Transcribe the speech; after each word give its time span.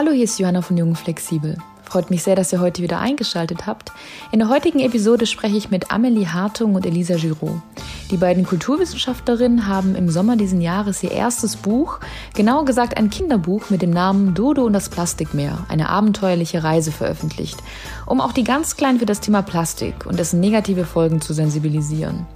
Hallo, 0.00 0.12
hier 0.12 0.24
ist 0.24 0.38
Johanna 0.38 0.62
von 0.62 0.78
Jungen 0.78 0.96
Flexibel. 0.96 1.58
Freut 1.82 2.08
mich 2.08 2.22
sehr, 2.22 2.34
dass 2.34 2.54
ihr 2.54 2.60
heute 2.60 2.82
wieder 2.82 3.00
eingeschaltet 3.00 3.66
habt. 3.66 3.92
In 4.32 4.38
der 4.38 4.48
heutigen 4.48 4.78
Episode 4.80 5.26
spreche 5.26 5.58
ich 5.58 5.70
mit 5.70 5.92
Amelie 5.92 6.32
Hartung 6.32 6.74
und 6.74 6.86
Elisa 6.86 7.16
Giraud. 7.16 7.60
Die 8.10 8.16
beiden 8.16 8.46
Kulturwissenschaftlerinnen 8.46 9.66
haben 9.66 9.94
im 9.94 10.08
Sommer 10.08 10.36
diesen 10.36 10.62
Jahres 10.62 11.02
ihr 11.02 11.10
erstes 11.10 11.56
Buch, 11.56 12.00
genauer 12.32 12.64
gesagt 12.64 12.96
ein 12.96 13.10
Kinderbuch 13.10 13.68
mit 13.68 13.82
dem 13.82 13.90
Namen 13.90 14.32
Dodo 14.32 14.64
und 14.64 14.72
das 14.72 14.88
Plastikmeer, 14.88 15.66
eine 15.68 15.90
abenteuerliche 15.90 16.64
Reise 16.64 16.92
veröffentlicht, 16.92 17.62
um 18.06 18.22
auch 18.22 18.32
die 18.32 18.44
ganz 18.44 18.78
Kleinen 18.78 19.00
für 19.00 19.06
das 19.06 19.20
Thema 19.20 19.42
Plastik 19.42 20.06
und 20.06 20.18
dessen 20.18 20.40
negative 20.40 20.86
Folgen 20.86 21.20
zu 21.20 21.34
sensibilisieren. 21.34 22.26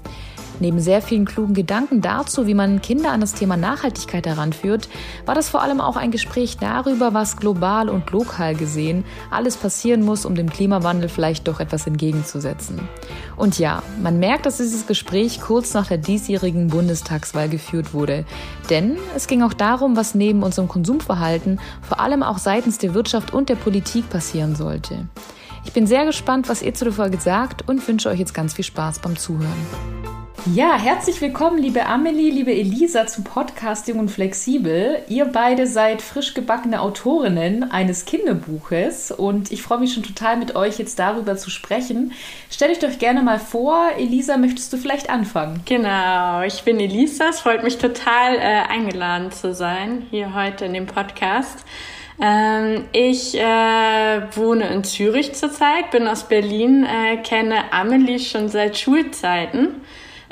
Neben 0.61 0.79
sehr 0.79 1.03
vielen 1.03 1.25
klugen 1.25 1.55
Gedanken 1.55 2.01
dazu, 2.01 2.47
wie 2.47 2.55
man 2.55 2.81
Kinder 2.81 3.11
an 3.11 3.21
das 3.21 3.35
Thema 3.35 3.57
Nachhaltigkeit 3.57 4.27
heranführt, 4.27 4.89
war 5.27 5.35
das 5.35 5.49
vor 5.49 5.63
allem 5.63 5.81
auch 5.81 5.97
ein 5.97 6.11
Gespräch 6.11 6.59
darüber, 6.59 7.13
was 7.13 7.37
global 7.37 7.89
und 7.89 8.11
lokal 8.11 8.55
gesehen 8.55 9.05
alles 9.31 9.57
passieren 9.57 10.03
muss, 10.03 10.25
um 10.25 10.35
dem 10.35 10.51
Klimawandel 10.51 11.09
vielleicht 11.09 11.49
doch 11.49 11.61
etwas 11.61 11.87
entgegenzusetzen. 11.87 12.89
Und 13.37 13.59
ja, 13.59 13.83
man 14.01 14.19
merkt, 14.19 14.47
dass 14.47 14.59
dieses 14.59 14.87
Gespräch 14.87 15.41
kurz 15.41 15.75
nach 15.75 15.89
der 15.89 15.99
diesjährigen 15.99 16.69
Bundestagswahl 16.69 17.49
geführt 17.49 17.93
wurde. 17.93 18.25
Denn 18.71 18.97
es 19.17 19.27
ging 19.27 19.43
auch 19.43 19.55
darum, 19.55 19.97
was 19.97 20.15
neben 20.15 20.43
unserem 20.43 20.69
Konsumverhalten 20.69 21.61
vor 21.83 22.01
allem 22.01 22.23
auch 22.23 22.39
seitens 22.39 22.79
der 22.79 22.95
Wirtschaft 22.95 23.33
und 23.33 23.49
der 23.49 23.57
Politik 23.57 24.09
passieren 24.09 24.55
sollte. 24.55 25.09
Ich 25.65 25.73
bin 25.73 25.87
sehr 25.87 26.05
gespannt, 26.05 26.49
was 26.49 26.63
ihr 26.63 26.75
zu 26.75 26.85
der 26.85 26.93
Folge 26.93 27.19
sagt 27.19 27.67
und 27.69 27.87
wünsche 27.89 28.09
euch 28.09 28.19
jetzt 28.19 28.35
ganz 28.35 28.55
viel 28.55 28.65
Spaß 28.65 29.01
beim 29.01 29.17
Zuhören. 29.17 30.24
Ja, 30.53 30.79
herzlich 30.79 31.23
willkommen, 31.23 31.57
liebe 31.57 31.87
Amelie, 31.87 32.29
liebe 32.29 32.53
Elisa, 32.53 33.07
zum 33.07 33.25
Podcast 33.25 33.89
Jung 33.89 33.99
und 33.99 34.11
Flexibel. 34.11 34.99
Ihr 35.09 35.25
beide 35.25 35.67
seid 35.67 36.03
frisch 36.03 36.35
gebackene 36.35 36.83
Autorinnen 36.83 37.71
eines 37.71 38.05
Kinderbuches 38.05 39.11
und 39.11 39.51
ich 39.53 39.63
freue 39.63 39.79
mich 39.79 39.95
schon 39.95 40.03
total 40.03 40.37
mit 40.37 40.55
euch 40.55 40.79
jetzt 40.79 40.99
darüber 40.99 41.39
zu 41.39 41.49
sprechen. 41.49 42.13
Stellt 42.51 42.73
euch 42.73 42.79
doch 42.79 42.99
gerne 42.99 43.23
mal 43.23 43.39
vor, 43.39 43.93
Elisa, 43.97 44.37
möchtest 44.37 44.71
du 44.71 44.77
vielleicht 44.77 45.09
anfangen? 45.09 45.63
Genau, 45.65 46.43
ich 46.43 46.63
bin 46.63 46.79
Elisa. 46.79 47.31
Es 47.31 47.41
freut 47.41 47.65
mich 47.65 47.79
total, 47.79 48.35
äh, 48.37 48.69
eingeladen 48.69 49.33
zu 49.33 49.55
sein 49.55 50.07
hier 50.11 50.35
heute 50.35 50.67
in 50.67 50.75
dem 50.75 50.87
Podcast. 50.87 51.65
Ähm, 52.21 52.85
ich 52.93 53.35
äh, 53.35 54.37
wohne 54.37 54.69
in 54.69 54.85
Zürich 54.85 55.33
zurzeit, 55.33 55.91
bin 55.91 56.07
aus 56.07 56.25
Berlin, 56.25 56.85
äh, 56.85 57.17
kenne 57.23 57.73
Amelie 57.73 58.19
schon 58.19 58.51
seit 58.51 58.77
Schulzeiten. 58.77 59.81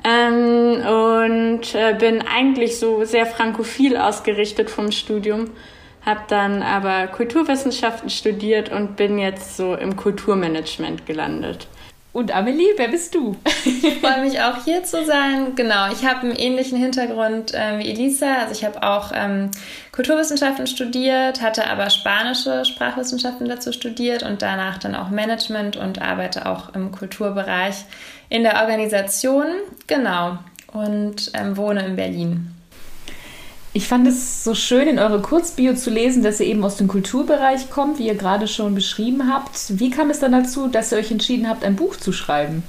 Ähm, 0.05 0.85
und 0.85 1.75
äh, 1.75 1.95
bin 1.99 2.23
eigentlich 2.23 2.79
so 2.79 3.05
sehr 3.05 3.27
frankophil 3.27 3.97
ausgerichtet 3.97 4.69
vom 4.69 4.91
Studium, 4.91 5.51
habe 6.05 6.23
dann 6.29 6.63
aber 6.63 7.07
Kulturwissenschaften 7.07 8.11
studiert 8.11 8.73
und 8.73 8.97
bin 8.97 9.19
jetzt 9.19 9.57
so 9.57 9.75
im 9.75 9.97
Kulturmanagement 9.97 11.07
gelandet. 11.07 11.69
Und 12.13 12.35
Amelie, 12.35 12.75
wer 12.77 12.89
bist 12.89 13.15
du? 13.15 13.37
ich 13.65 14.01
freue 14.01 14.21
mich 14.21 14.39
auch 14.41 14.63
hier 14.65 14.85
zu 14.85 15.03
sein. 15.05 15.55
Genau, 15.55 15.91
ich 15.91 16.05
habe 16.05 16.21
einen 16.21 16.37
ähnlichen 16.37 16.77
Hintergrund 16.77 17.55
äh, 17.55 17.79
wie 17.79 17.89
Elisa. 17.89 18.35
Also 18.41 18.53
ich 18.53 18.65
habe 18.67 18.83
auch 18.83 19.13
ähm, 19.15 19.51
Kulturwissenschaften 19.93 20.67
studiert, 20.67 21.41
hatte 21.41 21.71
aber 21.71 21.89
spanische 21.89 22.67
Sprachwissenschaften 22.67 23.49
dazu 23.49 23.73
studiert 23.73 24.25
und 24.25 24.43
danach 24.43 24.77
dann 24.77 24.95
auch 24.95 25.09
Management 25.09 25.77
und 25.77 26.03
arbeite 26.03 26.45
auch 26.45 26.75
im 26.75 26.93
Kulturbereich 26.93 27.77
in 28.33 28.45
der 28.45 28.63
Organisation. 28.63 29.45
Genau. 29.87 30.39
Und 30.73 31.31
ähm, 31.35 31.57
wohne 31.59 31.85
in 31.85 31.97
Berlin. 31.97 32.47
Ich 33.75 33.87
fand 33.87 34.07
es 34.07 34.43
so 34.43 34.55
schön, 34.55 34.89
in 34.89 34.99
eurer 34.99 35.21
Kurzbio 35.21 35.75
zu 35.75 35.91
lesen, 35.91 36.23
dass 36.23 36.41
ihr 36.41 36.47
eben 36.47 36.65
aus 36.65 36.77
dem 36.77 36.89
Kulturbereich 36.89 37.71
kommt, 37.71 37.99
wie 37.99 38.07
ihr 38.07 38.15
gerade 38.15 38.49
schon 38.49 38.75
beschrieben 38.75 39.31
habt. 39.33 39.79
Wie 39.79 39.91
kam 39.91 40.09
es 40.09 40.21
dann 40.21 40.33
dazu, 40.33 40.69
dass 40.69 40.93
ihr 40.93 40.99
euch 40.99 41.11
entschieden 41.11 41.47
habt, 41.49 41.63
ein 41.63 41.77
Buch 41.77 41.97
zu 41.97 42.13
schreiben? 42.13 42.63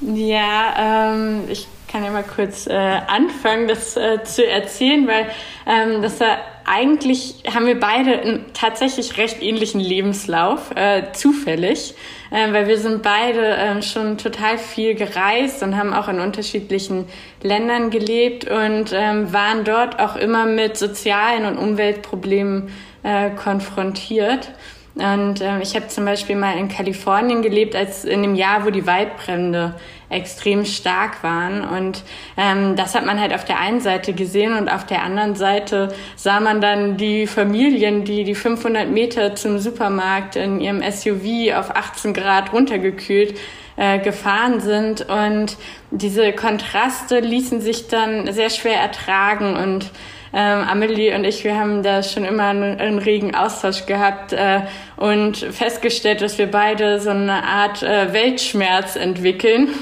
Ja, 0.00 1.14
ähm, 1.14 1.42
ich 1.48 1.66
kann 1.88 2.04
ja 2.04 2.10
mal 2.10 2.24
kurz 2.24 2.68
äh, 2.68 2.72
anfangen, 2.72 3.66
das 3.66 3.96
äh, 3.96 4.22
zu 4.22 4.46
erzählen, 4.46 5.06
weil 5.06 5.26
ähm, 5.66 6.00
das 6.00 6.20
war 6.20 6.38
eigentlich 6.64 7.42
haben 7.52 7.66
wir 7.66 7.78
beide 7.78 8.20
einen 8.20 8.44
tatsächlich 8.52 9.16
recht 9.16 9.42
ähnlichen 9.42 9.80
Lebenslauf, 9.80 10.70
äh, 10.74 11.12
zufällig, 11.12 11.94
äh, 12.30 12.52
weil 12.52 12.68
wir 12.68 12.78
sind 12.78 13.02
beide 13.02 13.56
äh, 13.56 13.82
schon 13.82 14.18
total 14.18 14.58
viel 14.58 14.94
gereist 14.94 15.62
und 15.62 15.76
haben 15.76 15.92
auch 15.92 16.08
in 16.08 16.20
unterschiedlichen 16.20 17.06
Ländern 17.42 17.90
gelebt 17.90 18.48
und 18.50 18.92
ähm, 18.92 19.32
waren 19.32 19.64
dort 19.64 19.98
auch 19.98 20.16
immer 20.16 20.46
mit 20.46 20.76
sozialen 20.76 21.44
und 21.46 21.58
Umweltproblemen 21.58 22.70
äh, 23.02 23.30
konfrontiert. 23.30 24.50
Und 24.94 25.40
ähm, 25.40 25.60
ich 25.62 25.74
habe 25.74 25.88
zum 25.88 26.04
Beispiel 26.04 26.36
mal 26.36 26.58
in 26.58 26.68
Kalifornien 26.68 27.42
gelebt, 27.42 27.74
als 27.74 28.04
in 28.04 28.22
dem 28.22 28.34
Jahr, 28.34 28.66
wo 28.66 28.70
die 28.70 28.86
Waldbrände 28.86 29.74
extrem 30.10 30.64
stark 30.64 31.22
waren. 31.22 31.62
Und 31.64 32.02
ähm, 32.36 32.76
das 32.76 32.94
hat 32.94 33.06
man 33.06 33.20
halt 33.20 33.32
auf 33.32 33.44
der 33.44 33.58
einen 33.58 33.80
Seite 33.80 34.12
gesehen 34.12 34.52
und 34.52 34.68
auf 34.68 34.84
der 34.84 35.02
anderen 35.02 35.36
Seite 35.36 35.94
sah 36.16 36.40
man 36.40 36.60
dann 36.60 36.96
die 36.96 37.26
Familien, 37.26 38.04
die 38.04 38.24
die 38.24 38.34
500 38.34 38.90
Meter 38.90 39.34
zum 39.36 39.58
Supermarkt 39.58 40.36
in 40.36 40.60
ihrem 40.60 40.82
SUV 40.82 41.54
auf 41.56 41.74
18 41.74 42.12
Grad 42.12 42.52
runtergekühlt 42.52 43.38
äh, 43.76 43.98
gefahren 44.00 44.60
sind. 44.60 45.08
Und 45.08 45.56
diese 45.90 46.32
Kontraste 46.32 47.20
ließen 47.20 47.60
sich 47.60 47.88
dann 47.88 48.32
sehr 48.32 48.50
schwer 48.50 48.80
ertragen 48.80 49.56
und 49.56 49.90
ähm, 50.32 50.64
Amelie 50.68 51.14
und 51.14 51.24
ich, 51.24 51.44
wir 51.44 51.58
haben 51.58 51.82
da 51.82 52.02
schon 52.02 52.24
immer 52.24 52.44
einen, 52.44 52.80
einen 52.80 52.98
regen 52.98 53.34
Austausch 53.34 53.86
gehabt 53.86 54.32
äh, 54.32 54.60
und 54.96 55.36
festgestellt, 55.36 56.22
dass 56.22 56.38
wir 56.38 56.50
beide 56.50 57.00
so 57.00 57.10
eine 57.10 57.44
Art 57.44 57.82
äh, 57.82 58.12
Weltschmerz 58.12 58.96
entwickeln. 58.96 59.68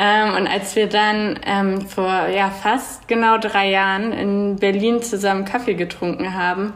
Ähm, 0.00 0.36
und 0.36 0.46
als 0.46 0.76
wir 0.76 0.86
dann 0.86 1.40
ähm, 1.44 1.80
vor 1.80 2.28
ja, 2.28 2.50
fast 2.50 3.08
genau 3.08 3.36
drei 3.38 3.70
Jahren 3.70 4.12
in 4.12 4.56
Berlin 4.56 5.02
zusammen 5.02 5.44
Kaffee 5.44 5.74
getrunken 5.74 6.34
haben, 6.34 6.74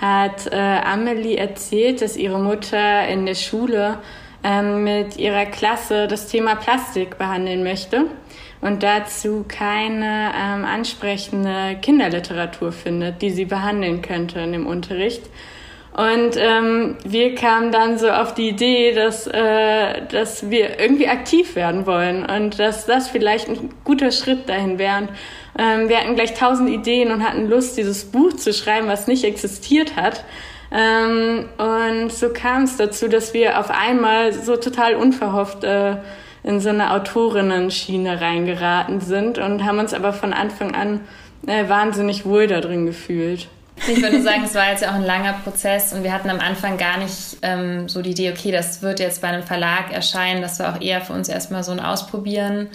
hat 0.00 0.50
äh, 0.50 0.56
Amelie 0.56 1.36
erzählt, 1.36 2.02
dass 2.02 2.16
ihre 2.16 2.40
Mutter 2.40 3.06
in 3.06 3.26
der 3.26 3.36
Schule 3.36 3.98
ähm, 4.42 4.82
mit 4.82 5.18
ihrer 5.18 5.46
Klasse 5.46 6.08
das 6.08 6.26
Thema 6.26 6.56
Plastik 6.56 7.16
behandeln 7.16 7.62
möchte 7.62 8.06
und 8.64 8.82
dazu 8.82 9.44
keine 9.46 10.32
ähm, 10.34 10.64
ansprechende 10.64 11.76
Kinderliteratur 11.82 12.72
findet, 12.72 13.20
die 13.20 13.28
sie 13.28 13.44
behandeln 13.44 14.00
könnte 14.00 14.40
in 14.40 14.52
dem 14.52 14.66
Unterricht. 14.66 15.22
Und 15.92 16.36
ähm, 16.38 16.96
wir 17.04 17.34
kamen 17.34 17.72
dann 17.72 17.98
so 17.98 18.08
auf 18.08 18.32
die 18.32 18.48
Idee, 18.48 18.94
dass, 18.94 19.26
äh, 19.26 20.06
dass 20.10 20.48
wir 20.48 20.80
irgendwie 20.80 21.08
aktiv 21.08 21.56
werden 21.56 21.84
wollen 21.84 22.24
und 22.24 22.58
dass 22.58 22.86
das 22.86 23.08
vielleicht 23.08 23.50
ein 23.50 23.68
guter 23.84 24.10
Schritt 24.10 24.48
dahin 24.48 24.78
wäre. 24.78 25.08
Ähm, 25.58 25.90
wir 25.90 25.98
hatten 25.98 26.14
gleich 26.14 26.32
tausend 26.32 26.70
Ideen 26.70 27.12
und 27.12 27.22
hatten 27.22 27.46
Lust, 27.50 27.76
dieses 27.76 28.06
Buch 28.06 28.32
zu 28.32 28.54
schreiben, 28.54 28.88
was 28.88 29.06
nicht 29.06 29.24
existiert 29.24 29.94
hat. 29.94 30.24
Ähm, 30.72 31.50
und 31.58 32.10
so 32.10 32.30
kam 32.30 32.62
es 32.62 32.78
dazu, 32.78 33.08
dass 33.08 33.34
wir 33.34 33.60
auf 33.60 33.70
einmal 33.70 34.32
so 34.32 34.56
total 34.56 34.94
unverhofft 34.94 35.64
äh, 35.64 35.96
in 36.44 36.60
so 36.60 36.68
eine 36.68 36.92
Autorinnen-Schiene 36.92 38.20
reingeraten 38.20 39.00
sind 39.00 39.38
und 39.38 39.64
haben 39.64 39.78
uns 39.78 39.94
aber 39.94 40.12
von 40.12 40.32
Anfang 40.32 40.74
an 40.74 41.00
äh, 41.46 41.68
wahnsinnig 41.68 42.24
wohl 42.24 42.46
da 42.46 42.60
drin 42.60 42.86
gefühlt. 42.86 43.48
Ich 43.88 44.00
würde 44.00 44.22
sagen, 44.22 44.42
es 44.44 44.54
war 44.54 44.70
jetzt 44.70 44.82
ja 44.82 44.90
auch 44.90 44.94
ein 44.94 45.04
langer 45.04 45.32
Prozess 45.44 45.92
und 45.92 46.04
wir 46.04 46.12
hatten 46.12 46.30
am 46.30 46.40
Anfang 46.40 46.78
gar 46.78 46.98
nicht 46.98 47.38
ähm, 47.42 47.88
so 47.88 48.02
die 48.02 48.10
Idee, 48.10 48.30
okay, 48.30 48.52
das 48.52 48.82
wird 48.82 49.00
jetzt 49.00 49.20
bei 49.20 49.28
einem 49.28 49.42
Verlag 49.42 49.92
erscheinen. 49.92 50.42
Das 50.42 50.60
war 50.60 50.74
auch 50.74 50.80
eher 50.80 51.00
für 51.00 51.12
uns 51.12 51.28
erstmal 51.28 51.64
so 51.64 51.72
ein 51.72 51.80
Ausprobieren. 51.80 52.68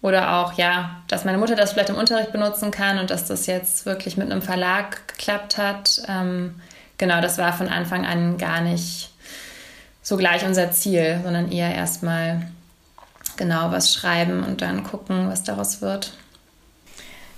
Oder 0.00 0.38
auch, 0.38 0.54
ja, 0.54 1.02
dass 1.06 1.24
meine 1.24 1.38
Mutter 1.38 1.54
das 1.54 1.72
vielleicht 1.72 1.90
im 1.90 1.96
Unterricht 1.96 2.32
benutzen 2.32 2.72
kann 2.72 2.98
und 2.98 3.10
dass 3.10 3.24
das 3.26 3.46
jetzt 3.46 3.86
wirklich 3.86 4.16
mit 4.16 4.32
einem 4.32 4.42
Verlag 4.42 5.06
geklappt 5.06 5.58
hat. 5.58 6.02
Ähm, 6.08 6.56
genau, 6.98 7.20
das 7.20 7.38
war 7.38 7.52
von 7.52 7.68
Anfang 7.68 8.04
an 8.04 8.36
gar 8.36 8.62
nicht 8.62 9.10
so 10.02 10.16
gleich 10.16 10.44
unser 10.44 10.72
Ziel, 10.72 11.20
sondern 11.22 11.52
eher 11.52 11.72
erstmal 11.72 12.48
genau 13.36 13.70
was 13.70 13.92
schreiben 13.92 14.42
und 14.44 14.62
dann 14.62 14.84
gucken, 14.84 15.28
was 15.28 15.42
daraus 15.42 15.82
wird. 15.82 16.14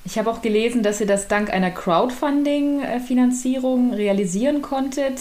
Ich 0.05 0.19
habe 0.19 0.31
auch 0.31 0.43
gelesen, 0.43 0.83
dass 0.83 1.01
ihr 1.01 1.07
das 1.07 1.29
dank 1.29 1.51
einer 1.51 1.71
Crowdfunding-Finanzierung 1.71 3.95
realisieren 3.95 4.61
konntet. 4.61 5.21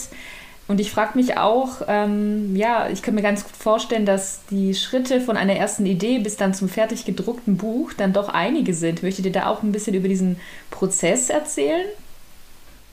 Und 0.66 0.80
ich 0.80 0.90
frage 0.90 1.18
mich 1.18 1.36
auch, 1.36 1.82
ähm, 1.88 2.56
ja, 2.56 2.88
ich 2.88 3.02
kann 3.02 3.14
mir 3.14 3.20
ganz 3.22 3.44
gut 3.44 3.56
vorstellen, 3.56 4.06
dass 4.06 4.40
die 4.50 4.74
Schritte 4.74 5.20
von 5.20 5.36
einer 5.36 5.54
ersten 5.54 5.84
Idee 5.84 6.18
bis 6.18 6.36
dann 6.36 6.54
zum 6.54 6.70
fertig 6.70 7.04
gedruckten 7.04 7.58
Buch 7.58 7.92
dann 7.94 8.14
doch 8.14 8.30
einige 8.30 8.72
sind. 8.72 9.02
Möchtet 9.02 9.26
ihr 9.26 9.32
da 9.32 9.46
auch 9.46 9.62
ein 9.62 9.72
bisschen 9.72 9.94
über 9.94 10.08
diesen 10.08 10.40
Prozess 10.70 11.28
erzählen? 11.28 11.84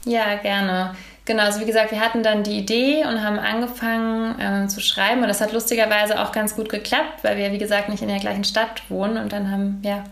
Ja, 0.06 0.36
gerne. 0.36 0.96
Genau, 1.26 1.44
also 1.44 1.60
wie 1.60 1.66
gesagt, 1.66 1.92
wir 1.92 2.00
hatten 2.00 2.24
dann 2.24 2.44
die 2.44 2.58
Idee 2.58 3.04
und 3.06 3.24
haben 3.24 3.38
angefangen 3.38 4.36
ähm, 4.40 4.70
zu 4.70 4.82
schreiben. 4.82 5.22
Und 5.22 5.28
das 5.28 5.40
hat 5.40 5.54
lustigerweise 5.54 6.20
auch 6.20 6.32
ganz 6.32 6.56
gut 6.56 6.70
geklappt, 6.70 7.24
weil 7.24 7.38
wir, 7.38 7.52
wie 7.52 7.60
gesagt, 7.60 7.90
nicht 7.90 8.02
in 8.02 8.08
der 8.08 8.20
gleichen 8.20 8.44
Stadt 8.44 8.90
wohnen. 8.90 9.18
Und 9.18 9.32
dann 9.32 9.52
haben, 9.52 9.82
ja, 9.84 10.04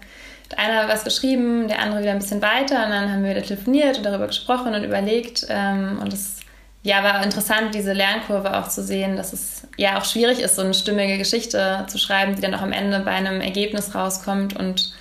einer 0.55 0.87
was 0.87 1.03
geschrieben, 1.03 1.67
der 1.67 1.79
andere 1.79 2.01
wieder 2.01 2.11
ein 2.11 2.19
bisschen 2.19 2.41
weiter. 2.41 2.85
Und 2.85 2.91
dann 2.91 3.11
haben 3.11 3.23
wir 3.23 3.31
wieder 3.31 3.43
telefoniert 3.43 3.97
und 3.97 4.05
darüber 4.05 4.27
gesprochen 4.27 4.75
und 4.75 4.83
überlegt. 4.83 5.47
Ähm, 5.49 5.99
und 5.99 6.13
es 6.13 6.37
ja, 6.83 7.03
war 7.03 7.23
interessant, 7.23 7.73
diese 7.73 7.93
Lernkurve 7.93 8.55
auch 8.57 8.67
zu 8.67 8.83
sehen, 8.83 9.17
dass 9.17 9.33
es 9.33 9.67
ja 9.77 9.97
auch 9.99 10.05
schwierig 10.05 10.39
ist, 10.39 10.55
so 10.55 10.61
eine 10.61 10.73
stimmige 10.73 11.17
Geschichte 11.17 11.85
zu 11.87 11.97
schreiben, 11.97 12.35
die 12.35 12.41
dann 12.41 12.53
auch 12.53 12.61
am 12.61 12.71
Ende 12.71 12.99
bei 12.99 13.11
einem 13.11 13.41
Ergebnis 13.41 13.95
rauskommt 13.95 14.55
und 14.55 14.93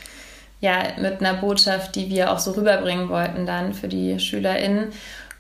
ja, 0.61 0.83
mit 0.99 1.21
einer 1.21 1.35
Botschaft, 1.35 1.95
die 1.95 2.11
wir 2.11 2.33
auch 2.33 2.41
so 2.41 2.51
rüberbringen 2.53 3.09
wollten 3.09 3.47
dann 3.47 3.75
für 3.75 3.87
die 3.87 4.19
SchülerInnen. 4.19 4.89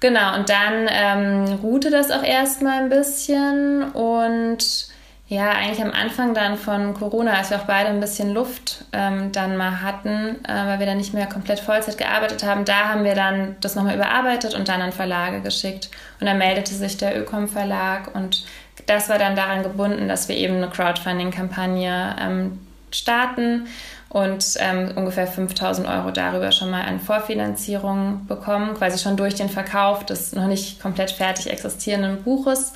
Genau, 0.00 0.36
und 0.36 0.48
dann 0.48 0.86
ähm, 0.88 1.58
ruhte 1.62 1.90
das 1.90 2.10
auch 2.10 2.22
erstmal 2.22 2.82
ein 2.82 2.88
bisschen 2.88 3.90
und 3.92 4.88
ja, 5.26 5.50
eigentlich 5.50 5.82
am 5.82 5.92
Anfang 5.92 6.32
dann 6.32 6.56
von 6.56 6.94
Corona, 6.94 7.34
als 7.34 7.50
wir 7.50 7.58
auch 7.58 7.66
beide 7.66 7.90
ein 7.90 8.00
bisschen 8.00 8.32
Luft 8.32 8.84
ähm, 8.94 9.30
dann 9.30 9.58
mal 9.58 9.82
hatten, 9.82 10.42
äh, 10.44 10.66
weil 10.66 10.78
wir 10.78 10.86
dann 10.86 10.96
nicht 10.96 11.12
mehr 11.12 11.26
komplett 11.26 11.60
Vollzeit 11.60 11.98
gearbeitet 11.98 12.44
haben, 12.44 12.64
da 12.64 12.88
haben 12.88 13.04
wir 13.04 13.14
dann 13.14 13.56
das 13.60 13.74
nochmal 13.74 13.96
überarbeitet 13.96 14.54
und 14.54 14.68
dann 14.68 14.80
an 14.80 14.92
Verlage 14.92 15.40
geschickt. 15.42 15.90
Und 16.18 16.26
dann 16.26 16.38
meldete 16.38 16.72
sich 16.72 16.96
der 16.96 17.20
Ökom 17.20 17.46
Verlag 17.46 18.14
und 18.14 18.46
das 18.86 19.10
war 19.10 19.18
dann 19.18 19.36
daran 19.36 19.62
gebunden, 19.62 20.08
dass 20.08 20.28
wir 20.28 20.36
eben 20.36 20.56
eine 20.56 20.68
Crowdfunding-Kampagne 20.68 22.16
ähm, 22.18 22.60
starten 22.90 23.66
und 24.08 24.44
ähm, 24.58 24.92
ungefähr 24.96 25.26
5000 25.26 25.86
Euro 25.86 26.10
darüber 26.10 26.50
schon 26.50 26.70
mal 26.70 26.82
an 26.82 27.00
Vorfinanzierung 27.00 28.26
bekommen, 28.26 28.74
quasi 28.74 28.98
schon 28.98 29.16
durch 29.16 29.34
den 29.34 29.50
Verkauf 29.50 30.06
des 30.06 30.32
noch 30.32 30.46
nicht 30.46 30.80
komplett 30.80 31.10
fertig 31.10 31.50
existierenden 31.50 32.22
Buches. 32.22 32.72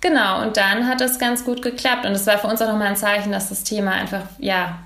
Genau, 0.00 0.42
und 0.42 0.56
dann 0.56 0.88
hat 0.88 1.00
das 1.00 1.18
ganz 1.18 1.44
gut 1.44 1.62
geklappt. 1.62 2.04
Und 2.04 2.12
es 2.12 2.26
war 2.26 2.38
für 2.38 2.48
uns 2.48 2.60
auch 2.60 2.66
nochmal 2.68 2.88
ein 2.88 2.96
Zeichen, 2.96 3.32
dass 3.32 3.48
das 3.48 3.64
Thema 3.64 3.92
einfach, 3.92 4.22
ja, 4.38 4.78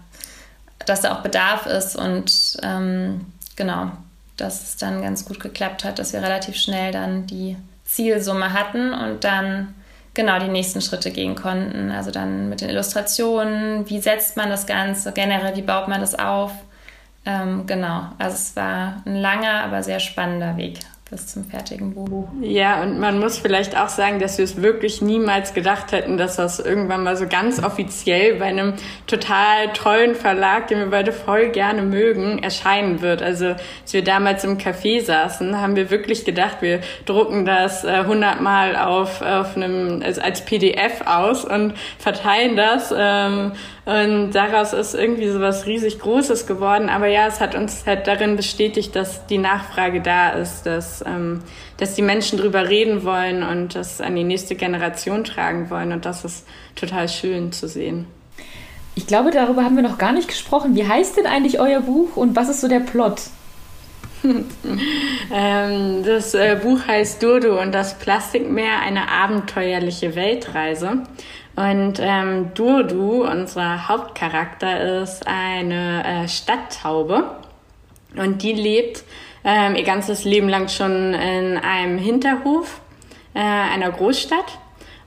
dass 0.84 1.00
da 1.00 1.14
auch 1.14 1.22
Bedarf 1.22 1.66
ist 1.66 1.96
und 1.96 2.56
ähm, 2.62 3.26
genau, 3.56 3.90
dass 4.36 4.62
es 4.62 4.76
dann 4.76 5.02
ganz 5.02 5.24
gut 5.24 5.40
geklappt 5.40 5.84
hat, 5.84 5.98
dass 5.98 6.12
wir 6.12 6.22
relativ 6.22 6.56
schnell 6.56 6.92
dann 6.92 7.26
die 7.26 7.56
Zielsumme 7.84 8.52
hatten 8.52 8.92
und 8.92 9.24
dann 9.24 9.74
genau 10.18 10.40
die 10.40 10.48
nächsten 10.48 10.80
Schritte 10.80 11.12
gehen 11.12 11.36
konnten. 11.36 11.92
Also 11.92 12.10
dann 12.10 12.48
mit 12.48 12.60
den 12.60 12.68
Illustrationen, 12.68 13.88
wie 13.88 14.00
setzt 14.00 14.36
man 14.36 14.50
das 14.50 14.66
Ganze, 14.66 15.12
generell, 15.12 15.56
wie 15.56 15.62
baut 15.62 15.86
man 15.86 16.00
das 16.00 16.18
auf. 16.18 16.50
Ähm, 17.24 17.66
genau, 17.66 18.08
also 18.18 18.34
es 18.34 18.56
war 18.56 19.02
ein 19.06 19.14
langer, 19.16 19.62
aber 19.62 19.82
sehr 19.84 20.00
spannender 20.00 20.56
Weg 20.56 20.80
bis 21.10 21.26
zum 21.26 21.44
fertigen 21.44 21.94
Buch. 21.94 22.28
Ja, 22.42 22.82
und 22.82 23.00
man 23.00 23.18
muss 23.18 23.38
vielleicht 23.38 23.78
auch 23.78 23.88
sagen, 23.88 24.18
dass 24.18 24.36
wir 24.36 24.44
es 24.44 24.60
wirklich 24.60 25.00
niemals 25.00 25.54
gedacht 25.54 25.92
hätten, 25.92 26.18
dass 26.18 26.36
das 26.36 26.60
irgendwann 26.60 27.02
mal 27.02 27.16
so 27.16 27.26
ganz 27.26 27.62
offiziell 27.62 28.34
bei 28.34 28.46
einem 28.46 28.74
total 29.06 29.72
tollen 29.72 30.14
Verlag, 30.14 30.68
den 30.68 30.78
wir 30.78 30.90
beide 30.90 31.12
voll 31.12 31.48
gerne 31.48 31.80
mögen, 31.80 32.42
erscheinen 32.42 33.00
wird. 33.00 33.22
Also 33.22 33.46
als 33.46 33.92
wir 33.92 34.04
damals 34.04 34.44
im 34.44 34.58
Café 34.58 35.02
saßen, 35.02 35.58
haben 35.58 35.76
wir 35.76 35.90
wirklich 35.90 36.26
gedacht, 36.26 36.58
wir 36.60 36.80
drucken 37.06 37.46
das 37.46 37.84
äh, 37.84 38.04
hundertmal 38.04 38.76
auf, 38.76 39.22
auf 39.22 39.56
einem, 39.56 40.02
also 40.02 40.20
als 40.20 40.44
PDF 40.44 41.06
aus 41.06 41.46
und 41.46 41.72
verteilen 41.98 42.54
das. 42.54 42.92
Ähm, 42.94 43.52
und 43.88 44.32
daraus 44.32 44.74
ist 44.74 44.92
irgendwie 44.92 45.30
so 45.30 45.40
was 45.40 45.64
riesig 45.64 45.98
Großes 45.98 46.46
geworden. 46.46 46.90
Aber 46.90 47.06
ja, 47.06 47.26
es 47.26 47.40
hat 47.40 47.54
uns 47.54 47.86
halt 47.86 48.06
darin 48.06 48.36
bestätigt, 48.36 48.94
dass 48.94 49.24
die 49.28 49.38
Nachfrage 49.38 50.02
da 50.02 50.28
ist, 50.28 50.64
dass, 50.64 51.02
ähm, 51.06 51.40
dass 51.78 51.94
die 51.94 52.02
Menschen 52.02 52.36
drüber 52.36 52.68
reden 52.68 53.02
wollen 53.04 53.42
und 53.42 53.74
das 53.74 54.02
an 54.02 54.14
die 54.14 54.24
nächste 54.24 54.56
Generation 54.56 55.24
tragen 55.24 55.70
wollen. 55.70 55.92
Und 55.92 56.04
das 56.04 56.26
ist 56.26 56.46
total 56.76 57.08
schön 57.08 57.50
zu 57.50 57.66
sehen. 57.66 58.06
Ich 58.94 59.06
glaube, 59.06 59.30
darüber 59.30 59.64
haben 59.64 59.76
wir 59.76 59.82
noch 59.82 59.96
gar 59.96 60.12
nicht 60.12 60.28
gesprochen. 60.28 60.74
Wie 60.74 60.86
heißt 60.86 61.16
denn 61.16 61.26
eigentlich 61.26 61.58
euer 61.58 61.80
Buch 61.80 62.14
und 62.14 62.36
was 62.36 62.50
ist 62.50 62.60
so 62.60 62.68
der 62.68 62.80
Plot? 62.80 63.22
ähm, 65.32 66.02
das 66.04 66.34
äh, 66.34 66.58
Buch 66.62 66.86
heißt 66.86 67.22
Dodo 67.22 67.58
und 67.58 67.72
das 67.72 67.98
Plastikmeer, 67.98 68.80
eine 68.84 69.10
abenteuerliche 69.10 70.14
Weltreise. 70.14 71.04
Und 71.58 71.98
ähm, 72.00 72.54
Durdu, 72.54 73.24
unser 73.24 73.88
Hauptcharakter, 73.88 75.02
ist 75.02 75.26
eine 75.26 76.04
äh, 76.04 76.28
Stadttaube 76.28 77.24
und 78.16 78.44
die 78.44 78.52
lebt 78.52 79.02
ähm, 79.42 79.74
ihr 79.74 79.82
ganzes 79.82 80.22
Leben 80.22 80.48
lang 80.48 80.68
schon 80.68 81.14
in 81.14 81.58
einem 81.58 81.98
Hinterhof 81.98 82.80
äh, 83.34 83.40
einer 83.40 83.90
Großstadt 83.90 84.60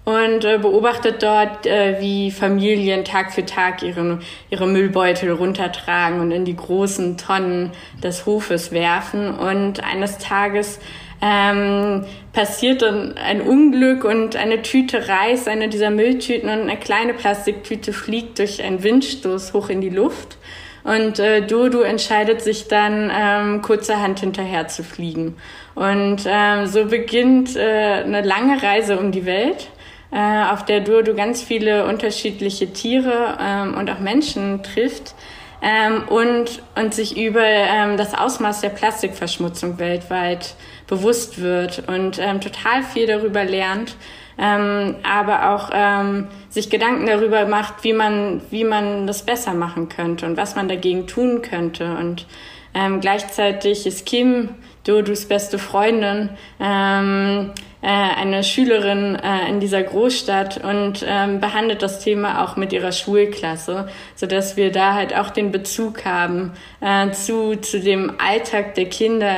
und 0.03 0.43
äh, 0.43 0.57
beobachtet 0.57 1.23
dort, 1.23 1.65
äh, 1.65 2.01
wie 2.01 2.31
Familien 2.31 3.05
Tag 3.05 3.31
für 3.31 3.45
Tag 3.45 3.81
ihre, 3.81 4.19
ihre 4.49 4.67
Müllbeutel 4.67 5.31
runtertragen 5.31 6.19
und 6.19 6.31
in 6.31 6.43
die 6.43 6.57
großen 6.57 7.17
Tonnen 7.17 7.71
des 8.03 8.25
Hofes 8.25 8.73
werfen. 8.73 9.37
Und 9.37 9.81
eines 9.85 10.17
Tages 10.17 10.79
ähm, 11.21 12.05
passiert 12.33 12.81
dann 12.81 13.15
ein 13.17 13.41
Unglück 13.41 14.03
und 14.03 14.35
eine 14.35 14.61
Tüte 14.61 15.07
reißt, 15.07 15.47
eine 15.47 15.69
dieser 15.69 15.91
Mülltüten 15.91 16.49
und 16.49 16.61
eine 16.61 16.77
kleine 16.77 17.13
Plastiktüte 17.13 17.93
fliegt 17.93 18.39
durch 18.39 18.63
einen 18.63 18.83
Windstoß 18.83 19.53
hoch 19.53 19.69
in 19.69 19.81
die 19.81 19.89
Luft. 19.89 20.37
Und 20.83 21.19
äh, 21.19 21.45
Dodo 21.45 21.81
entscheidet 21.81 22.41
sich 22.41 22.67
dann, 22.67 23.11
ähm, 23.15 23.61
kurzerhand 23.61 24.19
hinterher 24.19 24.67
zu 24.67 24.83
fliegen. 24.83 25.37
Und 25.75 26.23
ähm, 26.25 26.65
so 26.65 26.85
beginnt 26.85 27.55
äh, 27.55 28.01
eine 28.03 28.21
lange 28.21 28.61
Reise 28.61 28.97
um 28.97 29.11
die 29.11 29.25
Welt, 29.25 29.69
äh, 30.11 30.43
auf 30.51 30.65
der 30.65 30.79
Dodo 30.81 31.13
ganz 31.13 31.43
viele 31.43 31.85
unterschiedliche 31.85 32.73
Tiere 32.73 33.37
ähm, 33.39 33.75
und 33.75 33.91
auch 33.91 33.99
Menschen 33.99 34.63
trifft 34.63 35.13
ähm, 35.61 36.07
und, 36.07 36.63
und 36.75 36.93
sich 36.95 37.15
über 37.15 37.45
ähm, 37.45 37.95
das 37.95 38.15
Ausmaß 38.15 38.61
der 38.61 38.69
Plastikverschmutzung 38.69 39.77
weltweit 39.77 40.55
bewusst 40.91 41.41
wird 41.41 41.87
und 41.87 42.19
ähm, 42.19 42.41
total 42.41 42.83
viel 42.83 43.07
darüber 43.07 43.45
lernt, 43.45 43.95
ähm, 44.37 44.95
aber 45.03 45.51
auch 45.51 45.69
ähm, 45.73 46.27
sich 46.49 46.69
Gedanken 46.69 47.05
darüber 47.05 47.45
macht, 47.45 47.85
wie 47.85 47.93
man, 47.93 48.41
wie 48.51 48.65
man 48.65 49.07
das 49.07 49.23
besser 49.23 49.53
machen 49.53 49.87
könnte 49.87 50.25
und 50.25 50.35
was 50.35 50.57
man 50.57 50.67
dagegen 50.67 51.07
tun 51.07 51.41
könnte. 51.41 51.95
Und 51.95 52.27
ähm, 52.73 52.99
gleichzeitig 52.99 53.87
ist 53.87 54.05
Kim, 54.05 54.49
Dodus 54.83 55.25
beste 55.27 55.59
Freundin, 55.59 56.29
ähm, 56.59 57.51
äh, 57.81 57.87
eine 57.87 58.43
Schülerin 58.43 59.15
äh, 59.15 59.49
in 59.49 59.59
dieser 59.59 59.83
Großstadt 59.83 60.63
und 60.63 61.03
ähm, 61.07 61.39
behandelt 61.39 61.81
das 61.81 61.99
Thema 61.99 62.43
auch 62.43 62.55
mit 62.55 62.73
ihrer 62.73 62.91
Schulklasse, 62.91 63.89
so 64.15 64.27
dass 64.27 64.57
wir 64.57 64.71
da 64.71 64.93
halt 64.93 65.15
auch 65.15 65.29
den 65.29 65.51
Bezug 65.51 66.05
haben 66.05 66.53
äh, 66.79 67.11
zu 67.11 67.55
zu 67.55 67.79
dem 67.79 68.13
Alltag 68.19 68.75
der 68.75 68.85
Kinder, 68.85 69.35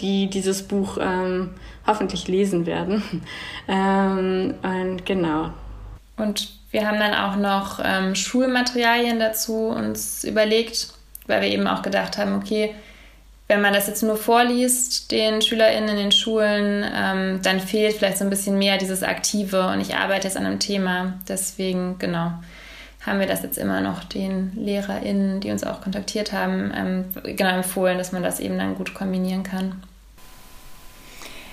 die 0.00 0.28
dieses 0.28 0.62
Buch 0.62 0.98
ähm, 1.00 1.50
hoffentlich 1.86 2.28
lesen 2.28 2.66
werden. 2.66 3.22
ähm, 3.68 4.54
und 4.62 5.04
genau. 5.06 5.50
Und 6.16 6.48
wir 6.70 6.86
haben 6.86 6.98
dann 7.00 7.14
auch 7.14 7.36
noch 7.36 7.80
ähm, 7.82 8.14
Schulmaterialien 8.14 9.18
dazu 9.18 9.68
uns 9.68 10.22
überlegt, 10.22 10.88
weil 11.26 11.42
wir 11.42 11.48
eben 11.48 11.66
auch 11.66 11.82
gedacht 11.82 12.18
haben, 12.18 12.36
okay, 12.36 12.74
wenn 13.50 13.60
man 13.60 13.74
das 13.74 13.88
jetzt 13.88 14.04
nur 14.04 14.16
vorliest, 14.16 15.10
den 15.10 15.42
SchülerInnen 15.42 15.88
in 15.88 15.96
den 15.96 16.12
Schulen, 16.12 16.84
ähm, 16.94 17.40
dann 17.42 17.58
fehlt 17.58 17.96
vielleicht 17.96 18.18
so 18.18 18.24
ein 18.24 18.30
bisschen 18.30 18.56
mehr 18.56 18.78
dieses 18.78 19.02
Aktive 19.02 19.66
und 19.70 19.80
ich 19.80 19.96
arbeite 19.96 20.28
jetzt 20.28 20.36
an 20.36 20.46
einem 20.46 20.60
Thema. 20.60 21.14
Deswegen, 21.28 21.98
genau, 21.98 22.32
haben 23.04 23.18
wir 23.18 23.26
das 23.26 23.42
jetzt 23.42 23.58
immer 23.58 23.80
noch 23.80 24.04
den 24.04 24.52
LehrerInnen, 24.54 25.40
die 25.40 25.50
uns 25.50 25.64
auch 25.64 25.80
kontaktiert 25.80 26.32
haben, 26.32 26.72
ähm, 26.76 27.04
genau 27.36 27.56
empfohlen, 27.56 27.98
dass 27.98 28.12
man 28.12 28.22
das 28.22 28.38
eben 28.38 28.56
dann 28.56 28.76
gut 28.76 28.94
kombinieren 28.94 29.42
kann. 29.42 29.82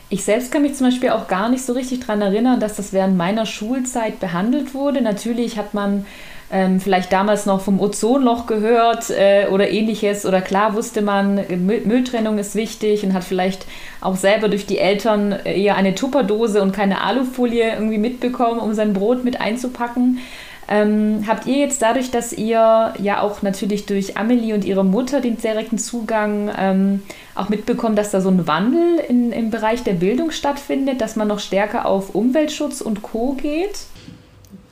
Ich 0.09 0.23
selbst 0.23 0.51
kann 0.51 0.61
mich 0.61 0.75
zum 0.75 0.85
Beispiel 0.85 1.09
auch 1.09 1.27
gar 1.27 1.49
nicht 1.49 1.65
so 1.65 1.73
richtig 1.73 2.01
daran 2.01 2.21
erinnern, 2.21 2.59
dass 2.59 2.75
das 2.75 2.93
während 2.93 3.17
meiner 3.17 3.47
Schulzeit 3.47 4.19
behandelt 4.19 4.75
wurde. 4.75 5.01
Natürlich 5.01 5.57
hat 5.57 5.73
man 5.73 6.05
ähm, 6.51 6.79
vielleicht 6.79 7.11
damals 7.11 7.45
noch 7.45 7.61
vom 7.61 7.79
Ozonloch 7.79 8.45
gehört 8.45 9.09
äh, 9.09 9.47
oder 9.51 9.69
ähnliches. 9.69 10.25
Oder 10.25 10.41
klar 10.41 10.75
wusste 10.75 11.01
man, 11.01 11.35
Müll 11.35 11.81
Mülltrennung 11.85 12.37
ist 12.37 12.55
wichtig 12.55 13.03
und 13.03 13.13
hat 13.13 13.23
vielleicht 13.23 13.65
auch 13.99 14.15
selber 14.15 14.47
durch 14.47 14.65
die 14.65 14.77
Eltern 14.77 15.33
eher 15.43 15.75
eine 15.75 15.95
Tupperdose 15.95 16.61
und 16.61 16.71
keine 16.71 17.01
Alufolie 17.01 17.73
irgendwie 17.73 17.97
mitbekommen, 17.97 18.59
um 18.59 18.73
sein 18.73 18.93
Brot 18.93 19.25
mit 19.25 19.41
einzupacken. 19.41 20.19
Ähm, 20.69 21.23
habt 21.27 21.47
ihr 21.47 21.57
jetzt 21.57 21.81
dadurch, 21.81 22.11
dass 22.11 22.33
ihr 22.33 22.93
ja 22.99 23.21
auch 23.21 23.41
natürlich 23.41 23.85
durch 23.85 24.17
Amelie 24.17 24.53
und 24.53 24.65
ihre 24.65 24.83
Mutter 24.83 25.21
den 25.21 25.37
direkten 25.37 25.77
Zugang 25.77 26.51
ähm, 26.57 27.03
auch 27.35 27.47
mitbekommen, 27.47 27.95
dass 27.95 28.11
da 28.11 28.19
so 28.19 28.29
ein 28.29 28.47
Wandel 28.47 28.99
in, 29.07 29.31
im 29.31 29.49
Bereich 29.49 29.83
der 29.83 29.93
Bildung 29.93 30.31
stattfindet, 30.31 30.99
dass 30.99 31.15
man 31.15 31.29
noch 31.29 31.39
stärker 31.39 31.85
auf 31.85 32.15
Umweltschutz 32.15 32.81
und 32.81 33.01
Co 33.01 33.33
geht? 33.33 33.79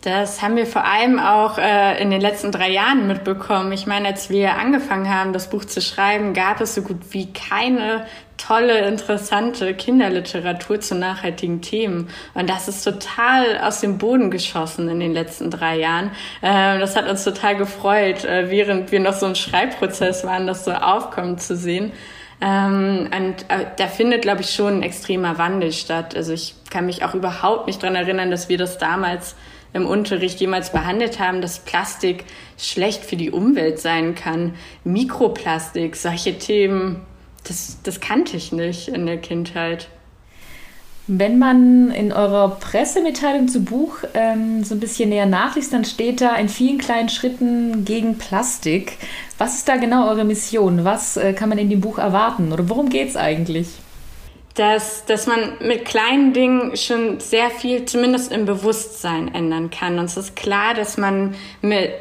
Das 0.06 0.44
haben 0.44 0.56
wir 0.56 0.68
vor 0.68 0.86
allem 0.86 1.18
auch 1.18 1.58
äh, 1.58 2.00
in 2.00 2.12
den 2.12 2.22
letzten 2.22 2.52
drei 2.52 2.70
Jahren 2.70 3.08
mitbekommen. 3.08 3.72
Ich 3.72 3.88
meine, 3.88 4.10
als 4.10 4.30
wir 4.30 4.56
angefangen 4.56 5.12
haben, 5.12 5.34
das 5.34 5.50
Buch 5.50 5.66
zu 5.66 5.82
schreiben, 5.82 6.36
gab 6.36 6.62
es 6.62 6.76
so 6.76 6.84
gut 6.84 6.98
wie 7.10 7.34
keine 7.34 8.06
tolle, 8.38 8.86
interessante 8.88 9.74
Kinderliteratur 9.74 10.80
zu 10.80 10.94
nachhaltigen 10.94 11.64
Themen. 11.64 12.10
Und 12.36 12.52
das 12.52 12.68
ist 12.68 12.84
total 12.84 13.58
aus 13.64 13.82
dem 13.82 13.98
Boden 13.98 14.30
geschossen 14.30 14.90
in 14.90 15.00
den 15.00 15.12
letzten 15.12 15.50
drei 15.50 15.80
Jahren. 15.80 16.12
Äh, 16.44 16.78
das 16.78 16.96
hat 16.96 17.10
uns 17.10 17.24
total 17.24 17.56
gefreut, 17.56 18.26
äh, 18.26 18.52
während 18.52 18.92
wir 18.92 19.00
noch 19.00 19.14
so 19.14 19.26
im 19.26 19.34
Schreibprozess 19.34 20.24
waren, 20.24 20.46
das 20.46 20.66
so 20.66 20.72
aufkommen 20.72 21.40
zu 21.40 21.56
sehen. 21.56 21.92
Ähm, 22.42 23.10
und 23.12 23.42
äh, 23.48 23.66
da 23.76 23.88
findet, 23.88 24.22
glaube 24.22 24.42
ich, 24.42 24.54
schon 24.54 24.78
ein 24.80 24.84
extremer 24.84 25.40
Wandel 25.40 25.72
statt. 25.72 26.16
Also 26.16 26.32
ich 26.32 26.54
kann 26.70 26.86
mich 26.86 27.04
auch 27.04 27.16
überhaupt 27.16 27.66
nicht 27.66 27.82
dran 27.82 27.96
erinnern, 27.96 28.30
dass 28.30 28.50
wir 28.50 28.60
das 28.60 28.78
damals 28.78 29.36
im 29.76 29.86
Unterricht 29.86 30.40
jemals 30.40 30.72
behandelt 30.72 31.20
haben, 31.20 31.42
dass 31.42 31.60
Plastik 31.60 32.24
schlecht 32.58 33.04
für 33.04 33.18
die 33.18 33.30
Umwelt 33.30 33.78
sein 33.78 34.16
kann. 34.16 34.54
Mikroplastik, 34.86 35.98
solche 35.98 36.38
Themen, 36.38 37.02
das, 37.44 37.80
das 37.84 38.00
kannte 38.00 38.38
ich 38.38 38.54
nicht 38.54 38.88
in 38.88 39.06
der 39.06 39.18
Kindheit. 39.18 39.90
Wenn 41.08 41.38
man 41.38 41.92
in 41.92 42.14
eurer 42.14 42.52
Pressemitteilung 42.52 43.50
zu 43.50 43.66
Buch 43.66 43.98
ähm, 44.14 44.64
so 44.64 44.76
ein 44.76 44.80
bisschen 44.80 45.10
näher 45.10 45.26
nachliest, 45.26 45.74
dann 45.74 45.84
steht 45.84 46.22
da 46.22 46.36
in 46.38 46.48
vielen 46.48 46.78
kleinen 46.78 47.10
Schritten 47.10 47.84
gegen 47.84 48.18
Plastik. 48.18 48.98
Was 49.38 49.56
ist 49.56 49.68
da 49.68 49.76
genau 49.76 50.08
eure 50.08 50.24
Mission? 50.24 50.86
Was 50.86 51.18
äh, 51.18 51.34
kann 51.34 51.50
man 51.50 51.58
in 51.58 51.70
dem 51.70 51.82
Buch 51.82 51.98
erwarten? 51.98 52.54
Oder 52.54 52.70
worum 52.70 52.88
geht 52.88 53.10
es 53.10 53.18
eigentlich? 53.18 53.68
Dass, 54.56 55.06
dass 55.06 55.28
man 55.28 55.58
mit 55.60 55.86
kleinen 55.86 56.34
Dingen 56.34 56.76
schon 56.78 57.20
sehr 57.20 57.50
viel, 57.50 57.86
zumindest 57.86 58.32
im 58.32 58.46
Bewusstsein, 58.46 59.34
ändern 59.34 59.70
kann. 59.70 60.00
Und 60.00 60.06
es 60.06 60.18
ist 60.18 60.36
klar, 60.36 60.74
dass 60.74 60.98
man 60.98 61.36
mit 61.62 61.92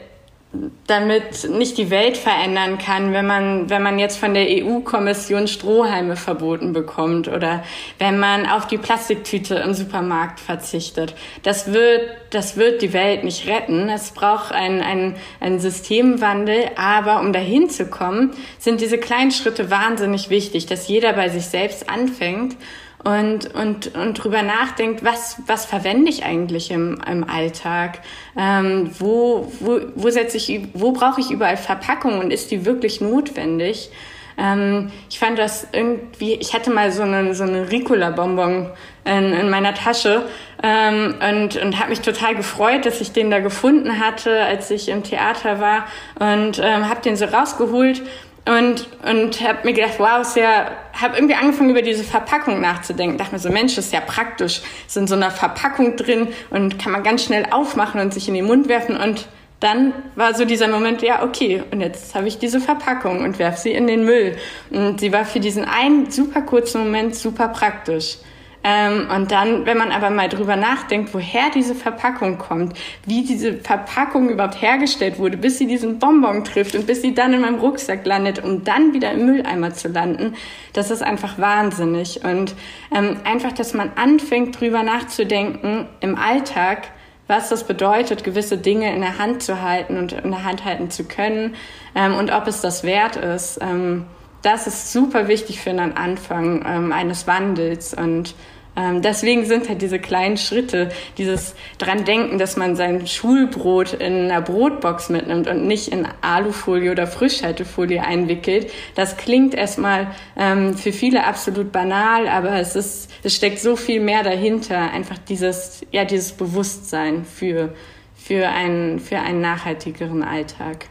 damit 0.86 1.48
nicht 1.50 1.78
die 1.78 1.90
Welt 1.90 2.16
verändern 2.16 2.78
kann, 2.78 3.12
wenn 3.12 3.26
man, 3.26 3.70
wenn 3.70 3.82
man 3.82 3.98
jetzt 3.98 4.18
von 4.18 4.34
der 4.34 4.46
EU-Kommission 4.48 5.48
Strohhalme 5.48 6.16
verboten 6.16 6.72
bekommt 6.72 7.28
oder 7.28 7.62
wenn 7.98 8.18
man 8.18 8.46
auf 8.46 8.66
die 8.66 8.78
Plastiktüte 8.78 9.56
im 9.56 9.74
Supermarkt 9.74 10.40
verzichtet. 10.40 11.14
Das 11.42 11.72
wird, 11.72 12.10
das 12.30 12.56
wird 12.56 12.82
die 12.82 12.92
Welt 12.92 13.24
nicht 13.24 13.46
retten. 13.48 13.88
Es 13.88 14.10
braucht 14.10 14.52
einen, 14.52 14.80
einen, 14.80 15.16
einen 15.40 15.60
Systemwandel, 15.60 16.70
aber 16.76 17.20
um 17.20 17.32
dahin 17.32 17.70
zu 17.70 17.86
kommen, 17.86 18.32
sind 18.58 18.80
diese 18.80 18.98
kleinen 18.98 19.30
Schritte 19.30 19.70
wahnsinnig 19.70 20.30
wichtig, 20.30 20.66
dass 20.66 20.88
jeder 20.88 21.14
bei 21.14 21.28
sich 21.28 21.46
selbst 21.46 21.88
anfängt 21.88 22.56
und, 23.04 23.54
und, 23.54 23.94
und 23.94 24.14
drüber 24.14 24.42
nachdenkt, 24.42 25.04
was, 25.04 25.36
was 25.46 25.66
verwende 25.66 26.10
ich 26.10 26.24
eigentlich 26.24 26.70
im, 26.70 27.00
im 27.10 27.28
Alltag? 27.28 28.00
Ähm, 28.36 28.90
wo, 28.98 29.52
wo, 29.60 29.80
wo 29.94 30.10
setze 30.10 30.38
ich, 30.38 30.68
wo 30.72 30.92
brauche 30.92 31.20
ich 31.20 31.30
überall 31.30 31.56
Verpackung 31.56 32.18
und 32.18 32.32
ist 32.32 32.50
die 32.50 32.64
wirklich 32.64 33.00
notwendig? 33.00 33.90
Ähm, 34.36 34.90
ich 35.08 35.18
fand 35.18 35.38
das 35.38 35.68
irgendwie, 35.72 36.34
ich 36.34 36.54
hatte 36.54 36.70
mal 36.70 36.90
so 36.90 37.02
eine, 37.02 37.34
so 37.34 37.44
eine 37.44 37.70
Ricola-Bonbon 37.70 38.70
in, 39.04 39.32
in 39.32 39.50
meiner 39.50 39.74
Tasche 39.74 40.24
ähm, 40.62 41.14
und, 41.20 41.56
und 41.56 41.78
habe 41.78 41.90
mich 41.90 42.00
total 42.00 42.34
gefreut, 42.34 42.86
dass 42.86 43.00
ich 43.00 43.12
den 43.12 43.30
da 43.30 43.38
gefunden 43.38 44.00
hatte, 44.00 44.40
als 44.40 44.70
ich 44.70 44.88
im 44.88 45.04
Theater 45.04 45.60
war 45.60 45.86
und 46.18 46.58
ähm, 46.58 46.88
habe 46.88 47.00
den 47.02 47.16
so 47.16 47.26
rausgeholt 47.26 48.02
und, 48.46 48.88
und 49.08 49.40
habe 49.40 49.60
mir 49.64 49.72
gedacht, 49.72 49.94
wow, 49.98 50.20
ist 50.20 50.36
ja, 50.36 50.70
habe 50.92 51.16
irgendwie 51.16 51.34
angefangen 51.34 51.70
über 51.70 51.80
diese 51.80 52.04
Verpackung 52.04 52.60
nachzudenken. 52.60 53.16
Dachte 53.16 53.32
mir 53.32 53.38
so, 53.38 53.50
Mensch, 53.50 53.78
ist 53.78 53.92
ja 53.92 54.00
praktisch, 54.00 54.60
ist 54.86 54.96
in 54.96 55.06
so 55.06 55.14
einer 55.14 55.30
Verpackung 55.30 55.96
drin 55.96 56.28
und 56.50 56.78
kann 56.78 56.92
man 56.92 57.02
ganz 57.02 57.24
schnell 57.24 57.46
aufmachen 57.50 58.00
und 58.00 58.12
sich 58.12 58.28
in 58.28 58.34
den 58.34 58.44
Mund 58.44 58.68
werfen. 58.68 58.98
Und 58.98 59.28
dann 59.60 59.94
war 60.14 60.34
so 60.34 60.44
dieser 60.44 60.68
Moment, 60.68 61.00
ja, 61.00 61.22
okay, 61.22 61.62
und 61.70 61.80
jetzt 61.80 62.14
habe 62.14 62.28
ich 62.28 62.38
diese 62.38 62.60
Verpackung 62.60 63.24
und 63.24 63.38
werfe 63.38 63.58
sie 63.58 63.72
in 63.72 63.86
den 63.86 64.04
Müll. 64.04 64.36
Und 64.70 65.00
sie 65.00 65.10
war 65.10 65.24
für 65.24 65.40
diesen 65.40 65.64
einen 65.64 66.10
super 66.10 66.42
kurzen 66.42 66.84
Moment 66.84 67.16
super 67.16 67.48
praktisch. 67.48 68.18
Ähm, 68.66 69.08
und 69.14 69.30
dann, 69.30 69.66
wenn 69.66 69.76
man 69.76 69.92
aber 69.92 70.08
mal 70.08 70.30
drüber 70.30 70.56
nachdenkt, 70.56 71.12
woher 71.12 71.50
diese 71.54 71.74
Verpackung 71.74 72.38
kommt, 72.38 72.76
wie 73.04 73.22
diese 73.22 73.52
Verpackung 73.58 74.30
überhaupt 74.30 74.60
hergestellt 74.60 75.18
wurde, 75.18 75.36
bis 75.36 75.58
sie 75.58 75.66
diesen 75.66 75.98
Bonbon 75.98 76.44
trifft 76.44 76.74
und 76.74 76.86
bis 76.86 77.02
sie 77.02 77.14
dann 77.14 77.34
in 77.34 77.42
meinem 77.42 77.60
Rucksack 77.60 78.06
landet, 78.06 78.42
um 78.42 78.64
dann 78.64 78.94
wieder 78.94 79.12
im 79.12 79.26
Mülleimer 79.26 79.74
zu 79.74 79.88
landen, 79.88 80.34
das 80.72 80.90
ist 80.90 81.02
einfach 81.02 81.38
wahnsinnig. 81.38 82.24
Und 82.24 82.54
ähm, 82.90 83.18
einfach, 83.24 83.52
dass 83.52 83.74
man 83.74 83.92
anfängt, 83.96 84.58
drüber 84.58 84.82
nachzudenken 84.82 85.86
im 86.00 86.16
Alltag, 86.16 86.88
was 87.26 87.50
das 87.50 87.64
bedeutet, 87.64 88.24
gewisse 88.24 88.56
Dinge 88.56 88.94
in 88.94 89.02
der 89.02 89.18
Hand 89.18 89.42
zu 89.42 89.60
halten 89.60 89.98
und 89.98 90.12
in 90.12 90.30
der 90.30 90.44
Hand 90.44 90.64
halten 90.64 90.90
zu 90.90 91.04
können 91.04 91.54
ähm, 91.94 92.14
und 92.14 92.32
ob 92.32 92.46
es 92.46 92.62
das 92.62 92.82
wert 92.82 93.16
ist. 93.16 93.58
Ähm, 93.60 94.06
das 94.40 94.66
ist 94.66 94.92
super 94.92 95.26
wichtig 95.28 95.60
für 95.60 95.70
einen 95.70 95.96
Anfang 95.96 96.64
ähm, 96.66 96.92
eines 96.92 97.26
Wandels 97.26 97.94
und 97.94 98.34
deswegen 98.76 99.44
sind 99.44 99.68
halt 99.68 99.82
diese 99.82 100.00
kleinen 100.00 100.36
Schritte, 100.36 100.88
dieses 101.16 101.54
dran 101.78 102.04
denken, 102.04 102.38
dass 102.38 102.56
man 102.56 102.74
sein 102.74 103.06
Schulbrot 103.06 103.92
in 103.92 104.24
einer 104.30 104.40
Brotbox 104.40 105.10
mitnimmt 105.10 105.46
und 105.46 105.66
nicht 105.66 105.88
in 105.88 106.08
Alufolie 106.22 106.90
oder 106.90 107.06
Frischhaltefolie 107.06 108.02
einwickelt. 108.02 108.70
Das 108.96 109.16
klingt 109.16 109.54
erstmal 109.54 110.08
ähm, 110.36 110.76
für 110.76 110.92
viele 110.92 111.24
absolut 111.24 111.70
banal, 111.70 112.26
aber 112.28 112.52
es 112.58 112.74
ist, 112.74 113.10
es 113.22 113.36
steckt 113.36 113.60
so 113.60 113.76
viel 113.76 114.00
mehr 114.00 114.24
dahinter. 114.24 114.90
Einfach 114.92 115.18
dieses, 115.18 115.86
ja, 115.92 116.04
dieses 116.04 116.32
Bewusstsein 116.32 117.24
für, 117.24 117.74
für 118.16 118.48
einen, 118.48 118.98
für 118.98 119.20
einen 119.20 119.40
nachhaltigeren 119.40 120.24
Alltag. 120.24 120.86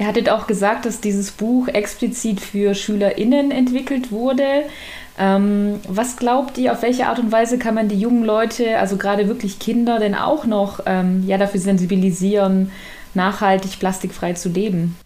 Ihr 0.00 0.06
hattet 0.06 0.30
auch 0.30 0.46
gesagt, 0.46 0.86
dass 0.86 1.02
dieses 1.02 1.32
Buch 1.32 1.68
explizit 1.68 2.40
für 2.40 2.74
SchülerInnen 2.74 3.50
entwickelt 3.50 4.10
wurde. 4.10 4.64
Ähm, 5.18 5.80
was 5.86 6.16
glaubt 6.16 6.56
ihr, 6.56 6.72
auf 6.72 6.80
welche 6.80 7.08
Art 7.08 7.18
und 7.18 7.30
Weise 7.30 7.58
kann 7.58 7.74
man 7.74 7.88
die 7.88 8.00
jungen 8.00 8.24
Leute, 8.24 8.78
also 8.78 8.96
gerade 8.96 9.28
wirklich 9.28 9.58
Kinder, 9.58 9.98
denn 9.98 10.14
auch 10.14 10.46
noch 10.46 10.80
ähm, 10.86 11.24
ja, 11.26 11.36
dafür 11.36 11.60
sensibilisieren, 11.60 12.72
nachhaltig 13.12 13.78
plastikfrei 13.78 14.32
zu 14.32 14.48
leben? 14.48 14.96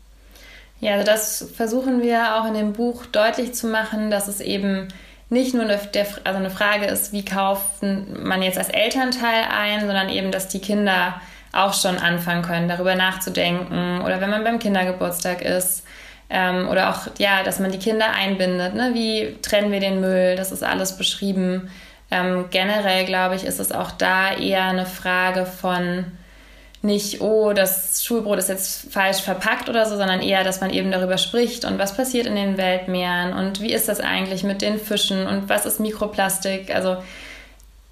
Ja, 0.80 0.92
also 0.92 1.04
das 1.04 1.50
versuchen 1.56 2.00
wir 2.00 2.36
auch 2.36 2.46
in 2.46 2.54
dem 2.54 2.72
Buch 2.72 3.06
deutlich 3.06 3.54
zu 3.54 3.66
machen, 3.66 4.12
dass 4.12 4.28
es 4.28 4.40
eben 4.40 4.86
nicht 5.30 5.52
nur 5.52 5.64
eine, 5.64 5.78
der, 5.94 6.06
also 6.22 6.38
eine 6.38 6.50
Frage 6.50 6.86
ist, 6.86 7.12
wie 7.12 7.24
kauft 7.24 7.82
man 7.82 8.40
jetzt 8.40 8.58
als 8.58 8.68
Elternteil 8.68 9.46
ein, 9.50 9.80
sondern 9.80 10.10
eben, 10.10 10.30
dass 10.30 10.46
die 10.46 10.60
Kinder 10.60 11.20
auch 11.56 11.74
schon 11.74 11.98
anfangen 11.98 12.42
können, 12.42 12.68
darüber 12.68 12.94
nachzudenken 12.94 14.00
oder 14.02 14.20
wenn 14.20 14.30
man 14.30 14.44
beim 14.44 14.58
Kindergeburtstag 14.58 15.42
ist, 15.42 15.84
ähm, 16.28 16.68
oder 16.68 16.90
auch, 16.90 17.06
ja, 17.18 17.42
dass 17.42 17.60
man 17.60 17.70
die 17.70 17.78
Kinder 17.78 18.10
einbindet. 18.10 18.74
Ne? 18.74 18.90
Wie 18.94 19.36
trennen 19.42 19.70
wir 19.70 19.80
den 19.80 20.00
Müll? 20.00 20.36
Das 20.36 20.50
ist 20.50 20.64
alles 20.64 20.96
beschrieben. 20.96 21.70
Ähm, 22.10 22.46
generell, 22.50 23.04
glaube 23.04 23.36
ich, 23.36 23.44
ist 23.44 23.60
es 23.60 23.72
auch 23.72 23.92
da 23.92 24.32
eher 24.32 24.64
eine 24.64 24.86
Frage 24.86 25.46
von 25.46 26.04
nicht, 26.82 27.20
oh, 27.20 27.52
das 27.52 28.04
Schulbrot 28.04 28.38
ist 28.38 28.48
jetzt 28.48 28.92
falsch 28.92 29.18
verpackt 29.18 29.68
oder 29.68 29.86
so, 29.86 29.96
sondern 29.96 30.20
eher, 30.20 30.44
dass 30.44 30.60
man 30.60 30.70
eben 30.70 30.92
darüber 30.92 31.18
spricht 31.18 31.64
und 31.64 31.78
was 31.78 31.96
passiert 31.96 32.26
in 32.26 32.36
den 32.36 32.56
Weltmeeren 32.58 33.32
und 33.32 33.60
wie 33.60 33.72
ist 33.72 33.88
das 33.88 33.98
eigentlich 33.98 34.44
mit 34.44 34.62
den 34.62 34.78
Fischen 34.78 35.26
und 35.26 35.48
was 35.48 35.66
ist 35.66 35.80
Mikroplastik. 35.80 36.72
Also 36.72 36.98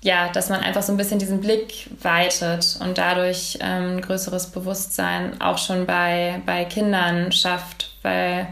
ja, 0.05 0.29
dass 0.29 0.51
man 0.51 0.61
einfach 0.61 0.83
so 0.83 0.93
ein 0.93 0.99
bisschen 0.99 1.19
diesen 1.19 1.41
Blick 1.41 1.89
weitet 2.03 2.79
und 2.81 2.99
dadurch 2.99 3.59
ähm, 3.63 3.97
ein 3.97 4.01
größeres 4.03 4.49
Bewusstsein 4.49 5.41
auch 5.41 5.57
schon 5.57 5.87
bei, 5.87 6.43
bei 6.45 6.67
Kindern 6.67 7.33
schafft, 7.33 7.91
weil 8.03 8.47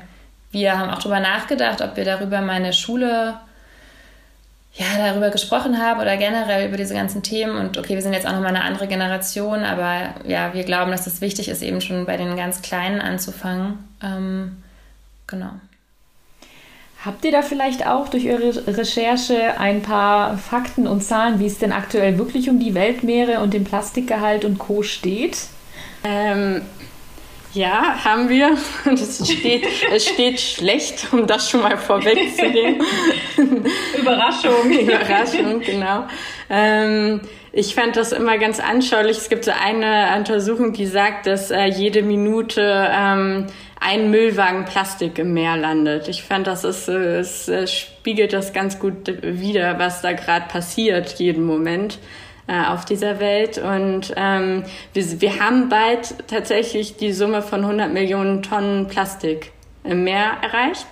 wir 0.51 0.79
haben 0.79 0.89
auch 0.89 0.99
darüber 0.99 1.21
nachgedacht, 1.21 1.83
ob 1.83 1.97
wir 1.97 2.07
darüber 2.07 2.41
meine 2.41 2.73
Schule 2.73 3.35
ja, 4.73 4.87
darüber 4.97 5.29
gesprochen 5.29 5.79
haben 5.79 6.01
oder 6.01 6.17
generell 6.17 6.69
über 6.69 6.79
diese 6.79 6.95
ganzen 6.95 7.23
Themen. 7.23 7.55
Und 7.59 7.77
okay, 7.77 7.97
wir 7.97 8.03
sind 8.03 8.15
jetzt 8.15 8.27
auch 8.27 8.33
nochmal 8.33 8.57
eine 8.57 8.65
andere 8.65 8.89
Generation, 8.89 9.63
aber 9.63 10.15
ja, 10.27 10.55
wir 10.55 10.65
glauben, 10.65 10.91
dass 10.91 11.07
es 11.07 11.21
wichtig 11.21 11.49
ist, 11.51 11.61
eben 11.61 11.83
schon 11.83 12.07
bei 12.07 12.17
den 12.17 12.35
ganz 12.35 12.63
Kleinen 12.63 13.03
anzufangen. 13.03 13.87
Ähm, 14.03 14.63
genau. 15.27 15.51
Habt 17.05 17.25
ihr 17.25 17.33
da 17.33 17.43
vielleicht 17.43 17.85
auch 17.85 18.09
durch 18.09 18.29
eure 18.29 18.65
Recherche 18.79 19.59
ein 19.59 19.83
paar 19.83 20.39
Fakten 20.39 20.87
und 20.87 21.03
Zahlen, 21.03 21.41
wie 21.41 21.47
es 21.47 21.59
denn 21.59 21.73
aktuell 21.73 22.17
wirklich 22.17 22.49
um 22.49 22.61
die 22.61 22.75
Weltmeere 22.75 23.41
und 23.41 23.55
den 23.55 23.65
Plastikgehalt 23.65 24.45
und 24.45 24.59
Co. 24.59 24.85
steht? 24.85 25.39
Ähm, 26.05 26.63
ja, 27.55 28.05
haben 28.05 28.29
wir. 28.29 28.57
Es 28.85 29.31
steht, 29.31 29.65
es 29.93 30.07
steht 30.07 30.41
schlecht, 30.41 31.09
um 31.13 31.27
das 31.27 31.51
schon 31.51 31.63
mal 31.63 31.77
vorwegzunehmen. 31.77 32.81
Überraschung. 33.99 34.71
Überraschung, 34.71 35.61
genau. 35.61 36.05
Ähm, 36.49 37.21
ich 37.53 37.75
fand 37.75 37.97
das 37.97 38.13
immer 38.13 38.39
ganz 38.39 38.61
anschaulich. 38.61 39.19
Es 39.19 39.29
gibt 39.29 39.45
so 39.45 39.53
eine 39.53 40.17
Untersuchung, 40.17 40.73
die 40.73 40.87
sagt, 40.87 41.27
dass 41.27 41.51
äh, 41.51 41.67
jede 41.67 42.03
Minute 42.03 42.89
ähm, 42.91 43.47
ein 43.79 44.11
Müllwagen 44.11 44.65
Plastik 44.65 45.19
im 45.19 45.35
Meer 45.35 45.59
landet. 45.59 46.09
Ich 46.09 46.23
fand, 46.23 46.47
das 46.47 46.65
ist, 46.65 46.89
äh, 46.89 47.19
es 47.19 47.49
äh, 47.49 47.67
spiegelt 47.67 48.33
das 48.33 48.55
ganz 48.55 48.79
gut 48.79 49.13
wider, 49.23 49.79
was 49.79 50.01
da 50.01 50.13
gerade 50.13 50.47
passiert, 50.49 51.19
jeden 51.19 51.45
Moment 51.45 51.99
äh, 52.47 52.65
auf 52.65 52.87
dieser 52.87 53.21
Welt. 53.21 53.59
Und 53.59 54.15
ähm, 54.17 54.65
wir, 54.95 55.21
wir 55.21 55.39
haben 55.39 55.69
bald 55.69 56.27
tatsächlich 56.29 56.97
die 56.97 57.13
Summe 57.13 57.43
von 57.43 57.61
100 57.61 57.93
Millionen 57.93 58.43
Tonnen 58.43 58.89
Plastik 58.89 59.53
im 59.85 60.05
Meer 60.05 60.39
erreicht. 60.41 60.87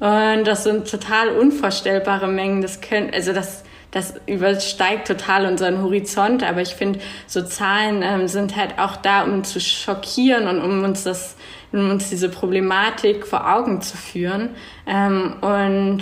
Und 0.00 0.48
das 0.48 0.64
sind 0.64 0.90
total 0.90 1.28
unvorstellbare 1.28 2.26
Mengen. 2.26 2.60
Das 2.60 2.80
können, 2.80 3.12
also 3.14 3.32
das, 3.32 3.62
das 3.92 4.14
übersteigt 4.26 5.06
total 5.06 5.46
unseren 5.46 5.82
Horizont. 5.82 6.42
Aber 6.42 6.60
ich 6.60 6.74
finde, 6.74 6.98
so 7.26 7.42
Zahlen 7.42 8.02
ähm, 8.02 8.26
sind 8.26 8.56
halt 8.56 8.78
auch 8.78 8.96
da, 8.96 9.22
um 9.22 9.44
zu 9.44 9.60
schockieren 9.60 10.48
und 10.48 10.60
um 10.60 10.82
uns 10.82 11.04
das 11.04 11.36
um 11.72 11.90
uns 11.90 12.10
diese 12.10 12.28
Problematik 12.28 13.26
vor 13.26 13.50
Augen 13.50 13.80
zu 13.80 13.96
führen. 13.96 14.50
Ähm, 14.86 15.34
und 15.40 16.00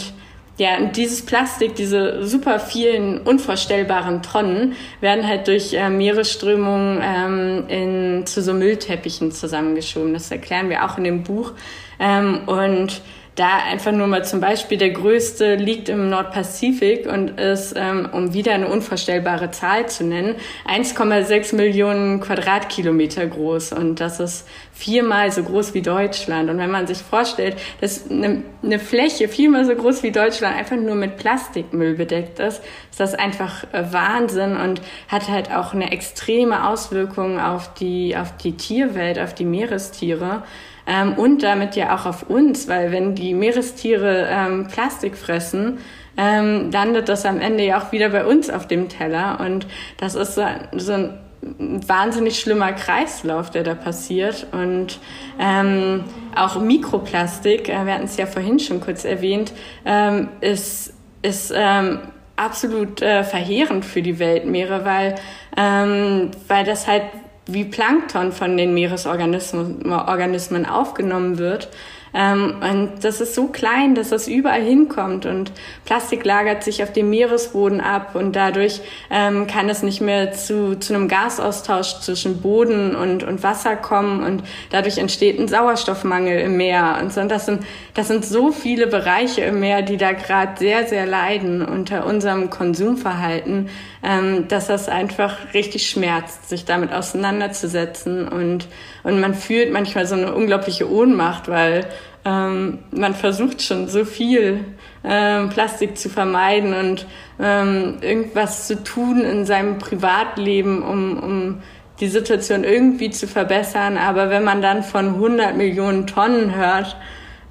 ja, 0.58 0.76
und 0.76 0.96
dieses 0.96 1.24
Plastik, 1.24 1.74
diese 1.74 2.26
super 2.26 2.60
vielen 2.60 3.20
unvorstellbaren 3.20 4.22
Tonnen, 4.22 4.74
werden 5.00 5.26
halt 5.26 5.48
durch 5.48 5.72
äh, 5.72 5.88
Meeresströmungen 5.88 7.00
ähm, 7.02 7.64
in, 7.68 8.26
zu 8.26 8.42
so 8.42 8.52
Müllteppichen 8.52 9.32
zusammengeschoben. 9.32 10.12
Das 10.12 10.30
erklären 10.30 10.68
wir 10.68 10.84
auch 10.84 10.98
in 10.98 11.04
dem 11.04 11.22
Buch. 11.22 11.52
Ähm, 11.98 12.42
und 12.46 13.00
da 13.36 13.58
einfach 13.58 13.92
nur 13.92 14.06
mal 14.06 14.24
zum 14.24 14.40
Beispiel 14.40 14.76
der 14.76 14.90
größte 14.90 15.54
liegt 15.54 15.88
im 15.88 16.08
Nordpazifik 16.08 17.06
und 17.06 17.38
ist, 17.40 17.74
ähm, 17.76 18.08
um 18.12 18.34
wieder 18.34 18.52
eine 18.52 18.68
unvorstellbare 18.68 19.50
Zahl 19.50 19.88
zu 19.88 20.04
nennen, 20.04 20.36
1,6 20.66 21.54
Millionen 21.54 22.20
Quadratkilometer 22.20 23.26
groß. 23.26 23.72
Und 23.72 24.00
das 24.00 24.20
ist 24.20 24.46
viermal 24.80 25.30
so 25.30 25.42
groß 25.42 25.74
wie 25.74 25.82
Deutschland. 25.82 26.48
Und 26.48 26.58
wenn 26.58 26.70
man 26.70 26.86
sich 26.86 26.98
vorstellt, 26.98 27.56
dass 27.80 28.10
eine, 28.10 28.42
eine 28.62 28.78
Fläche 28.78 29.28
viermal 29.28 29.66
so 29.66 29.74
groß 29.74 30.02
wie 30.02 30.10
Deutschland 30.10 30.56
einfach 30.56 30.76
nur 30.76 30.94
mit 30.94 31.18
Plastikmüll 31.18 31.94
bedeckt 31.94 32.38
ist, 32.38 32.62
ist 32.90 32.98
das 32.98 33.14
einfach 33.14 33.64
äh, 33.72 33.92
Wahnsinn 33.92 34.56
und 34.56 34.80
hat 35.08 35.28
halt 35.28 35.52
auch 35.52 35.74
eine 35.74 35.92
extreme 35.92 36.66
Auswirkung 36.66 37.38
auf 37.38 37.74
die, 37.74 38.16
auf 38.16 38.36
die 38.38 38.56
Tierwelt, 38.56 39.18
auf 39.18 39.34
die 39.34 39.44
Meerestiere 39.44 40.44
ähm, 40.86 41.12
und 41.12 41.42
damit 41.42 41.76
ja 41.76 41.94
auch 41.94 42.06
auf 42.06 42.30
uns, 42.30 42.66
weil 42.66 42.90
wenn 42.90 43.14
die 43.14 43.34
Meerestiere 43.34 44.28
ähm, 44.30 44.66
Plastik 44.66 45.16
fressen, 45.16 45.78
ähm, 46.16 46.70
landet 46.72 47.10
das 47.10 47.26
am 47.26 47.38
Ende 47.38 47.64
ja 47.64 47.80
auch 47.80 47.92
wieder 47.92 48.08
bei 48.08 48.24
uns 48.24 48.48
auf 48.48 48.66
dem 48.66 48.88
Teller 48.88 49.40
und 49.40 49.66
das 49.98 50.14
ist 50.14 50.36
so, 50.36 50.42
so 50.72 50.92
ein 50.92 51.18
wahnsinnig 51.42 52.38
schlimmer 52.38 52.72
Kreislauf, 52.72 53.50
der 53.50 53.62
da 53.62 53.74
passiert. 53.74 54.46
Und 54.52 54.98
ähm, 55.38 56.04
auch 56.34 56.60
Mikroplastik, 56.60 57.68
äh, 57.68 57.86
wir 57.86 57.94
hatten 57.94 58.04
es 58.04 58.16
ja 58.16 58.26
vorhin 58.26 58.58
schon 58.58 58.80
kurz 58.80 59.04
erwähnt, 59.04 59.52
ähm, 59.84 60.28
ist, 60.40 60.92
ist 61.22 61.52
ähm, 61.54 62.00
absolut 62.36 63.02
äh, 63.02 63.24
verheerend 63.24 63.84
für 63.84 64.02
die 64.02 64.18
Weltmeere, 64.18 64.84
weil, 64.84 65.14
ähm, 65.56 66.30
weil 66.48 66.64
das 66.64 66.86
halt 66.86 67.04
wie 67.46 67.64
Plankton 67.64 68.32
von 68.32 68.56
den 68.56 68.74
Meeresorganismen 68.74 69.90
Organismen 69.92 70.66
aufgenommen 70.66 71.38
wird 71.38 71.68
ähm, 72.12 72.56
und 72.60 73.04
das 73.04 73.20
ist 73.20 73.34
so 73.34 73.46
klein, 73.46 73.94
dass 73.94 74.10
das 74.10 74.26
überall 74.26 74.62
hinkommt 74.62 75.26
und 75.26 75.52
Plastik 75.84 76.24
lagert 76.24 76.64
sich 76.64 76.82
auf 76.82 76.92
dem 76.92 77.10
Meeresboden 77.10 77.80
ab 77.80 78.14
und 78.14 78.34
dadurch 78.34 78.80
ähm, 79.10 79.46
kann 79.46 79.68
es 79.68 79.82
nicht 79.82 80.00
mehr 80.00 80.32
zu, 80.32 80.78
zu 80.78 80.94
einem 80.94 81.08
Gasaustausch 81.08 82.00
zwischen 82.00 82.40
Boden 82.40 82.96
und, 82.96 83.22
und 83.22 83.42
Wasser 83.42 83.76
kommen 83.76 84.22
und 84.24 84.42
dadurch 84.70 84.98
entsteht 84.98 85.38
ein 85.38 85.48
Sauerstoffmangel 85.48 86.40
im 86.40 86.56
Meer. 86.56 86.98
Und 87.00 87.12
so, 87.12 87.20
und 87.20 87.30
das 87.30 87.46
sind, 87.46 87.62
das 87.94 88.08
sind 88.08 88.24
so 88.24 88.50
viele 88.50 88.86
Bereiche 88.86 89.42
im 89.42 89.60
Meer, 89.60 89.82
die 89.82 89.96
da 89.96 90.12
gerade 90.12 90.58
sehr, 90.58 90.86
sehr 90.86 91.06
leiden 91.06 91.64
unter 91.64 92.06
unserem 92.06 92.50
Konsumverhalten, 92.50 93.68
ähm, 94.02 94.48
dass 94.48 94.66
das 94.66 94.88
einfach 94.88 95.36
richtig 95.54 95.88
schmerzt, 95.88 96.48
sich 96.48 96.64
damit 96.64 96.92
auseinanderzusetzen 96.92 98.26
und, 98.26 98.66
und 99.02 99.20
man 99.20 99.34
fühlt 99.34 99.72
manchmal 99.72 100.06
so 100.06 100.14
eine 100.14 100.34
unglaubliche 100.34 100.90
Ohnmacht, 100.90 101.48
weil 101.48 101.86
ähm, 102.24 102.78
man 102.90 103.14
versucht 103.14 103.62
schon 103.62 103.88
so 103.88 104.04
viel 104.04 104.64
ähm, 105.02 105.48
Plastik 105.48 105.96
zu 105.96 106.10
vermeiden 106.10 106.74
und 106.74 107.06
ähm, 107.40 107.98
irgendwas 108.02 108.66
zu 108.66 108.82
tun 108.82 109.22
in 109.22 109.46
seinem 109.46 109.78
Privatleben, 109.78 110.82
um, 110.82 111.18
um 111.18 111.62
die 112.00 112.08
Situation 112.08 112.64
irgendwie 112.64 113.10
zu 113.10 113.26
verbessern. 113.26 113.96
Aber 113.96 114.30
wenn 114.30 114.44
man 114.44 114.60
dann 114.60 114.82
von 114.82 115.14
100 115.14 115.56
Millionen 115.56 116.06
Tonnen 116.06 116.54
hört, 116.54 116.96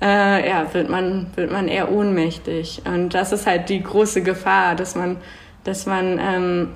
äh, 0.01 0.47
ja, 0.47 0.73
wird 0.73 0.89
man, 0.89 1.27
wird 1.35 1.51
man 1.51 1.67
eher 1.67 1.91
ohnmächtig. 1.91 2.81
Und 2.85 3.13
das 3.13 3.31
ist 3.31 3.47
halt 3.47 3.69
die 3.69 3.81
große 3.81 4.21
Gefahr, 4.21 4.75
dass 4.75 4.95
man, 4.95 5.17
dass 5.63 5.85
man, 5.85 6.19
ähm, 6.19 6.69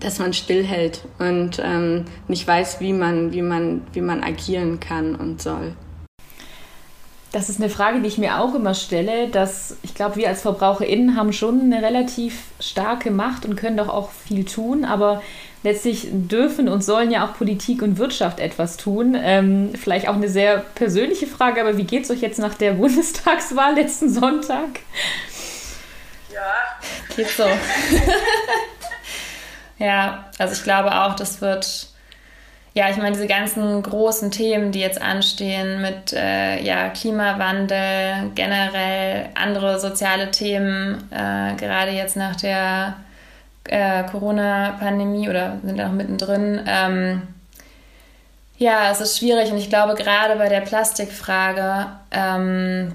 dass 0.00 0.18
man 0.18 0.32
stillhält 0.32 1.02
und 1.18 1.60
ähm, 1.62 2.04
nicht 2.28 2.46
weiß, 2.46 2.80
wie 2.80 2.92
man, 2.92 3.32
wie 3.32 3.42
man, 3.42 3.82
wie 3.92 4.00
man 4.00 4.22
agieren 4.22 4.80
kann 4.80 5.14
und 5.14 5.42
soll. 5.42 5.74
Das 7.32 7.48
ist 7.48 7.60
eine 7.60 7.68
Frage, 7.68 8.00
die 8.00 8.06
ich 8.06 8.16
mir 8.16 8.38
auch 8.38 8.54
immer 8.54 8.74
stelle, 8.74 9.26
dass 9.26 9.76
ich 9.82 9.94
glaube, 9.94 10.16
wir 10.16 10.28
als 10.28 10.42
VerbraucherInnen 10.42 11.16
haben 11.16 11.32
schon 11.32 11.60
eine 11.60 11.82
relativ 11.82 12.44
starke 12.60 13.10
Macht 13.10 13.44
und 13.44 13.56
können 13.56 13.76
doch 13.76 13.88
auch 13.88 14.12
viel 14.12 14.44
tun, 14.44 14.84
aber 14.84 15.20
letztlich 15.64 16.06
dürfen 16.12 16.68
und 16.68 16.84
sollen 16.84 17.10
ja 17.10 17.26
auch 17.26 17.36
Politik 17.36 17.82
und 17.82 17.98
Wirtschaft 17.98 18.38
etwas 18.38 18.76
tun. 18.76 19.16
Ähm, 19.20 19.70
vielleicht 19.74 20.08
auch 20.08 20.14
eine 20.14 20.28
sehr 20.28 20.58
persönliche 20.58 21.26
Frage, 21.26 21.60
aber 21.60 21.76
wie 21.76 21.82
geht 21.84 22.04
es 22.04 22.10
euch 22.12 22.20
jetzt 22.20 22.38
nach 22.38 22.54
der 22.54 22.72
Bundestagswahl 22.74 23.74
letzten 23.74 24.10
Sonntag? 24.10 24.80
Ja. 26.32 27.16
Geht 27.16 27.30
so. 27.30 27.44
ja, 29.78 30.24
also 30.38 30.54
ich 30.54 30.62
glaube 30.62 30.92
auch, 30.92 31.14
das 31.14 31.40
wird 31.40 31.88
ja, 32.76 32.90
ich 32.90 32.96
meine, 32.96 33.12
diese 33.12 33.28
ganzen 33.28 33.82
großen 33.84 34.32
Themen, 34.32 34.72
die 34.72 34.80
jetzt 34.80 35.00
anstehen 35.00 35.80
mit 35.80 36.12
äh, 36.12 36.60
ja, 36.60 36.88
Klimawandel, 36.88 38.32
generell 38.34 39.28
andere 39.36 39.78
soziale 39.78 40.32
Themen, 40.32 41.08
äh, 41.12 41.54
gerade 41.54 41.92
jetzt 41.92 42.16
nach 42.16 42.34
der 42.34 42.94
äh, 43.68 44.02
Corona-Pandemie 44.10 45.28
oder 45.28 45.58
sind 45.62 45.80
auch 45.80 45.92
mittendrin. 45.92 46.60
Ähm, 46.66 47.22
ja, 48.58 48.90
es 48.90 49.00
ist 49.00 49.18
schwierig 49.18 49.52
und 49.52 49.58
ich 49.58 49.68
glaube, 49.68 49.94
gerade 49.94 50.34
bei 50.36 50.48
der 50.48 50.60
Plastikfrage 50.60 51.86
ähm, 52.10 52.92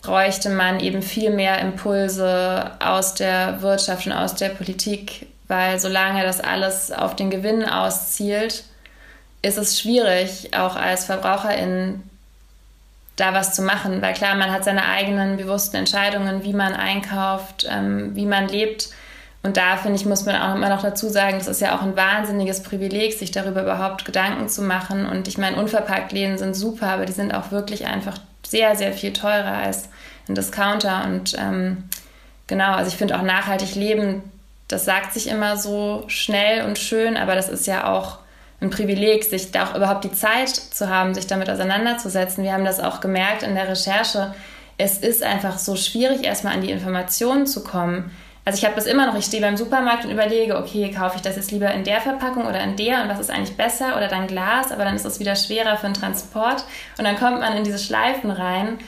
bräuchte 0.00 0.48
man 0.48 0.80
eben 0.80 1.02
viel 1.02 1.30
mehr 1.30 1.58
Impulse 1.58 2.70
aus 2.80 3.14
der 3.14 3.60
Wirtschaft 3.60 4.06
und 4.06 4.12
aus 4.12 4.34
der 4.34 4.48
Politik, 4.48 5.26
weil 5.52 5.78
solange 5.78 6.22
das 6.22 6.40
alles 6.40 6.90
auf 6.90 7.14
den 7.14 7.28
Gewinn 7.28 7.68
auszielt, 7.68 8.64
ist 9.42 9.58
es 9.58 9.78
schwierig, 9.78 10.56
auch 10.56 10.76
als 10.76 11.04
Verbraucherin 11.04 12.02
da 13.16 13.34
was 13.34 13.54
zu 13.54 13.60
machen, 13.60 14.00
weil 14.00 14.14
klar, 14.14 14.34
man 14.34 14.50
hat 14.50 14.64
seine 14.64 14.86
eigenen 14.86 15.36
bewussten 15.36 15.76
Entscheidungen, 15.76 16.42
wie 16.42 16.54
man 16.54 16.72
einkauft, 16.72 17.66
ähm, 17.68 18.16
wie 18.16 18.24
man 18.24 18.48
lebt. 18.48 18.88
Und 19.42 19.58
da, 19.58 19.76
finde 19.76 19.96
ich, 19.96 20.06
muss 20.06 20.24
man 20.24 20.36
auch 20.36 20.54
immer 20.54 20.70
noch 20.70 20.80
dazu 20.80 21.10
sagen, 21.10 21.36
das 21.36 21.48
ist 21.48 21.60
ja 21.60 21.76
auch 21.76 21.82
ein 21.82 21.96
wahnsinniges 21.96 22.62
Privileg, 22.62 23.12
sich 23.12 23.30
darüber 23.30 23.60
überhaupt 23.62 24.06
Gedanken 24.06 24.48
zu 24.48 24.62
machen. 24.62 25.04
Und 25.04 25.28
ich 25.28 25.36
meine, 25.36 25.58
Unverpacktläden 25.58 26.38
sind 26.38 26.54
super, 26.54 26.88
aber 26.88 27.04
die 27.04 27.12
sind 27.12 27.34
auch 27.34 27.50
wirklich 27.50 27.86
einfach 27.86 28.16
sehr, 28.46 28.74
sehr 28.74 28.94
viel 28.94 29.12
teurer 29.12 29.58
als 29.58 29.90
ein 30.30 30.34
Discounter. 30.34 31.04
Und 31.04 31.36
ähm, 31.38 31.90
genau, 32.46 32.72
also 32.72 32.88
ich 32.88 32.96
finde 32.96 33.18
auch 33.18 33.22
nachhaltig 33.22 33.74
leben, 33.74 34.22
das 34.72 34.84
sagt 34.84 35.12
sich 35.12 35.28
immer 35.28 35.56
so 35.56 36.04
schnell 36.06 36.64
und 36.64 36.78
schön, 36.78 37.16
aber 37.16 37.34
das 37.34 37.48
ist 37.48 37.66
ja 37.66 37.92
auch 37.92 38.18
ein 38.60 38.70
Privileg, 38.70 39.24
sich 39.24 39.50
da 39.50 39.66
auch 39.66 39.74
überhaupt 39.74 40.04
die 40.04 40.12
Zeit 40.12 40.48
zu 40.48 40.88
haben, 40.88 41.14
sich 41.14 41.26
damit 41.26 41.50
auseinanderzusetzen. 41.50 42.44
Wir 42.44 42.52
haben 42.52 42.64
das 42.64 42.80
auch 42.80 43.00
gemerkt 43.00 43.42
in 43.42 43.54
der 43.54 43.68
Recherche. 43.68 44.34
Es 44.78 44.98
ist 44.98 45.22
einfach 45.22 45.58
so 45.58 45.76
schwierig, 45.76 46.24
erstmal 46.24 46.54
an 46.54 46.62
die 46.62 46.70
Informationen 46.70 47.46
zu 47.46 47.62
kommen. 47.64 48.10
Also 48.44 48.58
ich 48.58 48.64
habe 48.64 48.74
das 48.74 48.86
immer 48.86 49.06
noch, 49.06 49.16
ich 49.16 49.26
stehe 49.26 49.42
beim 49.42 49.56
Supermarkt 49.56 50.04
und 50.04 50.10
überlege, 50.10 50.56
okay, 50.56 50.90
kaufe 50.90 51.16
ich 51.16 51.22
das 51.22 51.36
jetzt 51.36 51.52
lieber 51.52 51.70
in 51.72 51.84
der 51.84 52.00
Verpackung 52.00 52.46
oder 52.46 52.60
in 52.60 52.76
der 52.76 53.02
und 53.02 53.08
was 53.08 53.20
ist 53.20 53.30
eigentlich 53.30 53.56
besser 53.56 53.96
oder 53.96 54.08
dann 54.08 54.26
Glas, 54.26 54.72
aber 54.72 54.84
dann 54.84 54.96
ist 54.96 55.04
es 55.04 55.20
wieder 55.20 55.36
schwerer 55.36 55.76
für 55.76 55.86
den 55.86 55.94
Transport 55.94 56.64
und 56.98 57.04
dann 57.04 57.16
kommt 57.16 57.38
man 57.38 57.56
in 57.56 57.62
diese 57.62 57.78
Schleifen 57.78 58.32
rein 58.32 58.78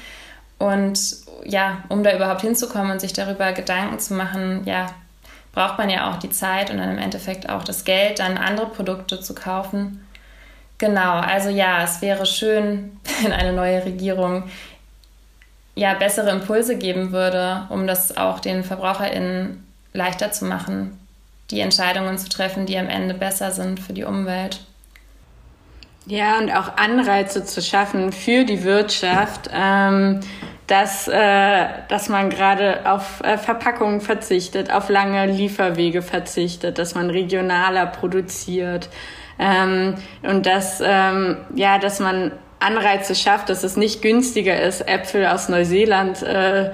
und 0.58 0.98
ja, 1.44 1.84
um 1.88 2.02
da 2.02 2.16
überhaupt 2.16 2.40
hinzukommen 2.40 2.90
und 2.90 3.00
sich 3.00 3.12
darüber 3.12 3.52
Gedanken 3.52 4.00
zu 4.00 4.14
machen, 4.14 4.62
ja, 4.64 4.86
braucht 5.54 5.78
man 5.78 5.88
ja 5.88 6.10
auch 6.10 6.16
die 6.16 6.30
Zeit 6.30 6.70
und 6.70 6.78
dann 6.78 6.90
im 6.90 6.98
Endeffekt 6.98 7.48
auch 7.48 7.62
das 7.62 7.84
Geld, 7.84 8.18
dann 8.18 8.36
andere 8.36 8.66
Produkte 8.66 9.20
zu 9.20 9.34
kaufen. 9.34 10.04
Genau, 10.78 11.14
also 11.14 11.48
ja, 11.48 11.82
es 11.84 12.02
wäre 12.02 12.26
schön, 12.26 12.98
wenn 13.22 13.32
eine 13.32 13.52
neue 13.52 13.84
Regierung 13.84 14.44
ja 15.76 15.94
bessere 15.94 16.30
Impulse 16.30 16.76
geben 16.76 17.12
würde, 17.12 17.66
um 17.68 17.86
das 17.86 18.16
auch 18.16 18.40
den 18.40 18.64
VerbraucherInnen 18.64 19.64
leichter 19.92 20.32
zu 20.32 20.44
machen, 20.44 20.98
die 21.50 21.60
Entscheidungen 21.60 22.18
zu 22.18 22.28
treffen, 22.28 22.66
die 22.66 22.78
am 22.78 22.88
Ende 22.88 23.14
besser 23.14 23.50
sind 23.50 23.80
für 23.80 23.92
die 23.92 24.04
Umwelt. 24.04 24.60
Ja, 26.06 26.38
und 26.38 26.50
auch 26.50 26.76
Anreize 26.76 27.44
zu 27.44 27.62
schaffen 27.62 28.12
für 28.12 28.44
die 28.44 28.62
Wirtschaft, 28.62 29.48
ähm, 29.52 30.20
dass, 30.66 31.08
äh, 31.08 31.66
dass 31.88 32.08
man 32.08 32.30
gerade 32.30 32.90
auf 32.90 33.22
äh, 33.22 33.36
Verpackungen 33.36 34.00
verzichtet, 34.00 34.72
auf 34.72 34.88
lange 34.88 35.26
Lieferwege 35.26 36.00
verzichtet, 36.00 36.78
dass 36.78 36.94
man 36.94 37.10
regionaler 37.10 37.86
produziert 37.86 38.88
ähm, 39.38 39.94
und 40.22 40.46
dass, 40.46 40.82
ähm, 40.84 41.38
ja, 41.54 41.78
dass 41.78 42.00
man 42.00 42.32
Anreize 42.60 43.14
schafft, 43.14 43.50
dass 43.50 43.62
es 43.62 43.76
nicht 43.76 44.00
günstiger 44.00 44.60
ist, 44.62 44.88
Äpfel 44.88 45.26
aus 45.26 45.50
Neuseeland 45.50 46.22
äh, 46.22 46.70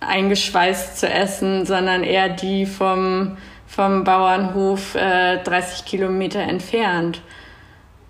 eingeschweißt 0.00 0.98
zu 0.98 1.08
essen, 1.08 1.66
sondern 1.66 2.04
eher 2.04 2.30
die 2.30 2.64
vom, 2.64 3.36
vom 3.66 4.04
Bauernhof 4.04 4.94
äh, 4.94 5.42
30 5.42 5.84
Kilometer 5.84 6.40
entfernt. 6.40 7.20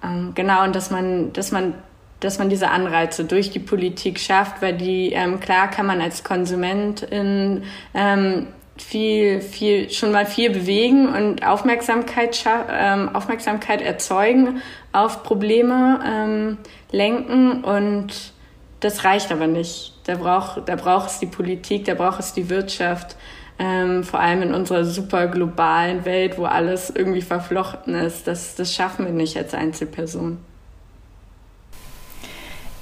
Ähm, 0.04 0.32
genau, 0.34 0.62
und 0.62 0.76
dass 0.76 0.90
man, 0.90 1.32
dass 1.32 1.50
man 1.50 1.74
dass 2.20 2.38
man 2.38 2.48
diese 2.48 2.70
Anreize 2.70 3.24
durch 3.24 3.50
die 3.50 3.58
Politik 3.58 4.18
schafft, 4.18 4.62
weil 4.62 4.76
die, 4.76 5.12
ähm, 5.12 5.40
klar 5.40 5.68
kann 5.70 5.86
man 5.86 6.00
als 6.00 6.24
Konsumentin 6.24 7.64
ähm, 7.94 8.46
viel, 8.78 9.40
viel, 9.40 9.90
schon 9.90 10.12
mal 10.12 10.26
viel 10.26 10.50
bewegen 10.50 11.08
und 11.08 11.46
Aufmerksamkeit, 11.46 12.44
ähm, 12.70 13.14
Aufmerksamkeit 13.14 13.80
erzeugen, 13.80 14.62
auf 14.92 15.22
Probleme 15.22 16.00
ähm, 16.06 16.58
lenken 16.90 17.64
und 17.64 18.32
das 18.80 19.04
reicht 19.04 19.32
aber 19.32 19.46
nicht. 19.46 19.94
Da 20.04 20.16
braucht, 20.16 20.68
da 20.68 20.76
braucht 20.76 21.10
es 21.10 21.18
die 21.18 21.26
Politik, 21.26 21.86
da 21.86 21.94
braucht 21.94 22.20
es 22.20 22.34
die 22.34 22.50
Wirtschaft, 22.50 23.16
ähm, 23.58 24.04
vor 24.04 24.20
allem 24.20 24.42
in 24.42 24.54
unserer 24.54 24.84
super 24.84 25.28
globalen 25.28 26.04
Welt, 26.04 26.36
wo 26.36 26.44
alles 26.44 26.90
irgendwie 26.90 27.22
verflochten 27.22 27.94
ist. 27.94 28.26
Das, 28.26 28.54
das 28.54 28.74
schaffen 28.74 29.06
wir 29.06 29.12
nicht 29.12 29.36
als 29.36 29.54
Einzelperson. 29.54 30.38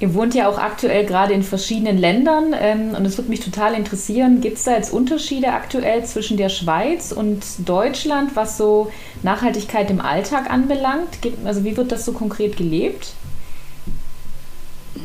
Ihr 0.01 0.13
wohnt 0.15 0.35
ja 0.35 0.49
auch 0.49 0.59
aktuell 0.59 1.07
gerade 1.07 1.35
in 1.35 1.43
verschiedenen 1.43 1.99
Ländern 1.99 2.55
ähm, 2.59 2.95
und 2.97 3.07
es 3.07 3.17
würde 3.17 3.31
mich 3.31 3.41
total 3.41 3.75
interessieren, 3.75 4.41
gibt 4.41 4.59
es 4.59 4.65
da 4.65 4.73
jetzt 4.73 4.93
Unterschiede 4.93 5.53
aktuell 5.53 6.05
zwischen 6.05 6.37
der 6.37 6.49
Schweiz 6.49 7.13
und 7.13 7.45
Deutschland, 7.59 8.35
was 8.35 8.57
so 8.57 8.91
Nachhaltigkeit 9.23 9.91
im 9.91 10.01
Alltag 10.01 10.51
anbelangt? 10.51 11.19
Also 11.45 11.65
wie 11.65 11.77
wird 11.77 11.93
das 11.93 12.05
so 12.05 12.13
konkret 12.13 12.57
gelebt? 12.57 13.13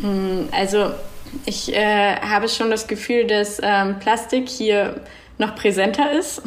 Hm, 0.02 0.50
also 0.52 0.92
ich 1.46 1.72
äh, 1.74 2.16
habe 2.16 2.50
schon 2.50 2.72
das 2.72 2.88
Gefühl, 2.88 3.28
dass 3.28 3.60
ähm, 3.62 4.00
Plastik 4.00 4.50
hier 4.50 5.02
noch 5.38 5.56
präsenter 5.56 6.12
ist 6.12 6.42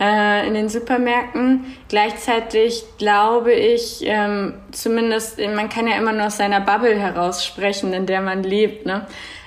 äh, 0.00 0.46
in 0.46 0.54
den 0.54 0.68
Supermärkten. 0.68 1.64
Gleichzeitig 1.88 2.84
glaube 2.98 3.52
ich, 3.52 4.02
ähm, 4.02 4.54
zumindest, 4.72 5.38
man 5.38 5.68
kann 5.68 5.86
ja 5.86 5.96
immer 5.96 6.12
nur 6.12 6.26
aus 6.26 6.36
seiner 6.36 6.60
Bubble 6.60 6.98
heraussprechen, 6.98 7.92
in 7.92 8.06
der 8.06 8.20
man 8.20 8.42
lebt, 8.42 8.86
ne? 8.86 9.06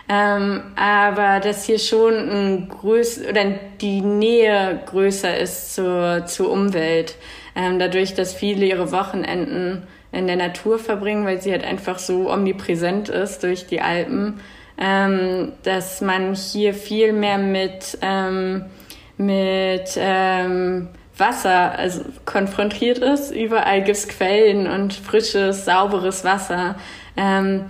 Ähm, 0.10 0.64
aber 0.78 1.42
dass 1.42 1.66
hier 1.66 1.80
schon 1.80 2.14
ein 2.14 2.70
größ 2.70 3.26
oder 3.30 3.44
die 3.82 4.00
Nähe 4.00 4.80
größer 4.86 5.38
ist 5.38 5.76
zur, 5.76 6.26
zur 6.26 6.50
Umwelt. 6.50 7.16
Ähm, 7.56 7.78
dadurch, 7.78 8.14
dass 8.14 8.34
viele 8.34 8.66
ihre 8.66 8.94
Wochenenden 8.94 9.86
in 10.14 10.28
der 10.28 10.38
Natur 10.38 10.80
verbringen, 10.80 11.26
weil 11.26 11.42
sie 11.42 11.52
halt 11.52 11.66
einfach 11.66 12.00
so 12.00 12.32
omnipräsent 12.32 13.10
ist 13.10 13.44
durch 13.44 13.68
die 13.68 13.82
Alpen, 13.82 14.40
ähm, 14.78 15.52
dass 15.64 16.00
man 16.00 16.36
hier 16.36 16.74
viel 16.74 17.12
mehr 17.12 17.38
mit 17.38 17.98
ähm, 18.02 18.66
mit 19.18 19.98
ähm, 19.98 20.90
Wasser 21.18 21.78
also 21.78 22.06
konfrontiert 22.26 23.00
ist. 23.00 23.32
Überall 23.32 23.84
gibt's 23.84 24.08
Quellen 24.08 24.68
und 24.68 24.94
frisches, 24.94 25.66
sauberes 25.66 26.24
Wasser. 26.24 26.76
Ähm, 27.16 27.66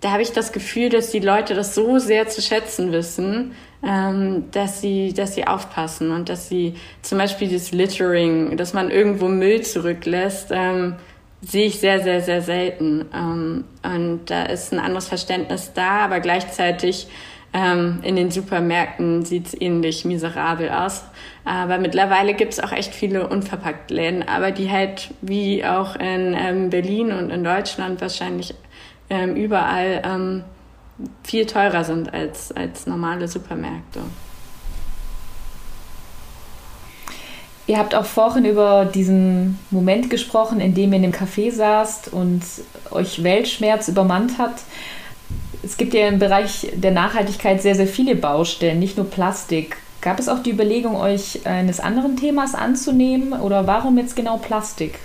da 0.00 0.10
habe 0.10 0.22
ich 0.22 0.32
das 0.32 0.52
Gefühl, 0.52 0.88
dass 0.88 1.10
die 1.10 1.20
Leute 1.20 1.54
das 1.54 1.74
so 1.74 1.98
sehr 1.98 2.28
zu 2.28 2.42
schätzen 2.42 2.92
wissen, 2.92 3.54
ähm, 3.84 4.50
dass 4.50 4.80
sie, 4.80 5.12
dass 5.12 5.34
sie 5.34 5.46
aufpassen 5.46 6.10
und 6.10 6.28
dass 6.28 6.48
sie 6.48 6.74
zum 7.02 7.18
Beispiel 7.18 7.48
das 7.48 7.72
Littering, 7.72 8.56
dass 8.56 8.74
man 8.74 8.90
irgendwo 8.90 9.28
Müll 9.28 9.62
zurücklässt, 9.62 10.48
ähm, 10.50 10.96
sehe 11.40 11.66
ich 11.66 11.80
sehr, 11.80 12.00
sehr, 12.00 12.20
sehr 12.20 12.42
selten. 12.42 13.06
Ähm, 13.14 13.64
und 13.82 14.26
da 14.26 14.44
ist 14.44 14.72
ein 14.72 14.78
anderes 14.78 15.08
Verständnis 15.08 15.72
da, 15.72 16.00
aber 16.04 16.20
gleichzeitig 16.20 17.08
ähm, 17.54 18.00
in 18.02 18.16
den 18.16 18.30
Supermärkten 18.30 19.24
sieht 19.24 19.48
es 19.48 19.60
ähnlich 19.60 20.04
miserabel 20.04 20.70
aus. 20.70 21.04
Aber 21.44 21.78
mittlerweile 21.78 22.34
gibt 22.34 22.54
es 22.54 22.60
auch 22.60 22.72
echt 22.72 22.94
viele 22.94 23.28
unverpackt 23.28 23.90
Läden, 23.90 24.26
aber 24.26 24.52
die 24.52 24.70
halt 24.70 25.12
wie 25.20 25.64
auch 25.64 25.96
in 25.96 26.34
ähm, 26.34 26.70
Berlin 26.70 27.12
und 27.12 27.30
in 27.30 27.44
Deutschland 27.44 28.00
wahrscheinlich 28.00 28.54
ähm, 29.10 29.36
überall 29.36 30.02
ähm, 30.04 30.44
viel 31.24 31.46
teurer 31.46 31.84
sind 31.84 32.12
als, 32.14 32.52
als 32.52 32.86
normale 32.86 33.28
Supermärkte. 33.28 34.00
Ihr 37.66 37.78
habt 37.78 37.94
auch 37.94 38.04
vorhin 38.04 38.44
über 38.44 38.84
diesen 38.84 39.58
Moment 39.70 40.10
gesprochen, 40.10 40.60
in 40.60 40.74
dem 40.74 40.92
ihr 40.92 40.96
in 40.96 41.02
dem 41.02 41.12
Café 41.12 41.52
saßt 41.52 42.12
und 42.12 42.42
euch 42.90 43.22
Weltschmerz 43.22 43.88
übermannt 43.88 44.38
hat 44.38 44.54
es 45.62 45.76
gibt 45.76 45.94
ja 45.94 46.08
im 46.08 46.18
Bereich 46.18 46.68
der 46.74 46.90
Nachhaltigkeit 46.90 47.62
sehr, 47.62 47.74
sehr 47.74 47.86
viele 47.86 48.16
Baustellen, 48.16 48.78
nicht 48.78 48.96
nur 48.96 49.08
Plastik. 49.08 49.76
Gab 50.00 50.18
es 50.18 50.28
auch 50.28 50.40
die 50.40 50.50
Überlegung, 50.50 50.96
euch 50.96 51.46
eines 51.46 51.78
anderen 51.78 52.16
Themas 52.16 52.54
anzunehmen 52.54 53.32
oder 53.32 53.66
warum 53.66 53.98
jetzt 53.98 54.16
genau 54.16 54.36
Plastik? 54.38 54.98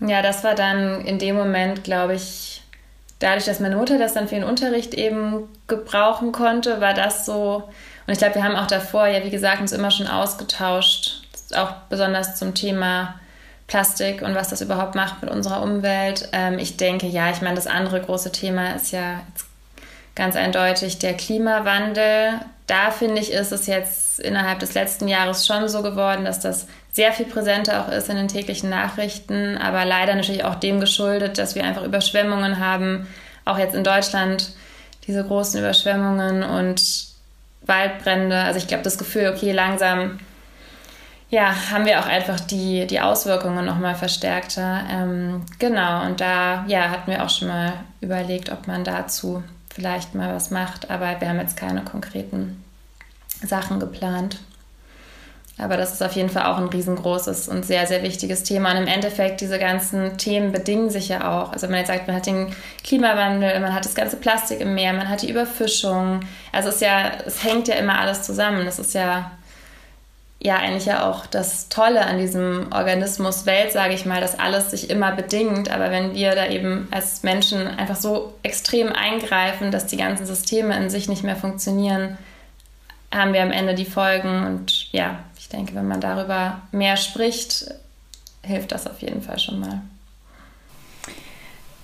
Ja, 0.00 0.20
das 0.20 0.44
war 0.44 0.54
dann 0.54 1.00
in 1.00 1.18
dem 1.18 1.36
Moment, 1.36 1.82
glaube 1.84 2.14
ich, 2.14 2.62
dadurch, 3.20 3.46
dass 3.46 3.60
meine 3.60 3.76
Mutter 3.76 3.98
das 3.98 4.12
dann 4.12 4.28
für 4.28 4.34
den 4.34 4.44
Unterricht 4.44 4.92
eben 4.92 5.48
gebrauchen 5.66 6.32
konnte, 6.32 6.80
war 6.82 6.92
das 6.92 7.24
so. 7.24 7.62
Und 8.06 8.12
ich 8.12 8.18
glaube, 8.18 8.34
wir 8.34 8.44
haben 8.44 8.56
auch 8.56 8.66
davor, 8.66 9.06
ja, 9.06 9.24
wie 9.24 9.30
gesagt, 9.30 9.62
uns 9.62 9.72
immer 9.72 9.90
schon 9.90 10.06
ausgetauscht, 10.06 11.22
auch 11.56 11.70
besonders 11.88 12.36
zum 12.36 12.54
Thema 12.54 13.14
Plastik 13.66 14.20
und 14.20 14.34
was 14.34 14.48
das 14.48 14.60
überhaupt 14.60 14.94
macht 14.94 15.22
mit 15.22 15.30
unserer 15.30 15.62
Umwelt. 15.62 16.28
Ähm, 16.32 16.58
ich 16.58 16.76
denke, 16.76 17.06
ja, 17.06 17.30
ich 17.30 17.40
meine, 17.40 17.54
das 17.54 17.66
andere 17.66 18.00
große 18.00 18.30
Thema 18.30 18.74
ist 18.74 18.92
ja 18.92 19.20
jetzt 19.28 19.43
ganz 20.14 20.36
eindeutig 20.36 20.98
der 20.98 21.14
Klimawandel. 21.14 22.40
Da 22.66 22.90
finde 22.90 23.20
ich, 23.20 23.32
ist 23.32 23.52
es 23.52 23.66
jetzt 23.66 24.20
innerhalb 24.20 24.58
des 24.60 24.74
letzten 24.74 25.08
Jahres 25.08 25.46
schon 25.46 25.68
so 25.68 25.82
geworden, 25.82 26.24
dass 26.24 26.40
das 26.40 26.66
sehr 26.92 27.12
viel 27.12 27.26
präsenter 27.26 27.84
auch 27.84 27.88
ist 27.90 28.08
in 28.08 28.16
den 28.16 28.28
täglichen 28.28 28.70
Nachrichten, 28.70 29.58
aber 29.58 29.84
leider 29.84 30.14
natürlich 30.14 30.44
auch 30.44 30.54
dem 30.54 30.80
geschuldet, 30.80 31.38
dass 31.38 31.56
wir 31.56 31.64
einfach 31.64 31.82
Überschwemmungen 31.82 32.60
haben, 32.60 33.08
auch 33.44 33.58
jetzt 33.58 33.74
in 33.74 33.84
Deutschland 33.84 34.52
diese 35.06 35.24
großen 35.24 35.58
Überschwemmungen 35.58 36.42
und 36.42 37.06
Waldbrände. 37.66 38.36
Also 38.36 38.58
ich 38.58 38.68
glaube, 38.68 38.84
das 38.84 38.96
Gefühl, 38.96 39.32
okay, 39.34 39.52
langsam 39.52 40.20
ja, 41.30 41.52
haben 41.72 41.84
wir 41.84 41.98
auch 41.98 42.06
einfach 42.06 42.38
die, 42.38 42.86
die 42.86 43.00
Auswirkungen 43.00 43.64
nochmal 43.64 43.96
verstärkter. 43.96 44.84
Ähm, 44.88 45.42
genau, 45.58 46.06
und 46.06 46.20
da 46.20 46.64
ja, 46.68 46.90
hatten 46.90 47.10
wir 47.10 47.24
auch 47.24 47.30
schon 47.30 47.48
mal 47.48 47.72
überlegt, 48.00 48.52
ob 48.52 48.68
man 48.68 48.84
dazu 48.84 49.42
vielleicht 49.74 50.14
mal 50.14 50.34
was 50.34 50.50
macht, 50.50 50.90
aber 50.90 51.20
wir 51.20 51.28
haben 51.28 51.40
jetzt 51.40 51.56
keine 51.56 51.82
konkreten 51.82 52.62
Sachen 53.44 53.80
geplant. 53.80 54.38
Aber 55.56 55.76
das 55.76 55.92
ist 55.92 56.02
auf 56.02 56.12
jeden 56.12 56.30
Fall 56.30 56.46
auch 56.46 56.58
ein 56.58 56.68
riesengroßes 56.68 57.48
und 57.48 57.64
sehr, 57.64 57.86
sehr 57.86 58.02
wichtiges 58.02 58.42
Thema. 58.42 58.72
Und 58.72 58.78
im 58.78 58.86
Endeffekt, 58.88 59.40
diese 59.40 59.58
ganzen 59.58 60.18
Themen 60.18 60.50
bedingen 60.50 60.90
sich 60.90 61.08
ja 61.08 61.30
auch. 61.30 61.52
Also 61.52 61.64
wenn 61.64 61.72
man 61.72 61.80
jetzt 61.80 61.88
sagt, 61.88 62.08
man 62.08 62.16
hat 62.16 62.26
den 62.26 62.52
Klimawandel, 62.82 63.60
man 63.60 63.72
hat 63.72 63.84
das 63.84 63.94
ganze 63.94 64.16
Plastik 64.16 64.60
im 64.60 64.74
Meer, 64.74 64.92
man 64.92 65.08
hat 65.08 65.22
die 65.22 65.30
Überfischung. 65.30 66.20
Also 66.50 66.70
es 66.70 66.80
ja, 66.80 67.12
es 67.24 67.44
hängt 67.44 67.68
ja 67.68 67.76
immer 67.76 67.98
alles 68.00 68.22
zusammen. 68.22 68.66
Es 68.66 68.80
ist 68.80 68.94
ja 68.94 69.30
ja 70.44 70.56
eigentlich 70.56 70.84
ja 70.84 71.10
auch 71.10 71.24
das 71.24 71.70
Tolle 71.70 72.04
an 72.04 72.18
diesem 72.18 72.70
Organismus 72.70 73.46
Welt, 73.46 73.72
sage 73.72 73.94
ich 73.94 74.04
mal, 74.04 74.20
dass 74.20 74.38
alles 74.38 74.70
sich 74.70 74.90
immer 74.90 75.12
bedingt. 75.12 75.70
Aber 75.70 75.90
wenn 75.90 76.14
wir 76.14 76.34
da 76.34 76.48
eben 76.48 76.86
als 76.90 77.22
Menschen 77.22 77.66
einfach 77.66 77.96
so 77.96 78.34
extrem 78.42 78.92
eingreifen, 78.92 79.70
dass 79.70 79.86
die 79.86 79.96
ganzen 79.96 80.26
Systeme 80.26 80.76
in 80.76 80.90
sich 80.90 81.08
nicht 81.08 81.24
mehr 81.24 81.36
funktionieren, 81.36 82.18
haben 83.12 83.32
wir 83.32 83.42
am 83.42 83.52
Ende 83.52 83.74
die 83.74 83.86
Folgen. 83.86 84.44
Und 84.46 84.92
ja, 84.92 85.18
ich 85.38 85.48
denke, 85.48 85.74
wenn 85.74 85.88
man 85.88 86.02
darüber 86.02 86.60
mehr 86.72 86.98
spricht, 86.98 87.66
hilft 88.42 88.72
das 88.72 88.86
auf 88.86 89.00
jeden 89.00 89.22
Fall 89.22 89.38
schon 89.38 89.60
mal. 89.60 89.80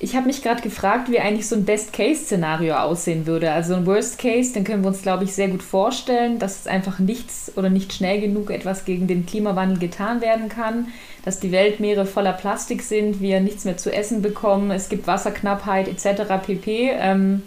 Ich 0.02 0.16
habe 0.16 0.28
mich 0.28 0.42
gerade 0.42 0.62
gefragt, 0.62 1.10
wie 1.10 1.20
eigentlich 1.20 1.46
so 1.46 1.54
ein 1.54 1.66
Best-Case-Szenario 1.66 2.74
aussehen 2.74 3.26
würde. 3.26 3.52
Also 3.52 3.74
ein 3.74 3.84
Worst-Case, 3.84 4.54
den 4.54 4.64
können 4.64 4.82
wir 4.82 4.88
uns, 4.88 5.02
glaube 5.02 5.24
ich, 5.24 5.34
sehr 5.34 5.48
gut 5.48 5.62
vorstellen, 5.62 6.38
dass 6.38 6.66
einfach 6.66 7.00
nichts 7.00 7.52
oder 7.54 7.68
nicht 7.68 7.92
schnell 7.92 8.18
genug 8.18 8.50
etwas 8.50 8.86
gegen 8.86 9.08
den 9.08 9.26
Klimawandel 9.26 9.78
getan 9.78 10.22
werden 10.22 10.48
kann, 10.48 10.88
dass 11.22 11.38
die 11.38 11.52
Weltmeere 11.52 12.06
voller 12.06 12.32
Plastik 12.32 12.80
sind, 12.80 13.20
wir 13.20 13.40
nichts 13.40 13.66
mehr 13.66 13.76
zu 13.76 13.92
essen 13.92 14.22
bekommen, 14.22 14.70
es 14.70 14.88
gibt 14.88 15.06
Wasserknappheit 15.06 15.86
etc. 15.86 16.22
pp. 16.46 16.92
Ähm, 16.98 17.42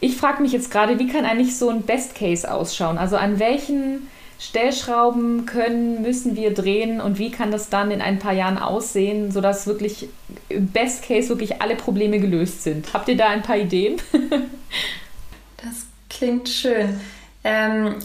ich 0.00 0.16
frage 0.16 0.40
mich 0.40 0.52
jetzt 0.52 0.70
gerade, 0.70 0.98
wie 0.98 1.08
kann 1.08 1.26
eigentlich 1.26 1.58
so 1.58 1.68
ein 1.68 1.82
Best-Case 1.82 2.50
ausschauen? 2.50 2.96
Also 2.96 3.16
an 3.18 3.38
welchen 3.38 4.08
Stellschrauben 4.38 5.46
können, 5.46 6.00
müssen 6.00 6.36
wir 6.36 6.54
drehen 6.54 7.00
und 7.00 7.18
wie 7.18 7.30
kann 7.30 7.50
das 7.50 7.70
dann 7.70 7.90
in 7.90 8.00
ein 8.00 8.20
paar 8.20 8.32
Jahren 8.32 8.56
aussehen, 8.58 9.32
sodass 9.32 9.66
wirklich 9.66 10.08
im 10.48 10.68
Best 10.68 11.02
Case 11.02 11.28
wirklich 11.28 11.60
alle 11.60 11.74
Probleme 11.74 12.20
gelöst 12.20 12.62
sind. 12.62 12.92
Habt 12.94 13.08
ihr 13.08 13.16
da 13.16 13.28
ein 13.28 13.42
paar 13.42 13.56
Ideen? 13.56 14.00
das 15.56 15.86
klingt 16.08 16.48
schön. 16.48 17.00
Ähm, 17.42 17.96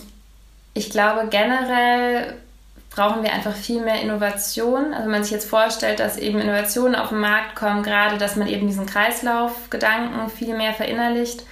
ich 0.73 0.89
glaube 0.89 1.27
generell 1.29 2.33
brauchen 2.89 3.23
wir 3.23 3.31
einfach 3.31 3.55
viel 3.55 3.81
mehr 3.81 4.01
Innovation. 4.01 4.93
Also 4.93 5.03
wenn 5.03 5.11
man 5.11 5.23
sich 5.23 5.33
jetzt 5.33 5.49
vorstellt, 5.49 5.99
dass 5.99 6.17
eben 6.17 6.39
Innovationen 6.39 6.95
auf 6.95 7.09
den 7.09 7.19
Markt 7.19 7.55
kommen, 7.55 7.83
gerade 7.83 8.17
dass 8.17 8.35
man 8.35 8.47
eben 8.47 8.67
diesen 8.67 8.87
Kreislaufgedanken 8.87 10.29
viel 10.29 10.55
mehr 10.55 10.73
verinnerlicht 10.73 11.43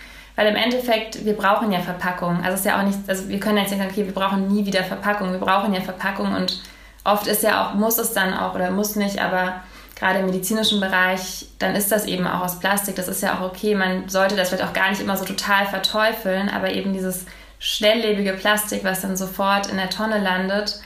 weil 0.41 0.47
im 0.47 0.55
Endeffekt, 0.55 1.23
wir 1.23 1.37
brauchen 1.37 1.71
ja 1.71 1.81
Verpackung. 1.81 2.37
Also 2.37 2.53
es 2.53 2.61
ist 2.61 2.65
ja 2.65 2.79
auch 2.79 2.83
nicht, 2.83 2.97
also 3.07 3.29
wir 3.29 3.39
können 3.39 3.59
jetzt 3.59 3.69
nicht 3.69 3.77
sagen, 3.77 3.91
okay, 3.91 4.05
wir 4.05 4.13
brauchen 4.13 4.47
nie 4.47 4.65
wieder 4.65 4.83
Verpackung. 4.83 5.31
Wir 5.31 5.39
brauchen 5.39 5.71
ja 5.71 5.81
Verpackung 5.81 6.33
und 6.33 6.63
oft 7.03 7.27
ist 7.27 7.43
ja 7.43 7.63
auch, 7.63 7.75
muss 7.75 7.99
es 7.99 8.13
dann 8.13 8.33
auch 8.33 8.55
oder 8.55 8.71
muss 8.71 8.95
nicht, 8.95 9.21
aber 9.21 9.61
gerade 9.95 10.17
im 10.17 10.25
medizinischen 10.25 10.79
Bereich, 10.79 11.45
dann 11.59 11.75
ist 11.75 11.91
das 11.91 12.05
eben 12.05 12.25
auch 12.25 12.41
aus 12.41 12.59
Plastik. 12.59 12.95
Das 12.95 13.07
ist 13.07 13.21
ja 13.21 13.37
auch 13.37 13.41
okay. 13.41 13.75
Man 13.75 14.09
sollte 14.09 14.35
das 14.35 14.49
vielleicht 14.49 14.67
auch 14.67 14.73
gar 14.73 14.89
nicht 14.89 14.99
immer 14.99 15.15
so 15.15 15.25
total 15.25 15.67
verteufeln, 15.67 16.49
aber 16.49 16.71
eben 16.71 16.91
dieses 16.91 17.27
schnelllebige 17.59 18.33
Plastik, 18.33 18.83
was 18.83 19.01
dann 19.01 19.15
sofort 19.15 19.67
in 19.67 19.77
der 19.77 19.91
Tonne 19.91 20.17
landet, 20.17 20.81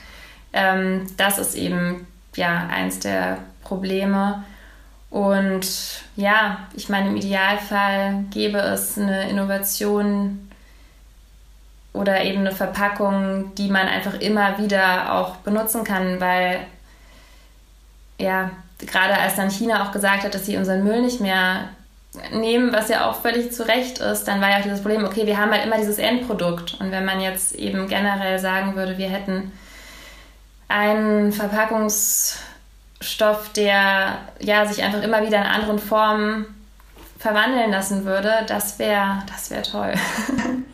ähm, 0.51 1.07
das 1.15 1.37
ist 1.37 1.55
eben 1.55 2.05
ja 2.35 2.67
eins 2.69 2.99
der 2.99 3.37
Probleme. 3.63 4.43
Und 5.09 5.65
ja, 6.15 6.67
ich 6.75 6.89
meine, 6.89 7.09
im 7.09 7.15
Idealfall 7.15 8.25
gäbe 8.31 8.57
es 8.57 8.97
eine 8.97 9.29
Innovation 9.29 10.51
oder 11.93 12.23
eben 12.23 12.41
eine 12.41 12.51
Verpackung, 12.51 13.55
die 13.55 13.69
man 13.69 13.87
einfach 13.87 14.15
immer 14.15 14.57
wieder 14.57 15.13
auch 15.13 15.37
benutzen 15.37 15.83
kann, 15.83 16.19
weil 16.19 16.59
ja, 18.19 18.51
gerade 18.79 19.17
als 19.17 19.35
dann 19.35 19.49
China 19.49 19.83
auch 19.83 19.91
gesagt 19.91 20.23
hat, 20.23 20.33
dass 20.33 20.45
sie 20.45 20.57
unseren 20.57 20.83
Müll 20.83 21.01
nicht 21.01 21.21
mehr 21.21 21.69
nehmen, 22.31 22.73
was 22.73 22.89
ja 22.89 23.09
auch 23.09 23.21
völlig 23.21 23.51
zu 23.51 23.67
Recht 23.67 23.99
ist, 23.99 24.25
dann 24.25 24.41
war 24.41 24.49
ja 24.49 24.57
auch 24.59 24.63
dieses 24.63 24.81
Problem, 24.81 25.03
okay, 25.03 25.25
wir 25.25 25.37
haben 25.37 25.51
halt 25.51 25.65
immer 25.65 25.77
dieses 25.77 25.97
Endprodukt. 25.97 26.77
Und 26.79 26.91
wenn 26.91 27.05
man 27.05 27.19
jetzt 27.19 27.53
eben 27.55 27.87
generell 27.87 28.39
sagen 28.39 28.75
würde, 28.75 28.97
wir 28.97 29.09
hätten 29.09 29.51
einen 30.67 31.31
Verpackungsstoff, 33.05 33.53
der 33.53 34.17
ja 34.39 34.65
sich 34.65 34.83
einfach 34.83 35.03
immer 35.03 35.21
wieder 35.21 35.37
in 35.37 35.43
anderen 35.43 35.79
Formen 35.79 36.54
verwandeln 37.17 37.71
lassen 37.71 38.05
würde, 38.05 38.31
das 38.47 38.77
wäre 38.77 39.23
das 39.31 39.49
wär 39.49 39.63
toll. 39.63 39.93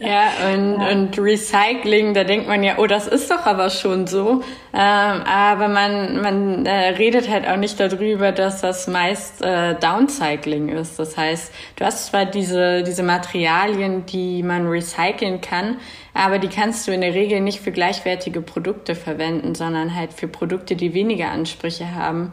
Ja, 0.03 0.31
und, 0.51 0.77
und 0.77 1.19
Recycling, 1.19 2.15
da 2.15 2.23
denkt 2.23 2.47
man 2.47 2.63
ja, 2.63 2.79
oh, 2.79 2.87
das 2.87 3.05
ist 3.05 3.29
doch 3.29 3.45
aber 3.45 3.69
schon 3.69 4.07
so. 4.07 4.41
Ähm, 4.73 5.21
aber 5.21 5.67
man, 5.67 6.19
man 6.23 6.65
äh, 6.65 6.89
redet 6.95 7.29
halt 7.29 7.47
auch 7.47 7.57
nicht 7.57 7.79
darüber, 7.79 8.31
dass 8.31 8.61
das 8.61 8.87
meist 8.87 9.43
äh, 9.43 9.75
Downcycling 9.75 10.69
ist. 10.69 10.97
Das 10.97 11.17
heißt, 11.17 11.53
du 11.75 11.85
hast 11.85 12.07
zwar 12.07 12.25
diese, 12.25 12.81
diese 12.81 13.03
Materialien, 13.03 14.07
die 14.07 14.41
man 14.41 14.67
recyceln 14.67 15.39
kann, 15.39 15.77
aber 16.15 16.39
die 16.39 16.49
kannst 16.49 16.87
du 16.87 16.91
in 16.91 17.01
der 17.01 17.13
Regel 17.13 17.39
nicht 17.39 17.59
für 17.59 17.71
gleichwertige 17.71 18.41
Produkte 18.41 18.95
verwenden, 18.95 19.53
sondern 19.53 19.95
halt 19.95 20.13
für 20.13 20.27
Produkte, 20.27 20.75
die 20.75 20.95
weniger 20.95 21.29
Ansprüche 21.29 21.93
haben. 21.93 22.31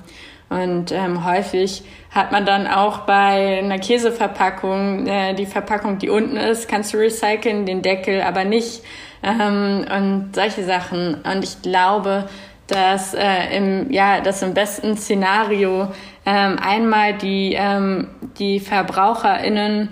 Und 0.48 0.92
ähm, 0.92 1.24
häufig 1.24 1.82
hat 2.10 2.32
man 2.32 2.46
dann 2.46 2.66
auch 2.66 3.00
bei 3.00 3.58
einer 3.58 3.78
Käseverpackung 3.78 5.06
äh, 5.06 5.34
die 5.34 5.46
Verpackung, 5.46 5.98
die 5.98 6.08
unten 6.08 6.36
ist, 6.36 6.68
kannst 6.68 6.94
du 6.94 6.98
recyceln, 6.98 7.66
den 7.66 7.82
Deckel 7.82 8.22
aber 8.22 8.44
nicht. 8.44 8.82
Ähm, 9.22 9.84
und 9.94 10.30
solche 10.34 10.64
Sachen. 10.64 11.16
Und 11.16 11.44
ich 11.44 11.60
glaube, 11.60 12.28
dass 12.68 13.14
äh, 13.14 13.56
im 13.56 13.90
ja 13.90 14.20
dass 14.20 14.42
im 14.42 14.54
besten 14.54 14.96
Szenario 14.96 15.88
ähm, 16.26 16.58
einmal 16.60 17.14
die 17.14 17.54
ähm, 17.54 18.08
die 18.38 18.60
Verbraucherinnen 18.60 19.88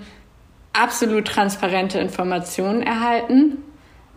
absolut 0.73 1.25
transparente 1.25 1.99
Informationen 1.99 2.83
erhalten 2.83 3.63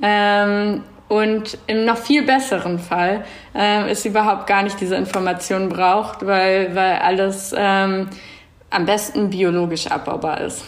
ähm, 0.03 0.83
und 1.11 1.59
im 1.66 1.85
noch 1.85 1.96
viel 1.96 2.23
besseren 2.25 2.79
Fall 2.79 3.25
äh, 3.53 3.90
es 3.90 4.07
überhaupt 4.07 4.46
gar 4.46 4.62
nicht 4.62 4.81
diese 4.81 4.94
Information 4.94 5.68
braucht, 5.68 6.25
weil, 6.25 6.73
weil 6.77 6.99
alles 6.99 7.53
ähm, 7.57 8.09
am 8.70 8.87
besten 8.87 9.29
biologisch 9.29 9.88
abbaubar 9.88 10.40
ist. 10.40 10.64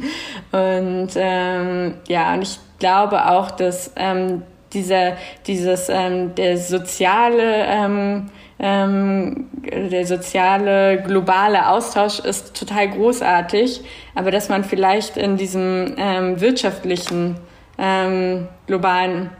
und 0.50 1.10
ähm, 1.14 1.94
ja, 2.08 2.34
und 2.34 2.42
ich 2.42 2.58
glaube 2.80 3.30
auch, 3.30 3.52
dass 3.52 3.92
ähm, 3.94 4.42
dieser, 4.72 5.12
dieses, 5.46 5.88
ähm, 5.88 6.34
der 6.34 6.56
soziale, 6.58 7.66
ähm, 7.66 8.30
ähm, 8.58 9.46
der 9.62 10.04
soziale 10.04 11.00
globale 11.00 11.68
Austausch 11.68 12.18
ist 12.18 12.58
total 12.58 12.90
großartig, 12.90 13.82
aber 14.16 14.32
dass 14.32 14.48
man 14.48 14.64
vielleicht 14.64 15.16
in 15.16 15.36
diesem 15.36 15.94
ähm, 15.96 16.40
wirtschaftlichen 16.40 17.36
ähm, 17.78 18.48
globalen 18.66 19.30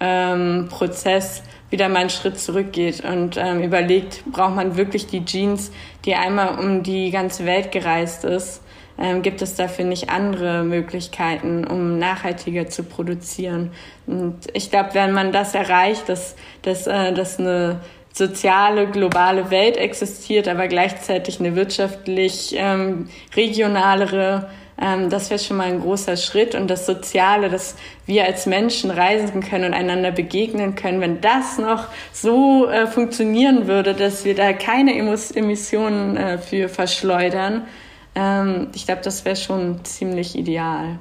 ähm, 0.00 0.68
Prozess 0.70 1.42
wieder 1.70 1.88
mal 1.88 2.00
einen 2.00 2.10
Schritt 2.10 2.38
zurückgeht 2.38 3.04
und 3.04 3.36
ähm, 3.36 3.62
überlegt, 3.62 4.24
braucht 4.26 4.56
man 4.56 4.76
wirklich 4.76 5.06
die 5.06 5.24
Jeans, 5.24 5.70
die 6.04 6.14
einmal 6.14 6.58
um 6.58 6.82
die 6.82 7.10
ganze 7.10 7.46
Welt 7.46 7.70
gereist 7.70 8.24
ist? 8.24 8.62
Ähm, 8.98 9.22
gibt 9.22 9.40
es 9.40 9.54
dafür 9.54 9.84
nicht 9.84 10.10
andere 10.10 10.64
Möglichkeiten, 10.64 11.64
um 11.64 11.98
nachhaltiger 11.98 12.68
zu 12.68 12.82
produzieren? 12.82 13.70
Und 14.06 14.38
ich 14.52 14.70
glaube, 14.70 14.90
wenn 14.92 15.12
man 15.12 15.32
das 15.32 15.54
erreicht, 15.54 16.08
dass, 16.08 16.34
dass, 16.62 16.86
äh, 16.86 17.12
dass 17.14 17.38
eine 17.38 17.80
soziale, 18.12 18.88
globale 18.88 19.50
Welt 19.50 19.76
existiert, 19.76 20.48
aber 20.48 20.66
gleichzeitig 20.66 21.40
eine 21.40 21.54
wirtschaftlich 21.54 22.54
ähm, 22.56 23.08
regionalere 23.36 24.50
ähm, 24.80 25.10
das 25.10 25.30
wäre 25.30 25.38
schon 25.38 25.58
mal 25.58 25.66
ein 25.66 25.80
großer 25.80 26.16
Schritt. 26.16 26.54
Und 26.54 26.68
das 26.68 26.86
Soziale, 26.86 27.48
dass 27.48 27.76
wir 28.06 28.24
als 28.24 28.46
Menschen 28.46 28.90
reisen 28.90 29.42
können 29.42 29.66
und 29.66 29.74
einander 29.74 30.10
begegnen 30.10 30.74
können, 30.74 31.00
wenn 31.00 31.20
das 31.20 31.58
noch 31.58 31.88
so 32.12 32.68
äh, 32.68 32.86
funktionieren 32.86 33.66
würde, 33.66 33.94
dass 33.94 34.24
wir 34.24 34.34
da 34.34 34.52
keine 34.52 34.96
Emissionen 34.96 36.16
äh, 36.16 36.38
für 36.38 36.68
verschleudern, 36.68 37.66
ähm, 38.14 38.68
ich 38.74 38.86
glaube, 38.86 39.02
das 39.02 39.24
wäre 39.24 39.36
schon 39.36 39.84
ziemlich 39.84 40.36
ideal. 40.36 40.98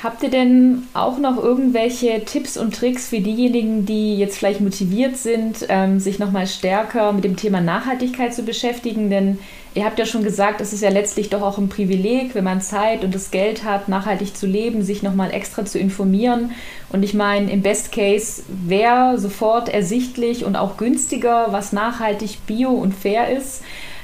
Habt 0.00 0.22
ihr 0.22 0.30
denn 0.30 0.84
auch 0.94 1.18
noch 1.18 1.42
irgendwelche 1.42 2.24
Tipps 2.24 2.56
und 2.56 2.72
Tricks 2.72 3.08
für 3.08 3.18
diejenigen, 3.18 3.84
die 3.84 4.16
jetzt 4.16 4.38
vielleicht 4.38 4.60
motiviert 4.60 5.16
sind, 5.16 5.66
ähm, 5.68 5.98
sich 5.98 6.20
nochmal 6.20 6.46
stärker 6.46 7.12
mit 7.12 7.24
dem 7.24 7.36
Thema 7.36 7.60
Nachhaltigkeit 7.60 8.32
zu 8.32 8.44
beschäftigen? 8.44 9.10
Denn 9.10 9.40
ihr 9.78 9.84
habt 9.84 10.00
ja 10.00 10.06
schon 10.06 10.24
gesagt, 10.24 10.60
es 10.60 10.72
ist 10.72 10.82
ja 10.82 10.90
letztlich 10.90 11.30
doch 11.30 11.40
auch 11.40 11.56
ein 11.56 11.68
Privileg, 11.68 12.34
wenn 12.34 12.42
man 12.42 12.60
Zeit 12.60 13.04
und 13.04 13.14
das 13.14 13.30
Geld 13.30 13.62
hat, 13.62 13.88
nachhaltig 13.88 14.36
zu 14.36 14.44
leben, 14.44 14.82
sich 14.82 15.04
nochmal 15.04 15.32
extra 15.32 15.64
zu 15.64 15.78
informieren. 15.78 16.50
Und 16.88 17.04
ich 17.04 17.14
meine, 17.14 17.48
im 17.52 17.62
Best 17.62 17.92
Case 17.92 18.42
wäre 18.48 19.20
sofort 19.20 19.68
ersichtlich 19.68 20.44
und 20.44 20.56
auch 20.56 20.78
günstiger, 20.78 21.52
was 21.52 21.72
nachhaltig, 21.72 22.44
bio 22.44 22.70
und 22.70 22.92
fair 22.92 23.30
ist. 23.30 23.62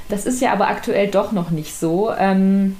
Das 0.08 0.26
ist 0.26 0.40
ja 0.40 0.52
aber 0.52 0.68
aktuell 0.68 1.08
doch 1.08 1.32
noch 1.32 1.50
nicht 1.50 1.74
so. 1.74 2.12
Ähm, 2.16 2.76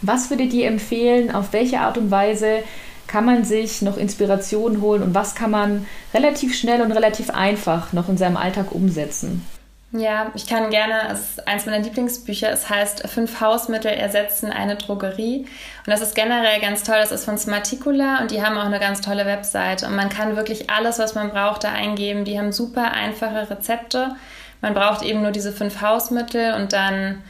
was 0.00 0.30
würdet 0.30 0.52
ihr 0.52 0.68
empfehlen? 0.68 1.34
Auf 1.34 1.52
welche 1.52 1.80
Art 1.80 1.98
und 1.98 2.12
Weise 2.12 2.62
kann 3.08 3.24
man 3.24 3.42
sich 3.44 3.82
noch 3.82 3.96
Inspiration 3.96 4.80
holen 4.80 5.02
und 5.02 5.12
was 5.12 5.34
kann 5.34 5.50
man 5.50 5.86
relativ 6.14 6.54
schnell 6.54 6.82
und 6.82 6.92
relativ 6.92 7.30
einfach 7.30 7.92
noch 7.92 8.08
in 8.08 8.16
seinem 8.16 8.36
Alltag 8.36 8.70
umsetzen? 8.70 9.44
Ja, 9.90 10.30
ich 10.34 10.46
kann 10.46 10.68
gerne, 10.68 11.08
es 11.10 11.20
ist 11.20 11.48
eins 11.48 11.64
meiner 11.64 11.78
Lieblingsbücher, 11.78 12.50
es 12.50 12.68
heißt 12.68 13.08
Fünf 13.08 13.40
Hausmittel 13.40 13.90
ersetzen 13.90 14.52
eine 14.52 14.76
Drogerie. 14.76 15.46
Und 15.46 15.86
das 15.86 16.02
ist 16.02 16.14
generell 16.14 16.60
ganz 16.60 16.82
toll, 16.82 16.96
das 17.00 17.10
ist 17.10 17.24
von 17.24 17.38
Smarticula 17.38 18.20
und 18.20 18.30
die 18.30 18.42
haben 18.42 18.58
auch 18.58 18.66
eine 18.66 18.80
ganz 18.80 19.00
tolle 19.00 19.24
Webseite. 19.24 19.86
Und 19.86 19.96
man 19.96 20.10
kann 20.10 20.36
wirklich 20.36 20.68
alles, 20.68 20.98
was 20.98 21.14
man 21.14 21.30
braucht, 21.30 21.64
da 21.64 21.72
eingeben. 21.72 22.26
Die 22.26 22.38
haben 22.38 22.52
super 22.52 22.92
einfache 22.92 23.48
Rezepte. 23.48 24.14
Man 24.60 24.74
braucht 24.74 25.02
eben 25.02 25.22
nur 25.22 25.30
diese 25.30 25.52
fünf 25.52 25.80
Hausmittel 25.80 26.52
und 26.54 26.74
dann 26.74 27.22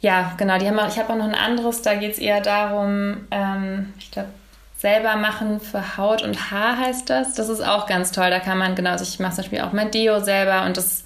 ja, 0.00 0.32
genau, 0.36 0.58
die 0.58 0.68
haben 0.68 0.78
auch, 0.78 0.88
ich 0.88 0.98
habe 0.98 1.12
auch 1.12 1.16
noch 1.16 1.24
ein 1.24 1.34
anderes, 1.34 1.82
da 1.82 1.94
geht 1.94 2.12
es 2.12 2.18
eher 2.18 2.40
darum, 2.40 3.26
ähm, 3.32 3.92
ich 3.98 4.12
glaube, 4.12 4.28
selber 4.76 5.16
machen 5.16 5.58
für 5.58 5.96
Haut 5.96 6.22
und 6.22 6.52
Haar 6.52 6.78
heißt 6.78 7.10
das. 7.10 7.34
Das 7.34 7.48
ist 7.48 7.66
auch 7.66 7.86
ganz 7.86 8.12
toll. 8.12 8.30
Da 8.30 8.38
kann 8.38 8.58
man, 8.58 8.76
genau, 8.76 8.90
also 8.90 9.02
ich 9.02 9.18
mache 9.18 9.34
zum 9.34 9.42
Beispiel 9.42 9.60
auch 9.62 9.72
mein 9.72 9.90
Deo 9.90 10.20
selber 10.20 10.64
und 10.66 10.76
das 10.76 11.02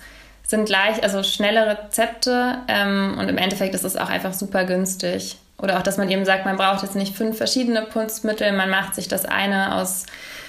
sind 0.53 0.67
gleich, 0.67 1.03
also 1.03 1.23
schnelle 1.23 1.67
Rezepte 1.67 2.59
ähm, 2.69 3.17
und 3.19 3.29
im 3.29 3.39
Endeffekt 3.39 3.75
ist 3.75 3.85
es 3.85 3.97
auch 3.97 4.11
einfach 4.11 4.35
super 4.35 4.65
günstig. 4.65 5.39
Oder 5.59 5.79
auch, 5.79 5.83
dass 5.83 5.97
man 5.97 6.11
eben 6.11 6.25
sagt, 6.25 6.45
man 6.45 6.57
braucht 6.57 6.83
jetzt 6.83 6.95
nicht 6.95 7.17
fünf 7.17 7.39
verschiedene 7.39 7.83
Putzmittel, 7.83 8.53
man 8.53 8.69
macht 8.69 8.95
sich 8.95 9.09
das 9.09 9.25
eine 9.25 9.77
aus 9.77 10.05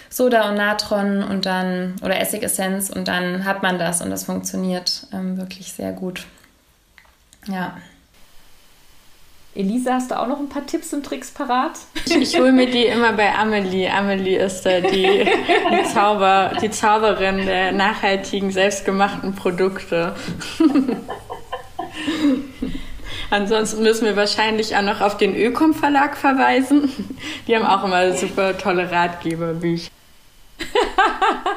Soda 0.09 0.49
und 0.49 0.55
Natron 0.55 1.23
und 1.23 1.45
dann 1.45 1.95
oder 2.03 2.19
Essigessenz 2.19 2.89
und 2.89 3.07
dann 3.07 3.45
hat 3.45 3.63
man 3.63 3.79
das 3.79 4.01
und 4.01 4.09
das 4.09 4.25
funktioniert 4.25 5.07
ähm, 5.13 5.37
wirklich 5.37 5.73
sehr 5.73 5.93
gut. 5.93 6.25
Ja. 7.47 7.77
Elisa, 9.55 9.93
hast 9.93 10.09
du 10.09 10.19
auch 10.19 10.27
noch 10.27 10.39
ein 10.39 10.49
paar 10.49 10.65
Tipps 10.65 10.93
und 10.93 11.05
Tricks 11.05 11.29
parat? 11.29 11.73
Ich, 12.05 12.15
ich 12.15 12.39
hole 12.39 12.51
mir 12.51 12.65
die 12.65 12.85
immer 12.85 13.13
bei 13.13 13.35
Amelie. 13.35 13.87
Amelie 13.87 14.37
ist 14.37 14.63
da 14.63 14.81
die, 14.81 15.25
die, 15.25 15.83
Zauber, 15.93 16.53
die 16.59 16.71
Zauberin 16.71 17.45
der 17.45 17.71
nachhaltigen, 17.71 18.51
selbstgemachten 18.51 19.35
Produkte. 19.35 20.15
Ansonsten 23.29 23.83
müssen 23.83 24.05
wir 24.05 24.15
wahrscheinlich 24.15 24.75
auch 24.75 24.81
noch 24.81 25.01
auf 25.01 25.17
den 25.17 25.35
Ökom 25.35 25.75
Verlag 25.75 26.17
verweisen. 26.17 26.91
Die 27.47 27.55
haben 27.55 27.65
auch 27.65 27.83
immer 27.83 28.13
super 28.13 28.57
tolle 28.57 28.91
Ratgeberbücher. 28.91 29.89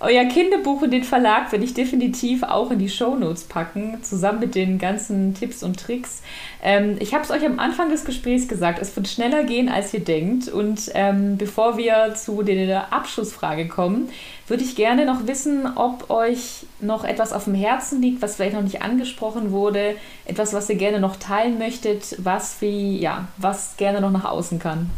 euer 0.00 0.24
Kinderbuch 0.26 0.82
und 0.82 0.92
den 0.92 1.02
Verlag 1.02 1.50
werde 1.50 1.64
ich 1.64 1.74
definitiv 1.74 2.44
auch 2.44 2.70
in 2.70 2.78
die 2.78 2.88
Shownotes 2.88 3.44
packen, 3.44 3.98
zusammen 4.02 4.38
mit 4.38 4.54
den 4.54 4.78
ganzen 4.78 5.34
Tipps 5.34 5.64
und 5.64 5.80
Tricks. 5.80 6.22
Ähm, 6.62 6.96
ich 7.00 7.14
habe 7.14 7.24
es 7.24 7.30
euch 7.30 7.44
am 7.44 7.58
Anfang 7.58 7.90
des 7.90 8.04
Gesprächs 8.04 8.46
gesagt, 8.46 8.78
es 8.80 8.94
wird 8.94 9.08
schneller 9.08 9.42
gehen, 9.42 9.68
als 9.68 9.92
ihr 9.92 10.00
denkt. 10.00 10.48
Und 10.48 10.90
ähm, 10.94 11.36
bevor 11.36 11.76
wir 11.76 12.14
zu 12.14 12.42
der 12.44 12.92
Abschlussfrage 12.92 13.66
kommen, 13.66 14.08
würde 14.46 14.62
ich 14.62 14.76
gerne 14.76 15.04
noch 15.04 15.26
wissen, 15.26 15.66
ob 15.76 16.10
euch 16.10 16.66
noch 16.80 17.04
etwas 17.04 17.32
auf 17.32 17.44
dem 17.44 17.54
Herzen 17.54 18.00
liegt, 18.00 18.22
was 18.22 18.36
vielleicht 18.36 18.54
noch 18.54 18.62
nicht 18.62 18.82
angesprochen 18.82 19.50
wurde, 19.50 19.96
etwas, 20.26 20.52
was 20.52 20.70
ihr 20.70 20.76
gerne 20.76 21.00
noch 21.00 21.16
teilen 21.16 21.58
möchtet, 21.58 22.16
was 22.18 22.60
wie, 22.60 22.98
ja, 22.98 23.26
was 23.36 23.76
gerne 23.76 24.00
noch 24.00 24.12
nach 24.12 24.24
außen 24.24 24.60
kann. 24.60 24.90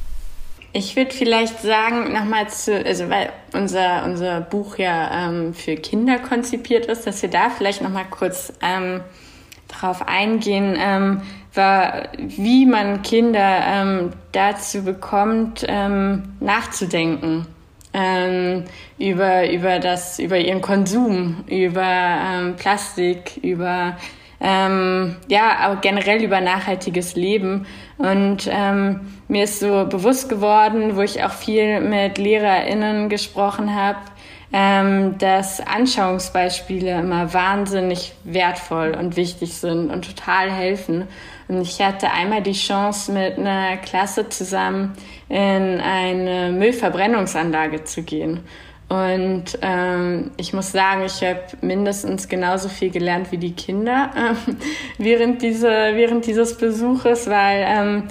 Ich 0.73 0.95
würde 0.95 1.11
vielleicht 1.11 1.61
sagen, 1.61 2.13
nochmal 2.13 2.49
zu, 2.49 2.85
also 2.85 3.11
weil 3.11 3.33
unser, 3.53 4.05
unser 4.05 4.41
Buch 4.41 4.79
ja 4.79 5.29
ähm, 5.29 5.53
für 5.53 5.75
Kinder 5.75 6.19
konzipiert 6.19 6.87
ist, 6.87 7.07
dass 7.07 7.23
wir 7.23 7.29
da 7.29 7.51
vielleicht 7.51 7.83
nochmal 7.83 8.07
kurz 8.09 8.53
ähm, 8.63 9.01
drauf 9.67 10.07
eingehen, 10.07 10.77
ähm, 10.79 11.23
war, 11.55 12.09
wie 12.17 12.67
man 12.67 13.03
Kinder 13.03 13.63
ähm, 13.67 14.13
dazu 14.31 14.85
bekommt, 14.85 15.65
ähm, 15.67 16.37
nachzudenken 16.39 17.47
ähm, 17.93 18.65
über, 18.99 19.51
über, 19.51 19.79
das, 19.81 20.19
über 20.19 20.39
ihren 20.39 20.61
Konsum, 20.61 21.45
über 21.49 21.83
ähm, 21.83 22.57
Plastik, 22.57 23.39
über 23.43 23.97
ähm, 24.41 25.17
ja, 25.29 25.71
auch 25.71 25.81
generell 25.81 26.23
über 26.23 26.41
nachhaltiges 26.41 27.15
Leben. 27.15 27.67
Und 28.01 28.49
ähm, 28.51 29.01
mir 29.29 29.45
ist 29.45 29.61
so 29.61 29.85
bewusst 29.85 30.31
geworden, 30.31 30.97
wo 30.97 31.03
ich 31.03 31.23
auch 31.23 31.33
viel 31.33 31.81
mit 31.81 32.17
LehrerInnen 32.17 33.11
gesprochen 33.11 33.75
habe, 33.75 33.99
ähm, 34.55 35.19
dass 35.19 35.61
Anschauungsbeispiele 35.61 36.99
immer 36.99 37.35
wahnsinnig 37.35 38.15
wertvoll 38.25 38.97
und 38.99 39.17
wichtig 39.17 39.53
sind 39.53 39.91
und 39.91 40.07
total 40.07 40.51
helfen. 40.51 41.09
Und 41.47 41.61
ich 41.61 41.83
hatte 41.83 42.11
einmal 42.11 42.43
die 42.43 42.55
Chance, 42.55 43.13
mit 43.13 43.39
einer 43.39 43.77
Klasse 43.77 44.31
zusammen 44.31 44.95
in 45.29 45.37
eine 45.83 46.53
Müllverbrennungsanlage 46.53 47.85
zu 47.85 48.03
gehen. 48.03 48.41
Und 48.91 49.57
ähm, 49.63 50.33
ich 50.37 50.53
muss 50.53 50.73
sagen, 50.73 51.05
ich 51.07 51.23
habe 51.23 51.45
mindestens 51.61 52.29
genauso 52.29 52.69
viel 52.69 52.91
gelernt 52.91 53.31
wie 53.31 53.39
die 53.39 53.53
Kinder 53.53 54.11
äh, 54.17 54.53
während, 54.99 55.43
diese, 55.43 55.69
während 55.69 56.27
dieses 56.27 56.59
Besuches, 56.59 57.31
weil 57.31 57.65
ähm, 57.69 58.03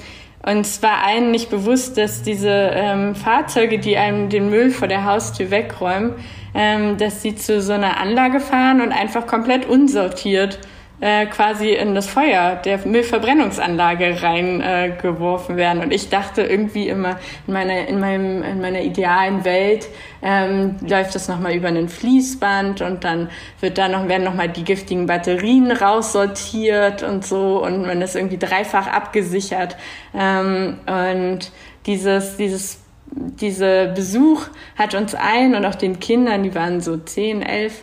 uns 0.42 0.82
war 0.82 1.06
allen 1.06 1.32
nicht 1.32 1.50
bewusst, 1.50 1.98
dass 1.98 2.22
diese 2.22 2.72
ähm, 2.74 3.14
Fahrzeuge, 3.14 3.80
die 3.80 3.98
einem 3.98 4.30
den 4.30 4.50
Müll 4.50 4.72
vor 4.72 4.88
der 4.88 5.04
Haustür 5.04 5.52
wegräumen, 5.52 6.14
ähm, 6.56 6.98
dass 6.98 7.22
sie 7.22 7.36
zu 7.36 7.62
so 7.62 7.74
einer 7.74 8.00
Anlage 8.00 8.40
fahren 8.40 8.80
und 8.80 8.94
einfach 8.94 9.28
komplett 9.28 9.68
unsortiert 9.68 10.60
äh, 11.02 11.26
quasi 11.28 11.70
in 11.70 11.96
das 11.96 12.08
Feuer 12.08 12.56
der 12.58 12.86
Müllverbrennungsanlage 12.86 14.22
reingeworfen 14.22 15.56
äh, 15.56 15.58
werden. 15.58 15.82
Und 15.82 15.92
ich 15.92 16.10
dachte 16.10 16.42
irgendwie 16.44 16.90
immer, 16.90 17.20
in 17.48 17.54
meiner, 17.54 17.88
in 17.88 18.00
meinem, 18.00 18.44
in 18.44 18.62
meiner 18.62 18.82
idealen 18.82 19.46
Welt 19.46 19.88
ähm, 20.22 20.76
läuft 20.86 21.16
das 21.16 21.28
nochmal 21.28 21.54
über 21.54 21.70
einen 21.70 21.90
Fließband 21.90 22.82
und 22.82 23.04
dann 23.04 23.30
wird 23.62 23.78
da 23.78 23.88
noch, 23.88 24.08
werden 24.08 24.24
nochmal 24.24 24.50
die 24.50 24.64
giftigen 24.64 25.06
Batterien 25.06 25.72
raussortiert 25.72 27.04
und 27.04 27.26
so 27.26 27.64
und 27.64 27.84
man 27.84 28.02
ist 28.02 28.16
irgendwie 28.16 28.38
dreifach 28.38 28.88
abgesichert. 28.88 29.78
Ähm, 30.14 30.80
und 30.86 31.52
dieses, 31.86 32.38
dieses 32.38 32.80
dieser 33.12 33.88
Besuch 33.88 34.46
hat 34.78 34.94
uns 34.94 35.16
allen 35.16 35.56
und 35.56 35.66
auch 35.66 35.76
den 35.76 36.00
Kindern, 36.00 36.44
die 36.44 36.54
waren 36.54 36.82
so 36.82 36.98
zehn, 36.98 37.42
elf, 37.42 37.82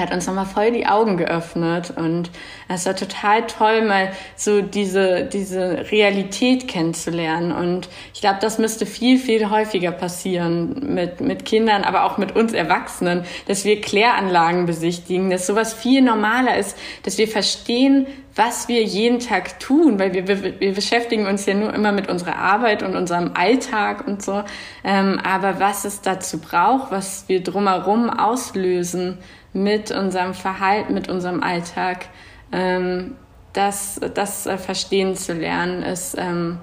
hat 0.00 0.12
uns 0.12 0.26
nochmal 0.26 0.46
voll 0.46 0.72
die 0.72 0.86
Augen 0.86 1.16
geöffnet 1.16 1.92
und 1.96 2.30
es 2.68 2.86
war 2.86 2.96
total 2.96 3.46
toll, 3.46 3.82
mal 3.82 4.12
so 4.36 4.62
diese, 4.62 5.24
diese 5.24 5.90
Realität 5.90 6.66
kennenzulernen. 6.68 7.52
Und 7.52 7.88
ich 8.12 8.20
glaube, 8.20 8.38
das 8.40 8.58
müsste 8.58 8.86
viel, 8.86 9.18
viel 9.18 9.50
häufiger 9.50 9.92
passieren 9.92 10.94
mit, 10.94 11.20
mit 11.20 11.44
Kindern, 11.44 11.82
aber 11.82 12.04
auch 12.04 12.18
mit 12.18 12.34
uns 12.34 12.52
Erwachsenen, 12.52 13.24
dass 13.46 13.64
wir 13.64 13.80
Kläranlagen 13.80 14.66
besichtigen, 14.66 15.30
dass 15.30 15.46
sowas 15.46 15.74
viel 15.74 16.02
normaler 16.02 16.56
ist, 16.58 16.76
dass 17.02 17.18
wir 17.18 17.28
verstehen, 17.28 18.06
was 18.36 18.66
wir 18.66 18.82
jeden 18.82 19.20
Tag 19.20 19.60
tun, 19.60 19.98
weil 19.98 20.12
wir, 20.12 20.26
wir, 20.26 20.60
wir 20.60 20.74
beschäftigen 20.74 21.26
uns 21.26 21.46
ja 21.46 21.54
nur 21.54 21.72
immer 21.72 21.92
mit 21.92 22.08
unserer 22.08 22.36
Arbeit 22.36 22.82
und 22.82 22.96
unserem 22.96 23.32
Alltag 23.34 24.06
und 24.06 24.22
so. 24.22 24.42
Ähm, 24.82 25.20
aber 25.22 25.60
was 25.60 25.84
es 25.84 26.00
dazu 26.00 26.40
braucht, 26.40 26.90
was 26.90 27.28
wir 27.28 27.42
drumherum 27.42 28.10
auslösen, 28.10 29.18
mit 29.54 29.90
unserem 29.90 30.34
Verhalten, 30.34 30.92
mit 30.92 31.08
unserem 31.08 31.42
Alltag, 31.42 32.06
ähm, 32.52 33.16
das, 33.54 34.00
das 34.14 34.46
äh, 34.46 34.58
verstehen 34.58 35.16
zu 35.16 35.32
lernen, 35.32 35.82
ist 35.82 36.16
ähm, 36.18 36.58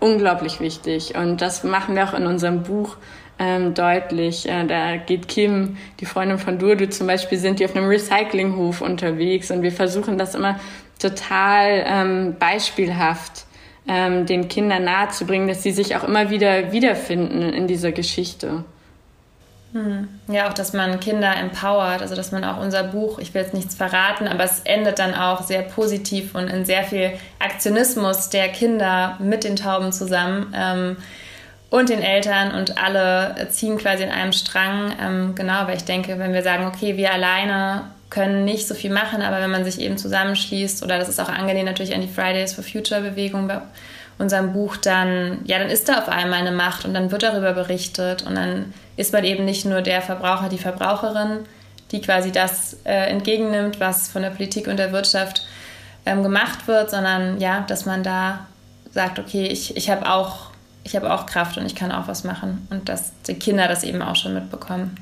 unglaublich 0.00 0.60
wichtig. 0.60 1.14
Und 1.14 1.40
das 1.40 1.64
machen 1.64 1.94
wir 1.94 2.04
auch 2.04 2.14
in 2.14 2.26
unserem 2.26 2.64
Buch 2.64 2.96
ähm, 3.38 3.74
deutlich. 3.74 4.48
Äh, 4.48 4.66
da 4.66 4.96
geht 4.96 5.28
Kim, 5.28 5.76
die 6.00 6.06
Freundin 6.06 6.38
von 6.38 6.58
Durdu 6.58 6.88
zum 6.90 7.06
Beispiel, 7.06 7.38
sind 7.38 7.60
die 7.60 7.64
auf 7.64 7.74
einem 7.74 7.88
Recyclinghof 7.88 8.82
unterwegs 8.82 9.50
und 9.50 9.62
wir 9.62 9.72
versuchen 9.72 10.18
das 10.18 10.34
immer 10.34 10.58
total 10.98 11.84
ähm, 11.86 12.36
beispielhaft 12.38 13.46
ähm, 13.88 14.26
den 14.26 14.48
Kindern 14.48 14.84
nahezubringen, 14.84 15.48
dass 15.48 15.62
sie 15.62 15.72
sich 15.72 15.96
auch 15.96 16.04
immer 16.04 16.30
wieder 16.30 16.72
wiederfinden 16.72 17.52
in 17.52 17.66
dieser 17.66 17.92
Geschichte. 17.92 18.64
Hm. 19.72 20.08
Ja, 20.28 20.48
auch, 20.48 20.52
dass 20.52 20.74
man 20.74 21.00
Kinder 21.00 21.34
empowert, 21.34 22.02
also 22.02 22.14
dass 22.14 22.30
man 22.30 22.44
auch 22.44 22.60
unser 22.60 22.84
Buch, 22.84 23.18
ich 23.18 23.32
will 23.32 23.40
jetzt 23.40 23.54
nichts 23.54 23.74
verraten, 23.74 24.28
aber 24.28 24.44
es 24.44 24.60
endet 24.60 24.98
dann 24.98 25.14
auch 25.14 25.42
sehr 25.42 25.62
positiv 25.62 26.34
und 26.34 26.48
in 26.48 26.66
sehr 26.66 26.84
viel 26.84 27.12
Aktionismus 27.38 28.28
der 28.28 28.48
Kinder 28.48 29.16
mit 29.18 29.44
den 29.44 29.56
Tauben 29.56 29.90
zusammen 29.92 30.52
ähm, 30.54 30.96
und 31.70 31.88
den 31.88 32.02
Eltern 32.02 32.52
und 32.52 32.76
alle 32.76 33.48
ziehen 33.50 33.78
quasi 33.78 34.02
in 34.02 34.10
einem 34.10 34.32
Strang. 34.32 34.92
Ähm, 35.00 35.34
genau, 35.34 35.66
weil 35.66 35.78
ich 35.78 35.84
denke, 35.84 36.18
wenn 36.18 36.34
wir 36.34 36.42
sagen, 36.42 36.66
okay, 36.66 36.98
wir 36.98 37.10
alleine 37.10 37.84
können 38.10 38.44
nicht 38.44 38.68
so 38.68 38.74
viel 38.74 38.90
machen, 38.90 39.22
aber 39.22 39.40
wenn 39.40 39.50
man 39.50 39.64
sich 39.64 39.80
eben 39.80 39.96
zusammenschließt, 39.96 40.82
oder 40.82 40.98
das 40.98 41.08
ist 41.08 41.18
auch 41.18 41.30
angenehm 41.30 41.64
natürlich 41.64 41.94
an 41.94 42.02
die 42.02 42.08
Fridays 42.08 42.52
for 42.52 42.62
Future 42.62 43.00
Bewegung 43.00 43.50
unserem 44.22 44.52
Buch, 44.52 44.76
dann, 44.76 45.40
ja, 45.44 45.58
dann 45.58 45.68
ist 45.68 45.88
da 45.88 45.98
auf 45.98 46.08
einmal 46.08 46.40
eine 46.40 46.52
Macht 46.52 46.84
und 46.84 46.94
dann 46.94 47.10
wird 47.10 47.22
darüber 47.22 47.52
berichtet 47.52 48.22
und 48.22 48.34
dann 48.34 48.72
ist 48.96 49.12
man 49.12 49.24
eben 49.24 49.44
nicht 49.44 49.64
nur 49.64 49.82
der 49.82 50.00
Verbraucher, 50.00 50.48
die 50.48 50.58
Verbraucherin, 50.58 51.40
die 51.90 52.00
quasi 52.00 52.32
das 52.32 52.78
äh, 52.84 53.10
entgegennimmt, 53.10 53.80
was 53.80 54.08
von 54.08 54.22
der 54.22 54.30
Politik 54.30 54.66
und 54.68 54.78
der 54.78 54.92
Wirtschaft 54.92 55.44
ähm, 56.06 56.22
gemacht 56.22 56.66
wird, 56.66 56.90
sondern 56.90 57.40
ja, 57.40 57.60
dass 57.68 57.84
man 57.84 58.02
da 58.02 58.46
sagt, 58.90 59.18
okay, 59.18 59.46
ich, 59.46 59.76
ich 59.76 59.90
habe 59.90 60.10
auch, 60.10 60.50
hab 60.94 61.04
auch 61.04 61.26
Kraft 61.26 61.58
und 61.58 61.66
ich 61.66 61.74
kann 61.74 61.92
auch 61.92 62.08
was 62.08 62.24
machen 62.24 62.66
und 62.70 62.88
dass 62.88 63.12
die 63.26 63.34
Kinder 63.34 63.68
das 63.68 63.84
eben 63.84 64.02
auch 64.02 64.16
schon 64.16 64.34
mitbekommen. 64.34 64.96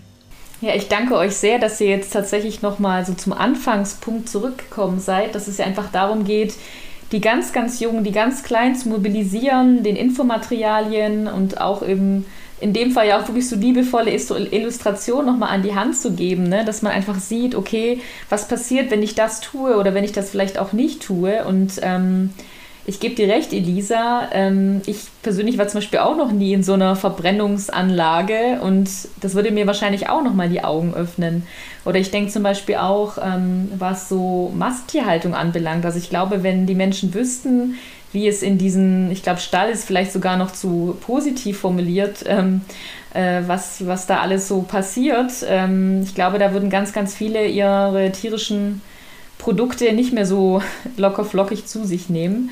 Ja, 0.61 0.75
ich 0.75 0.89
danke 0.89 1.17
euch 1.17 1.37
sehr, 1.37 1.59
dass 1.59 1.81
ihr 1.81 1.89
jetzt 1.89 2.13
tatsächlich 2.13 2.61
nochmal 2.61 3.07
so 3.07 3.15
zum 3.15 3.33
Anfangspunkt 3.33 4.29
zurückgekommen 4.29 5.01
seid, 5.01 5.35
dass 5.35 5.49
es 5.49 5.57
ja 5.57 5.65
einfach 5.65 5.91
darum 5.91 6.25
geht, 6.25 6.55
die 7.13 7.21
ganz, 7.21 7.53
ganz 7.53 7.81
Jungen, 7.81 8.05
die 8.05 8.13
ganz 8.13 8.43
Kleinen 8.43 8.77
zu 8.77 8.89
mobilisieren, 8.89 9.83
den 9.83 9.97
Infomaterialien 9.97 11.27
und 11.27 11.61
auch 11.61 11.87
eben 11.87 12.25
in 12.61 12.73
dem 12.73 12.93
Fall 12.93 13.09
ja 13.09 13.19
auch 13.19 13.27
wirklich 13.27 13.49
so 13.49 13.57
liebevolle 13.57 14.13
Illustration 14.13 15.25
nochmal 15.25 15.49
an 15.51 15.63
die 15.63 15.75
Hand 15.75 15.97
zu 15.97 16.13
geben, 16.13 16.45
ne? 16.45 16.65
dass 16.65 16.83
man 16.83 16.93
einfach 16.93 17.19
sieht, 17.19 17.55
okay, 17.55 18.01
was 18.29 18.49
passiert, 18.49 18.91
wenn 18.91 19.03
ich 19.03 19.15
das 19.15 19.41
tue 19.41 19.77
oder 19.77 19.95
wenn 19.95 20.05
ich 20.05 20.13
das 20.13 20.31
vielleicht 20.31 20.59
auch 20.59 20.73
nicht 20.73 21.03
tue. 21.03 21.45
Und 21.45 21.81
ähm, 21.83 22.31
ich 22.87 22.99
gebe 22.99 23.15
dir 23.15 23.29
recht, 23.29 23.53
Elisa. 23.53 24.29
Ähm, 24.33 24.81
ich 24.87 24.99
persönlich 25.23 25.59
war 25.59 25.69
zum 25.69 25.81
Beispiel 25.81 25.99
auch 25.99 26.17
noch 26.17 26.33
nie 26.33 26.53
in 26.53 26.63
so 26.63 26.73
einer 26.73 26.97
Verbrennungsanlage 26.97 28.61
und 28.63 28.89
das 29.21 29.35
würde 29.35 29.51
mir 29.51 29.67
wahrscheinlich 29.67 30.09
auch 30.09 30.23
nochmal 30.23 30.49
die 30.49 30.65
Augen 30.65 30.95
öffnen. 30.95 31.45
Oder 31.85 31.99
ich 31.99 32.11
denke 32.11 32.31
zum 32.31 32.43
Beispiel 32.43 32.77
auch, 32.77 33.19
ähm, 33.23 33.71
was 33.79 34.09
so 34.09 34.53
Masttierhaltung 34.57 35.35
anbelangt. 35.35 35.85
Also 35.85 35.99
ich 35.99 36.09
glaube, 36.09 36.43
wenn 36.43 36.67
die 36.67 36.75
Menschen 36.75 37.15
wüssten, 37.15 37.75
wie 38.13 38.27
es 38.27 38.43
in 38.43 38.59
diesen, 38.59 39.11
ich 39.11 39.23
glaube, 39.23 39.41
Stall 39.41 39.71
ist 39.71 39.85
vielleicht 39.85 40.13
sogar 40.13 40.37
noch 40.37 40.53
zu 40.53 40.97
positiv 41.01 41.61
formuliert, 41.61 42.25
ähm, 42.27 42.63
äh, 43.15 43.43
was, 43.47 43.87
was 43.87 44.07
da 44.07 44.21
alles 44.21 44.49
so 44.49 44.63
passiert. 44.63 45.31
Ich 45.43 46.15
glaube, 46.15 46.39
da 46.39 46.53
würden 46.53 46.71
ganz, 46.71 46.93
ganz 46.93 47.15
viele 47.15 47.47
ihre 47.47 48.11
tierischen 48.13 48.83
Produkte 49.41 49.93
nicht 49.93 50.13
mehr 50.13 50.27
so 50.27 50.63
locker 50.97 51.25
flockig 51.25 51.67
zu 51.67 51.85
sich 51.85 52.09
nehmen. 52.09 52.51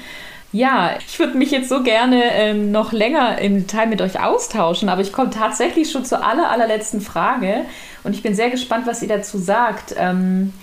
Ja, 0.50 0.96
ich 1.06 1.18
würde 1.18 1.36
mich 1.36 1.50
jetzt 1.50 1.68
so 1.68 1.82
gerne 1.82 2.22
ähm, 2.32 2.70
noch 2.72 2.92
länger 2.92 3.38
im 3.38 3.58
Detail 3.58 3.86
mit 3.86 4.00
euch 4.00 4.18
austauschen, 4.18 4.88
aber 4.88 5.02
ich 5.02 5.12
komme 5.12 5.28
tatsächlich 5.28 5.90
schon 5.90 6.06
zur 6.06 6.24
aller, 6.24 6.50
allerletzten 6.50 7.02
Frage 7.02 7.66
und 8.02 8.14
ich 8.14 8.22
bin 8.22 8.34
sehr 8.34 8.48
gespannt, 8.48 8.86
was 8.86 9.02
ihr 9.02 9.08
dazu 9.08 9.36
sagt. 9.36 9.94
Ähm, 9.98 10.54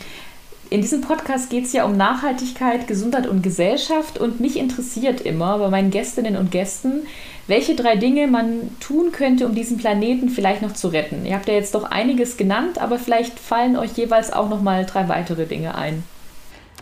In 0.72 0.82
diesem 0.82 1.02
Podcast 1.02 1.52
geht 1.52 1.66
es 1.66 1.74
ja 1.74 1.86
um 1.86 1.96
Nachhaltigkeit, 1.96 2.88
Gesundheit 2.88 3.28
und 3.28 3.44
Gesellschaft 3.44 4.18
und 4.18 4.40
mich 4.40 4.58
interessiert 4.58 5.22
immer 5.22 5.60
bei 5.60 5.70
meinen 5.70 5.92
Gästinnen 5.92 6.36
und 6.36 6.50
Gästen, 6.50 7.04
welche 7.46 7.76
drei 7.76 7.96
Dinge 7.96 8.26
man 8.26 8.76
tun 8.80 9.12
könnte, 9.12 9.46
um 9.46 9.54
diesen 9.54 9.78
Planeten 9.78 10.30
vielleicht 10.30 10.64
noch 10.64 10.74
zu 10.74 10.88
retten. 10.88 11.28
Ihr 11.28 11.36
habt 11.36 11.48
ja 11.48 11.54
jetzt 11.54 11.76
doch 11.76 11.84
einiges 11.92 12.38
genannt, 12.38 12.80
aber 12.80 12.98
vielleicht 12.98 13.38
fallen 13.38 13.78
euch 13.78 13.92
jeweils 13.92 14.34
auch 14.34 14.50
noch 14.50 14.64
mal 14.64 14.84
drei 14.88 15.08
weitere 15.10 15.46
Dinge 15.46 15.76
ein. 15.76 16.04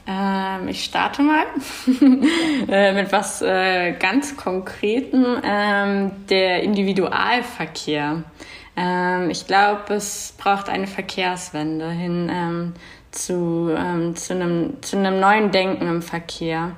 Ähm, 0.06 0.68
ich 0.68 0.84
starte 0.84 1.22
mal 1.22 1.46
äh, 2.68 2.94
mit 2.94 3.12
was 3.12 3.42
äh, 3.42 3.94
ganz 3.94 4.36
Konkretem, 4.36 5.38
ähm, 5.44 6.12
der 6.30 6.64
Individualverkehr. 6.64 8.24
Ähm, 8.76 9.30
ich 9.30 9.48
glaube, 9.48 9.94
es 9.94 10.34
braucht 10.38 10.68
eine 10.68 10.88
Verkehrswende 10.88 11.90
hin 11.90 12.30
ähm, 12.32 12.74
zu, 13.12 13.74
ähm, 13.78 14.16
zu, 14.16 14.34
einem, 14.34 14.82
zu 14.82 14.98
einem 14.98 15.20
neuen 15.20 15.52
Denken 15.52 15.88
im 15.88 16.02
Verkehr. 16.02 16.72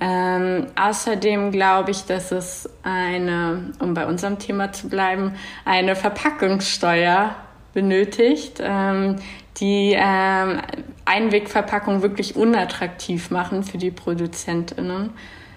Ähm, 0.00 0.66
außerdem 0.76 1.50
glaube 1.50 1.90
ich, 1.90 2.04
dass 2.04 2.30
es 2.30 2.68
eine, 2.82 3.72
um 3.80 3.94
bei 3.94 4.06
unserem 4.06 4.38
Thema 4.38 4.72
zu 4.72 4.88
bleiben, 4.88 5.34
eine 5.64 5.96
Verpackungssteuer 5.96 7.34
benötigt, 7.72 8.60
ähm, 8.62 9.16
die 9.60 9.96
ähm, 9.96 10.60
Einwegverpackung 11.04 12.02
wirklich 12.02 12.36
unattraktiv 12.36 13.30
machen 13.30 13.64
für 13.64 13.78
die 13.78 13.90
ProduzentInnen. 13.90 15.10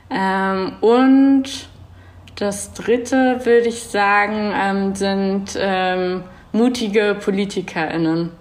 Ähm, 0.10 0.74
und 0.82 1.70
das 2.36 2.74
dritte, 2.74 3.42
würde 3.44 3.68
ich 3.68 3.84
sagen, 3.84 4.54
ähm, 4.56 4.96
sind 4.96 5.58
ähm, 5.60 6.24
mutige 6.52 7.16
PolitikerInnen 7.20 8.32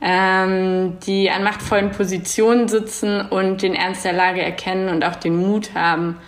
ähm, 0.00 0.98
die 1.06 1.30
an 1.30 1.42
machtvollen 1.42 1.90
Positionen 1.90 2.68
sitzen 2.68 3.20
und 3.20 3.62
den 3.62 3.74
Ernst 3.74 4.04
der 4.04 4.12
Lage 4.12 4.42
erkennen 4.42 4.88
und 4.88 5.04
auch 5.04 5.16
den 5.16 5.36
Mut 5.36 5.74
haben, 5.74 6.18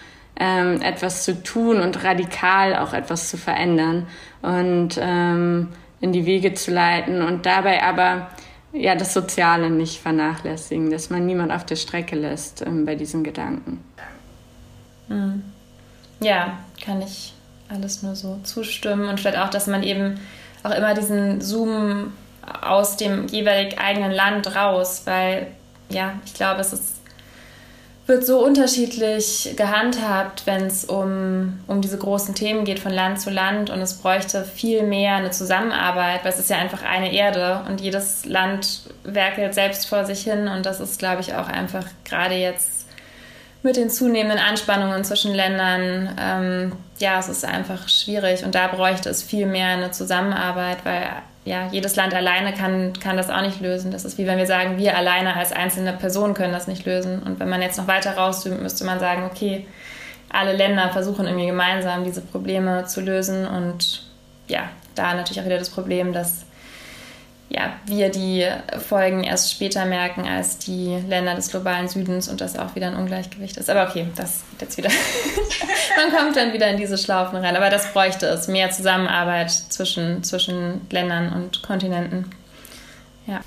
ähm, 0.40 0.80
etwas 0.82 1.24
zu 1.24 1.42
tun 1.42 1.80
und 1.80 2.02
radikal 2.04 2.76
auch 2.76 2.92
etwas 2.92 3.28
zu 3.28 3.36
verändern 3.36 4.06
und 4.40 4.98
ähm, 5.00 5.68
in 6.00 6.12
die 6.12 6.26
Wege 6.26 6.54
zu 6.54 6.70
leiten 6.70 7.22
und 7.22 7.44
dabei 7.44 7.82
aber 7.82 8.28
ja 8.78 8.94
das 8.94 9.12
Soziale 9.12 9.70
nicht 9.70 10.00
vernachlässigen, 10.00 10.90
dass 10.90 11.10
man 11.10 11.26
niemand 11.26 11.52
auf 11.52 11.66
der 11.66 11.76
Strecke 11.76 12.16
lässt 12.16 12.62
ähm, 12.62 12.86
bei 12.86 12.94
diesen 12.94 13.24
Gedanken. 13.24 13.82
Hm. 15.08 15.42
Ja, 16.20 16.58
kann 16.84 17.02
ich 17.02 17.34
alles 17.68 18.02
nur 18.02 18.16
so 18.16 18.38
zustimmen 18.44 19.08
und 19.08 19.20
vielleicht 19.20 19.38
auch, 19.38 19.50
dass 19.50 19.66
man 19.66 19.82
eben 19.82 20.18
auch 20.62 20.70
immer 20.70 20.94
diesen 20.94 21.40
Zoom 21.40 22.12
aus 22.62 22.96
dem 22.96 23.26
jeweilig 23.28 23.78
eigenen 23.78 24.10
Land 24.10 24.54
raus, 24.56 25.02
weil 25.04 25.48
ja, 25.90 26.14
ich 26.24 26.34
glaube, 26.34 26.60
es 26.60 26.72
ist, 26.72 26.96
wird 28.08 28.24
so 28.24 28.42
unterschiedlich 28.42 29.54
gehandhabt, 29.56 30.46
wenn 30.46 30.64
es 30.64 30.84
um, 30.86 31.60
um 31.66 31.82
diese 31.82 31.98
großen 31.98 32.34
Themen 32.34 32.64
geht 32.64 32.78
von 32.78 32.90
Land 32.90 33.20
zu 33.20 33.28
Land 33.28 33.68
und 33.68 33.80
es 33.80 33.98
bräuchte 33.98 34.44
viel 34.44 34.82
mehr 34.82 35.16
eine 35.16 35.30
Zusammenarbeit, 35.30 36.24
weil 36.24 36.32
es 36.32 36.38
ist 36.38 36.48
ja 36.48 36.56
einfach 36.56 36.82
eine 36.82 37.12
Erde 37.12 37.64
und 37.68 37.82
jedes 37.82 38.24
Land 38.24 38.84
werkelt 39.04 39.52
selbst 39.52 39.86
vor 39.86 40.06
sich 40.06 40.22
hin 40.22 40.48
und 40.48 40.64
das 40.64 40.80
ist, 40.80 40.98
glaube 40.98 41.20
ich, 41.20 41.34
auch 41.34 41.48
einfach 41.48 41.84
gerade 42.04 42.34
jetzt 42.34 42.87
mit 43.62 43.76
den 43.76 43.90
zunehmenden 43.90 44.38
Anspannungen 44.38 45.04
zwischen 45.04 45.34
Ländern, 45.34 46.16
ähm, 46.20 46.72
ja, 46.98 47.18
es 47.18 47.28
ist 47.28 47.44
einfach 47.44 47.88
schwierig 47.88 48.44
und 48.44 48.54
da 48.54 48.68
bräuchte 48.68 49.08
es 49.08 49.22
viel 49.22 49.46
mehr 49.46 49.68
eine 49.68 49.90
Zusammenarbeit, 49.90 50.78
weil 50.84 51.08
ja, 51.44 51.68
jedes 51.70 51.96
Land 51.96 52.14
alleine 52.14 52.52
kann, 52.52 52.92
kann 53.00 53.16
das 53.16 53.30
auch 53.30 53.40
nicht 53.40 53.60
lösen. 53.60 53.90
Das 53.90 54.04
ist 54.04 54.18
wie 54.18 54.26
wenn 54.26 54.38
wir 54.38 54.46
sagen, 54.46 54.76
wir 54.76 54.96
alleine 54.96 55.34
als 55.34 55.50
einzelne 55.50 55.94
Person 55.94 56.34
können 56.34 56.52
das 56.52 56.68
nicht 56.68 56.84
lösen. 56.84 57.22
Und 57.22 57.40
wenn 57.40 57.48
man 57.48 57.62
jetzt 57.62 57.78
noch 57.78 57.88
weiter 57.88 58.16
rauszoomt, 58.16 58.60
müsste 58.60 58.84
man 58.84 59.00
sagen, 59.00 59.24
okay, 59.24 59.66
alle 60.28 60.52
Länder 60.52 60.90
versuchen 60.90 61.26
irgendwie 61.26 61.46
gemeinsam 61.46 62.04
diese 62.04 62.20
Probleme 62.20 62.84
zu 62.84 63.00
lösen. 63.00 63.46
Und 63.46 64.04
ja, 64.46 64.68
da 64.94 65.14
natürlich 65.14 65.40
auch 65.40 65.46
wieder 65.46 65.58
das 65.58 65.70
Problem, 65.70 66.12
dass 66.12 66.44
ja, 67.50 67.72
wir 67.86 68.10
die 68.10 68.46
Folgen 68.86 69.24
erst 69.24 69.50
später 69.50 69.86
merken 69.86 70.26
als 70.28 70.58
die 70.58 70.98
Länder 71.08 71.34
des 71.34 71.50
globalen 71.50 71.88
Südens 71.88 72.28
und 72.28 72.42
das 72.42 72.58
auch 72.58 72.74
wieder 72.74 72.88
ein 72.88 72.96
Ungleichgewicht 72.96 73.56
ist. 73.56 73.70
Aber 73.70 73.88
okay, 73.88 74.06
das 74.16 74.42
jetzt 74.60 74.76
wieder. 74.76 74.90
Man 75.96 76.14
kommt 76.14 76.36
dann 76.36 76.52
wieder 76.52 76.68
in 76.68 76.76
diese 76.76 76.98
Schlaufen 76.98 77.38
rein. 77.38 77.56
Aber 77.56 77.70
das 77.70 77.92
bräuchte 77.92 78.26
es, 78.26 78.48
mehr 78.48 78.70
Zusammenarbeit 78.70 79.50
zwischen, 79.50 80.22
zwischen 80.22 80.82
Ländern 80.90 81.32
und 81.32 81.62
Kontinenten. 81.62 82.26
Ja. 83.26 83.40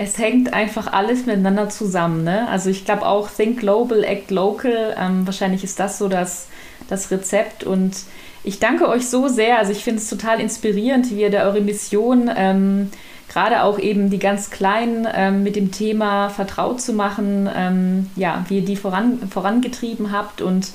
Es 0.00 0.16
hängt 0.18 0.54
einfach 0.54 0.92
alles 0.92 1.26
miteinander 1.26 1.68
zusammen. 1.68 2.22
Ne? 2.22 2.46
Also 2.48 2.70
ich 2.70 2.84
glaube 2.84 3.04
auch 3.06 3.28
Think 3.28 3.58
Global, 3.58 4.04
Act 4.04 4.30
Local. 4.30 4.94
Ähm, 4.96 5.26
wahrscheinlich 5.26 5.64
ist 5.64 5.80
das 5.80 5.98
so 5.98 6.06
das, 6.06 6.46
das 6.88 7.10
Rezept 7.10 7.64
und 7.64 7.96
ich 8.44 8.60
danke 8.60 8.88
euch 8.88 9.08
so 9.08 9.26
sehr. 9.26 9.58
Also 9.58 9.72
ich 9.72 9.82
finde 9.82 10.00
es 10.00 10.08
total 10.08 10.38
inspirierend, 10.38 11.10
wie 11.10 11.22
ihr 11.22 11.30
da 11.30 11.42
eure 11.42 11.60
Mission 11.60 12.30
ähm, 12.34 12.92
gerade 13.28 13.62
auch 13.62 13.78
eben 13.78 14.10
die 14.10 14.18
ganz 14.18 14.50
Kleinen 14.50 15.06
ähm, 15.12 15.42
mit 15.42 15.56
dem 15.56 15.70
Thema 15.70 16.30
vertraut 16.30 16.80
zu 16.80 16.92
machen, 16.92 17.48
ähm, 17.54 18.10
ja, 18.16 18.44
wie 18.48 18.56
ihr 18.56 18.64
die 18.64 18.76
voran, 18.76 19.28
vorangetrieben 19.30 20.12
habt. 20.12 20.40
Und 20.40 20.70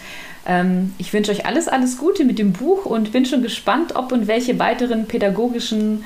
ähm, 0.45 0.93
ich 0.97 1.13
wünsche 1.13 1.31
euch 1.31 1.45
alles, 1.45 1.67
alles 1.67 1.97
Gute 1.97 2.25
mit 2.25 2.39
dem 2.39 2.53
Buch 2.53 2.85
und 2.85 3.11
bin 3.11 3.25
schon 3.25 3.41
gespannt, 3.41 3.95
ob 3.95 4.11
und 4.11 4.27
welche 4.27 4.59
weiteren 4.59 5.07
pädagogischen 5.07 6.05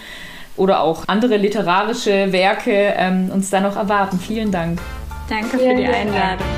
oder 0.55 0.81
auch 0.81 1.07
andere 1.07 1.37
literarische 1.37 2.31
Werke 2.31 2.93
ähm, 2.97 3.29
uns 3.31 3.49
da 3.49 3.61
noch 3.61 3.75
erwarten. 3.75 4.19
Vielen 4.19 4.51
Dank. 4.51 4.79
Danke 5.29 5.57
für 5.57 5.75
die 5.75 5.85
Einladung. 5.85 6.56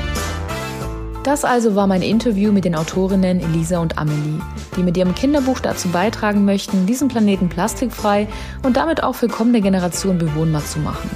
Das 1.22 1.44
also 1.44 1.74
war 1.74 1.86
mein 1.86 2.00
Interview 2.00 2.50
mit 2.50 2.64
den 2.64 2.74
Autorinnen 2.74 3.40
Elisa 3.40 3.78
und 3.78 3.98
Amelie, 3.98 4.40
die 4.76 4.82
mit 4.82 4.96
ihrem 4.96 5.14
Kinderbuch 5.14 5.60
dazu 5.60 5.88
beitragen 5.88 6.46
möchten, 6.46 6.86
diesen 6.86 7.08
Planeten 7.08 7.50
plastikfrei 7.50 8.26
und 8.62 8.78
damit 8.78 9.02
auch 9.02 9.14
für 9.14 9.28
kommende 9.28 9.60
Generationen 9.60 10.18
bewohnbar 10.18 10.64
zu 10.64 10.78
machen. 10.78 11.10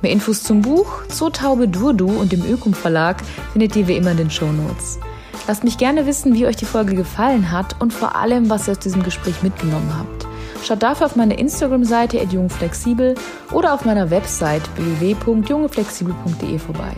Mehr 0.00 0.12
Infos 0.12 0.44
zum 0.44 0.62
Buch, 0.62 1.06
zur 1.08 1.32
Taube 1.32 1.66
Durdu 1.66 2.08
und 2.08 2.30
dem 2.30 2.44
Ökum 2.44 2.72
Verlag 2.72 3.16
findet 3.52 3.74
ihr 3.74 3.88
wie 3.88 3.96
immer 3.96 4.12
in 4.12 4.16
den 4.18 4.30
Show 4.30 4.50
Notes. 4.52 5.00
Lasst 5.48 5.64
mich 5.64 5.76
gerne 5.76 6.06
wissen, 6.06 6.34
wie 6.34 6.46
euch 6.46 6.56
die 6.56 6.64
Folge 6.64 6.94
gefallen 6.94 7.50
hat 7.50 7.80
und 7.80 7.92
vor 7.92 8.14
allem, 8.14 8.48
was 8.48 8.68
ihr 8.68 8.72
aus 8.72 8.78
diesem 8.78 9.02
Gespräch 9.02 9.42
mitgenommen 9.42 9.92
habt. 9.98 10.26
Schaut 10.64 10.84
dafür 10.84 11.06
auf 11.06 11.16
meine 11.16 11.34
Instagram-Seite 11.34 12.18
@jungflexibel 12.18 13.16
oder 13.50 13.74
auf 13.74 13.84
meiner 13.84 14.10
Website 14.10 14.62
www.jungeflexibel.de 14.76 16.58
vorbei. 16.60 16.94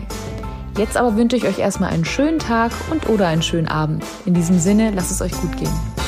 Jetzt 0.77 0.97
aber 0.97 1.15
wünsche 1.15 1.37
ich 1.37 1.45
euch 1.45 1.59
erstmal 1.59 1.91
einen 1.91 2.03
schönen 2.03 2.37
Tag 2.37 2.71
und 2.91 3.07
oder 3.07 3.27
einen 3.27 3.41
schönen 3.41 3.67
Abend. 3.67 4.03
In 4.25 4.33
diesem 4.33 4.59
Sinne, 4.59 4.91
lasst 4.91 5.09
es 5.09 5.21
euch 5.21 5.31
gut 5.31 5.55
gehen. 5.55 6.04